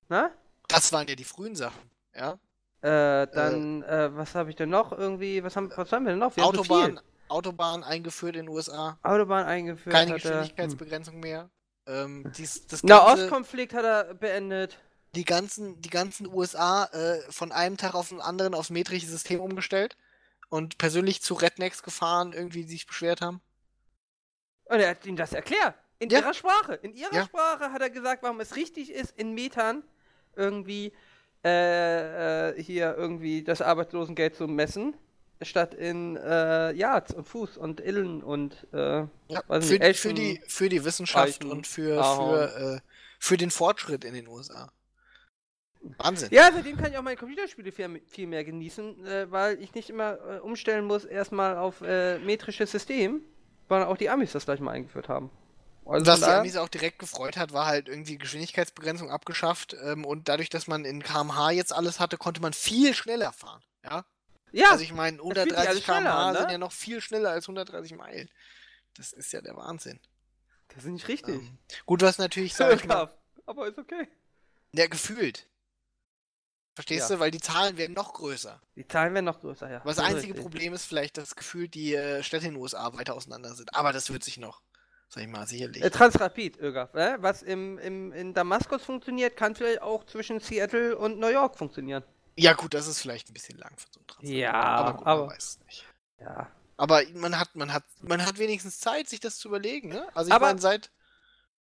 [0.08, 0.30] Na?
[0.68, 2.38] Das waren ja die frühen Sachen, ja?
[2.82, 6.18] Äh, dann, äh, was habe ich denn noch irgendwie, was haben, was haben wir denn
[6.18, 6.36] noch?
[6.36, 6.44] Wir.
[6.44, 7.00] Autobahn,
[7.30, 9.94] Autobahn eingeführt in den USA, Autobahn eingeführt.
[9.94, 10.14] keine.
[10.14, 11.50] Geschwindigkeitsbegrenzung mehr.
[11.86, 12.88] Ähm, dies, das Hm.
[12.90, 14.78] Nahostkonflikt hat er beendet.
[15.14, 19.40] die ganzen, die ganzen USA äh, von einem Tag auf den anderen aufs metrische System
[19.40, 19.96] umgestellt
[20.50, 23.40] und persönlich zu Rednecks gefahren, irgendwie die sich beschwert haben.
[24.66, 25.74] Und er hat ihm das erklärt.
[25.98, 26.20] In Ja.
[26.20, 26.74] ihrer Sprache.
[26.74, 27.24] In ihrer Ja.
[27.24, 29.82] Sprache hat er gesagt, warum es richtig ist, in Metern
[30.36, 30.92] irgendwie
[31.44, 34.94] äh, äh, hier irgendwie das Arbeitslosengeld zu messen,
[35.42, 39.08] statt in äh, Yards und Fuß und Illen und äh, Ja,
[39.48, 42.48] für, nicht, für, Eschen, die, für die Wissenschaft Eichen, und für, Ahorn.
[42.48, 42.80] für, äh,
[43.18, 44.70] für den Fortschritt in den USA.
[45.98, 46.28] Wahnsinn.
[46.30, 49.88] Ja, seitdem kann ich auch meine Computerspiele viel, viel mehr genießen, äh, weil ich nicht
[49.88, 53.22] immer äh, umstellen muss, erstmal auf äh, metrisches System,
[53.68, 55.30] weil auch die Amis das gleich mal eingeführt haben.
[55.86, 60.28] Also was die Amis auch direkt gefreut hat, war halt irgendwie Geschwindigkeitsbegrenzung abgeschafft ähm, und
[60.28, 63.62] dadurch, dass man in kmh jetzt alles hatte, konnte man viel schneller fahren.
[63.82, 64.04] Ja,
[64.52, 66.52] ja, also ich meine, fühlt sich 130 alles schneller kmh an, sind ne?
[66.52, 68.30] ja noch viel schneller als 130 Meilen.
[68.96, 70.00] Das ist ja der Wahnsinn.
[70.68, 71.36] das ist nicht richtig.
[71.36, 73.12] Ähm, gut, was natürlich, sag ich mal,
[73.46, 74.08] Aber ist okay.
[74.74, 75.46] ja, gefühlt.
[76.74, 77.16] Verstehst Ja.
[77.16, 77.20] du?
[77.20, 78.60] Weil die Zahlen werden noch größer.
[78.76, 79.80] Die Zahlen werden noch größer, ja.
[79.84, 80.42] Was Das einzige richtig.
[80.42, 83.74] Problem ist vielleicht, dass gefühlt die äh, Städte in den USA weiter auseinander sind.
[83.74, 84.62] Aber das wird sich noch,
[85.08, 85.82] sag ich mal, sicherlich.
[85.82, 87.16] Äh, Transrapid, Ögaf, äh?
[87.20, 92.04] Was im, im, in Damaskus funktioniert, kann vielleicht auch zwischen Seattle und New York funktionieren.
[92.36, 94.34] Ja, gut, das ist vielleicht ein bisschen lang für so einen Transfer.
[94.34, 95.84] Ja, aber gut, aber- man weiß es nicht.
[96.20, 96.50] Ja.
[96.76, 100.08] Aber man hat, man hat, man hat wenigstens Zeit, sich das zu überlegen, ne?
[100.14, 100.90] Also ich Aber- meine, seit.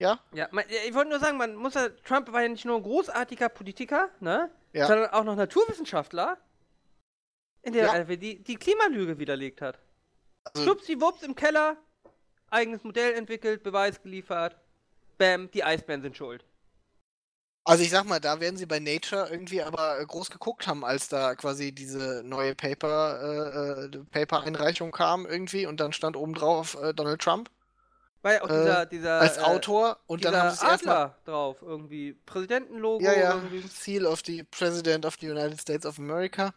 [0.01, 2.77] Ja, Ja, man, ich wollte nur sagen, man muss ja, Trump war ja nicht nur
[2.77, 4.49] ein großartiger Politiker, ne?
[4.73, 4.87] Ja.
[4.87, 6.39] Sondern auch noch Naturwissenschaftler,
[7.63, 7.95] in der Ja.
[7.95, 9.81] er die, die Klimalüge widerlegt hat.
[10.45, 11.77] also, Schubsiwups im Keller,
[12.49, 14.57] eigenes Modell entwickelt, Beweis geliefert.
[15.19, 16.45] Bam, die Eisbären sind schuld.
[17.69, 20.85] Also ich sag mal, da werden sie bei Nature irgendwie aber äh, groß geguckt haben,
[20.85, 26.35] als da quasi diese neue Paper, äh, äh, Paper-Einreichung kam irgendwie und dann stand oben
[26.35, 27.51] drauf äh, Donald Trump
[28.25, 31.15] ja auch Äh, dieser, dieser als äh, Autor und dann dieser haben sie es erstmal.
[31.25, 32.15] Drauf, irgendwie.
[32.27, 33.63] Präsidentenlogo, Ja, ja, irgendwie.
[33.69, 36.53] Seal of the President of the United States of America.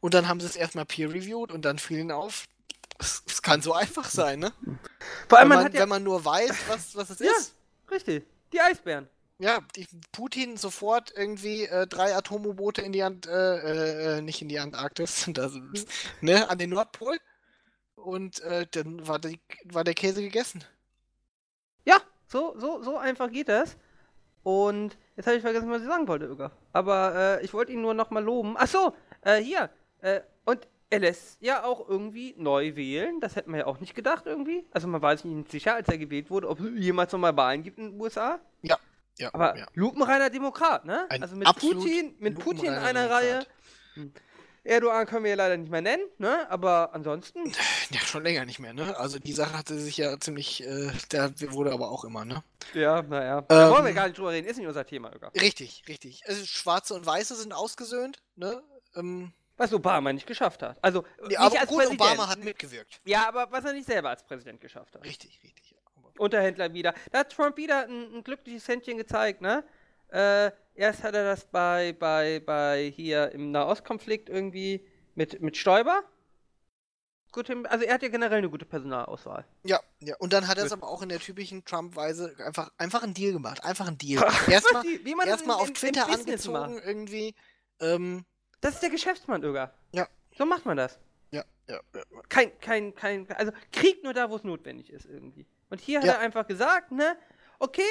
[0.00, 2.44] Und dann haben sie es erstmal peer-reviewed und dann fiel ihnen auf,
[2.98, 4.52] es, es kann so einfach sein, ne?
[5.28, 5.80] Vor allem, wenn, man man, ja.
[5.80, 7.30] wenn man nur weiß, was, was es Ja.
[7.38, 7.54] ist.
[7.90, 9.08] Richtig, die Eisbären.
[9.40, 14.48] Ja, die, Putin sofort irgendwie äh, drei Atom-U-Boote in die Ant, äh, äh, nicht in
[14.48, 15.52] die Antarktis, das,
[16.20, 17.18] ne, an den Nordpol.
[17.94, 20.64] Und äh, dann war, die, war der Käse gegessen.
[21.84, 23.76] Ja, so, so, so einfach geht das.
[24.42, 26.52] Und jetzt habe ich vergessen, was ich sagen wollte, Öger.
[26.72, 28.56] Aber äh, ich wollte ihn nur nochmal loben.
[28.56, 29.70] Ach so, äh, hier.
[30.00, 33.20] Äh, und er lässt ja auch irgendwie neu wählen.
[33.20, 34.64] Das hätten wir ja auch nicht gedacht irgendwie.
[34.70, 37.62] Also man war sich nicht sicher, als er gewählt wurde, ob es jemals nochmal Wahlen
[37.62, 38.40] gibt in den USA.
[38.62, 38.78] Ja,
[39.32, 39.66] Aber ja.
[39.74, 41.06] lupenreiner Demokrat, ne?
[41.10, 43.22] Ein also mit Putin, mit Putin in einer Demokrat.
[43.22, 43.46] Reihe.
[43.94, 44.12] Hm.
[44.64, 46.48] Erdogan können wir ja leider nicht mehr nennen, ne?
[46.50, 47.40] Aber ansonsten.
[47.90, 48.98] Ja, schon länger nicht mehr, ne?
[48.98, 52.44] Also die Sache hatte sich ja ziemlich, äh, der wurde aber auch immer, ne?
[52.74, 53.40] Ja, naja.
[53.48, 55.32] da wollen wir Ähm, gar nicht drüber reden, ist nicht unser Thema, Öger.
[55.40, 56.20] Richtig, richtig.
[56.26, 58.62] Also Schwarze und Weiße sind ausgesöhnt, ne?
[58.94, 60.76] Ähm, Was Obama nicht geschafft hat.
[60.82, 62.00] Also, ja, nicht aber als gut, Präsident.
[62.02, 63.00] Obama hat mitgewirkt.
[63.06, 65.02] Ja, aber was er nicht selber als Präsident geschafft hat.
[65.02, 65.74] Richtig, richtig.
[66.20, 66.94] Unterhändler wieder.
[67.12, 69.64] Da hat Trump wieder ein, ein glückliches Händchen gezeigt, ne?
[70.10, 76.02] Äh, erst hat er das bei, bei, bei hier im Nahostkonflikt irgendwie mit, mit Stoiber.
[77.30, 79.44] Gut, hin- also er hat ja generell eine gute Personalauswahl.
[79.64, 80.16] Ja, ja.
[80.18, 83.32] Und dann hat er es aber auch in der typischen Trump-Weise einfach, einfach einen Deal
[83.34, 83.62] gemacht.
[83.64, 84.24] Einfach einen Deal.
[84.48, 86.84] Erstmal im- auf Twitter im angezogen macht.
[86.86, 87.34] irgendwie.
[87.80, 88.24] Ähm,
[88.62, 89.74] Das ist der Geschäftsmann, Öger.
[89.92, 90.08] Ja.
[90.38, 90.98] So macht man das.
[91.32, 92.02] ja, ja, ja.
[92.30, 95.46] Kein, kein, kein, also Krieg nur da, wo es notwendig ist irgendwie.
[95.70, 96.12] Und hier hat Ja.
[96.14, 97.16] er einfach gesagt, ne,
[97.58, 97.82] okay,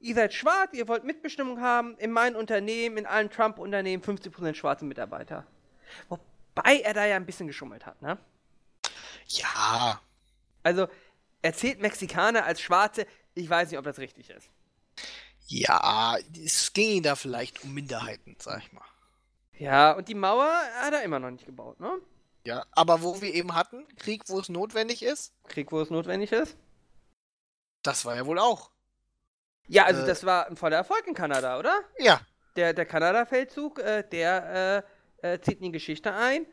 [0.00, 4.84] ihr seid schwarz, ihr wollt Mitbestimmung haben, in meinem Unternehmen, in allen Trump-Unternehmen 50% schwarze
[4.84, 5.46] Mitarbeiter.
[6.08, 8.18] Wobei er da ja ein bisschen geschummelt hat, ne?
[9.28, 10.00] Ja,
[10.62, 10.88] Also,
[11.42, 14.48] er zählt Mexikaner als Schwarze, ich weiß nicht, ob das richtig ist.
[15.46, 18.84] ja, es ging ihm da vielleicht um Minderheiten, sag ich mal.
[19.58, 21.98] Ja, und die Mauer hat er immer noch nicht gebaut, ne?
[22.46, 26.32] Ja, aber wo wir eben hatten, Krieg, wo es notwendig ist, Krieg, wo es notwendig
[26.32, 26.56] ist.
[27.84, 28.70] Das war ja wohl auch.
[29.68, 30.06] Ja, also Äh.
[30.06, 31.80] das war ein voller Erfolg in Kanada, oder?
[31.98, 32.20] Ja,
[32.56, 34.84] Der, der Kanada-Feldzug, äh, der
[35.22, 36.46] äh, äh, zieht in die Geschichte ein,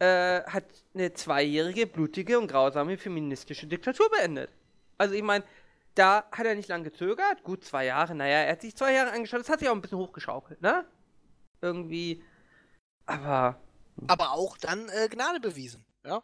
[0.00, 4.50] äh, hat eine zweijährige, blutige und grausame feministische Diktatur beendet.
[4.98, 5.44] Also ich meine,
[5.94, 9.10] da hat er nicht lange gezögert, gut zwei Jahre, naja, er hat sich zwei Jahre
[9.12, 10.84] angeschaut, das hat sich auch ein bisschen hochgeschaukelt, ne?
[11.60, 12.22] Irgendwie,
[13.06, 13.60] aber,
[14.06, 15.84] aber auch dann äh, Gnade bewiesen.
[16.04, 16.22] Ja,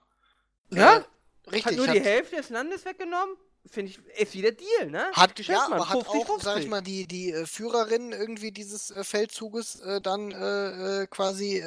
[0.70, 1.04] Ja?
[1.46, 1.64] Richtig.
[1.66, 3.36] hat nur die Hälfte des Landes weggenommen,
[3.70, 5.04] finde ich, ist wieder Deal, ne?
[5.12, 6.70] Hat, ja, Geschäftsmann, aber hat 50, auch, sag ich 50.
[6.70, 11.62] mal, die, die äh, Führerin irgendwie dieses äh, Feldzuges äh, dann äh, äh, quasi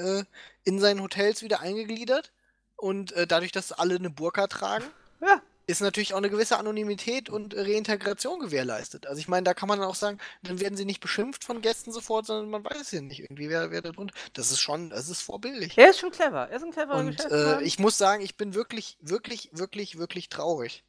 [0.64, 2.32] in seinen Hotels wieder eingegliedert.
[2.76, 4.86] Und dadurch, dass alle eine Burka tragen,
[5.20, 9.08] Ja, ist natürlich auch eine gewisse Anonymität und Reintegration gewährleistet.
[9.08, 11.62] Also ich meine, da kann man dann auch sagen, dann werden sie nicht beschimpft von
[11.62, 14.14] Gästen sofort, sondern man weiß ja nicht irgendwie, wer, wer da drunter.
[14.34, 15.78] Das ist schon, das ist vorbildlich.
[15.78, 17.28] er ist schon clever, er ist ein cleverer Und
[17.64, 20.84] ich muss sagen, ich bin wirklich, wirklich, wirklich, wirklich traurig.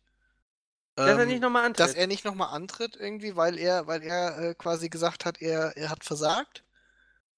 [0.98, 1.80] Dass er Ähm, nicht nochmal antritt.
[1.80, 5.76] dass er nicht nochmal antritt irgendwie, weil er, weil er äh, quasi gesagt hat, er,
[5.76, 6.62] er hat versagt.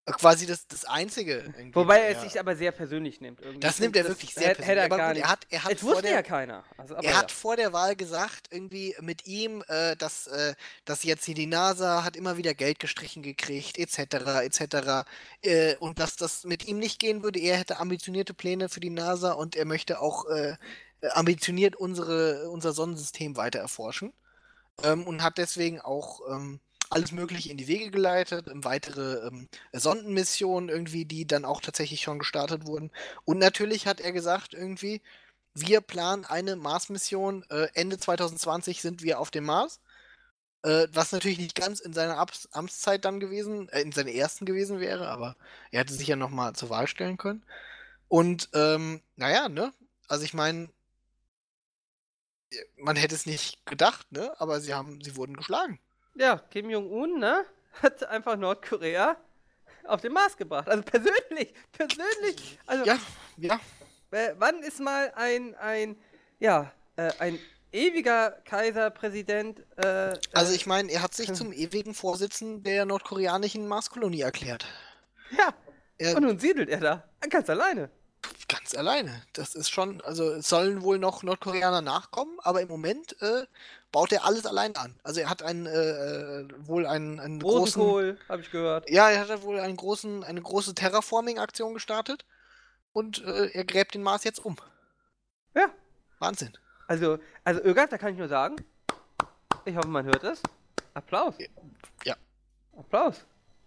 [0.07, 1.35] Äh, quasi das, das Einzige.
[1.59, 3.39] Irgendwie, Wobei wo er es sich aber sehr persönlich nimmt.
[3.43, 3.61] Irgendwie.
[3.61, 4.81] Das nimmt er wirklich sehr hätte- hätte persönlich.
[4.81, 5.23] er Aber gar nicht.
[5.25, 6.65] er hat, er hat Es wusste der, ja keiner.
[6.79, 7.19] Also, er ja.
[7.19, 10.55] hat vor der Wahl gesagt, irgendwie mit ihm, äh, dass, äh,
[10.87, 13.99] dass jetzt hier die NASA hat immer wieder Geld gestrichen gekriegt, etc.,
[14.43, 15.05] etc.
[15.43, 17.39] Äh, und dass das mit ihm nicht gehen würde.
[17.39, 20.57] Er hätte ambitionierte Pläne für die NASA und er möchte auch äh,
[21.13, 24.13] ambitioniert unsere, unser Sonnensystem weiter erforschen.
[24.83, 26.61] Ähm, und hat deswegen auch ähm,
[26.91, 32.03] alles Mögliche in die Wege geleitet, ähm, weitere ähm, Sondenmissionen irgendwie, die dann auch tatsächlich
[32.03, 32.91] schon gestartet wurden.
[33.25, 35.01] Und natürlich hat er gesagt, irgendwie,
[35.55, 37.45] wir planen eine Mars-Mission.
[37.51, 39.81] Äh, Ende 2020 sind wir auf dem Mars.
[40.63, 44.45] Äh, was natürlich nicht ganz in seiner Abs Amtszeit dann gewesen, äh, in seiner ersten
[44.45, 45.37] gewesen wäre, aber
[45.71, 47.45] er hätte sich ja nochmal zur Wahl stellen können.
[48.09, 49.73] Und ähm, naja, ne?
[50.09, 50.69] Also ich meine,
[52.77, 54.33] man hätte es nicht gedacht, ne?
[54.41, 55.79] Aber sie haben, sie wurden geschlagen.
[56.15, 57.45] Ja, Kim Jong-un, ne?
[57.83, 59.17] Hat einfach Nordkorea
[59.85, 60.69] auf den Mars gebracht.
[60.69, 62.59] Also persönlich, persönlich.
[62.67, 62.99] Also, Ja,
[63.37, 63.61] ja.
[64.11, 65.97] äh, wann ist mal ein, ein,
[66.39, 67.39] ja, äh, ein
[67.73, 73.69] ewiger Kaiserpräsident, äh, Also äh, ich meine, er hat sich zum ewigen Vorsitzenden der nordkoreanischen
[73.69, 74.67] Marskolonie erklärt.
[75.31, 75.55] ja,
[75.99, 77.09] Er, und nun siedelt er da.
[77.29, 77.91] Ganz alleine.
[78.51, 79.23] Ganz alleine.
[79.33, 83.47] Das ist schon, also es sollen wohl noch Nordkoreaner nachkommen, aber im Moment äh,
[83.93, 84.99] baut er alles allein an.
[85.05, 87.81] Also er hat einen, äh, äh, wohl einen, einen großen.
[87.81, 88.91] Rosenkohl, habe ich gehört.
[88.91, 92.25] Ja, er hat wohl einen großen, eine große Terraforming-Aktion gestartet
[92.93, 94.57] und äh, er gräbt den Mars jetzt um.
[95.55, 95.71] Ja.
[96.19, 96.51] Wahnsinn.
[96.89, 98.57] Also, also Ögert, da kann ich nur sagen,
[99.65, 100.43] ich hoffe, man hört es.
[100.95, 101.35] Applaus.
[102.05, 102.17] Ja.
[102.77, 103.25] Applaus.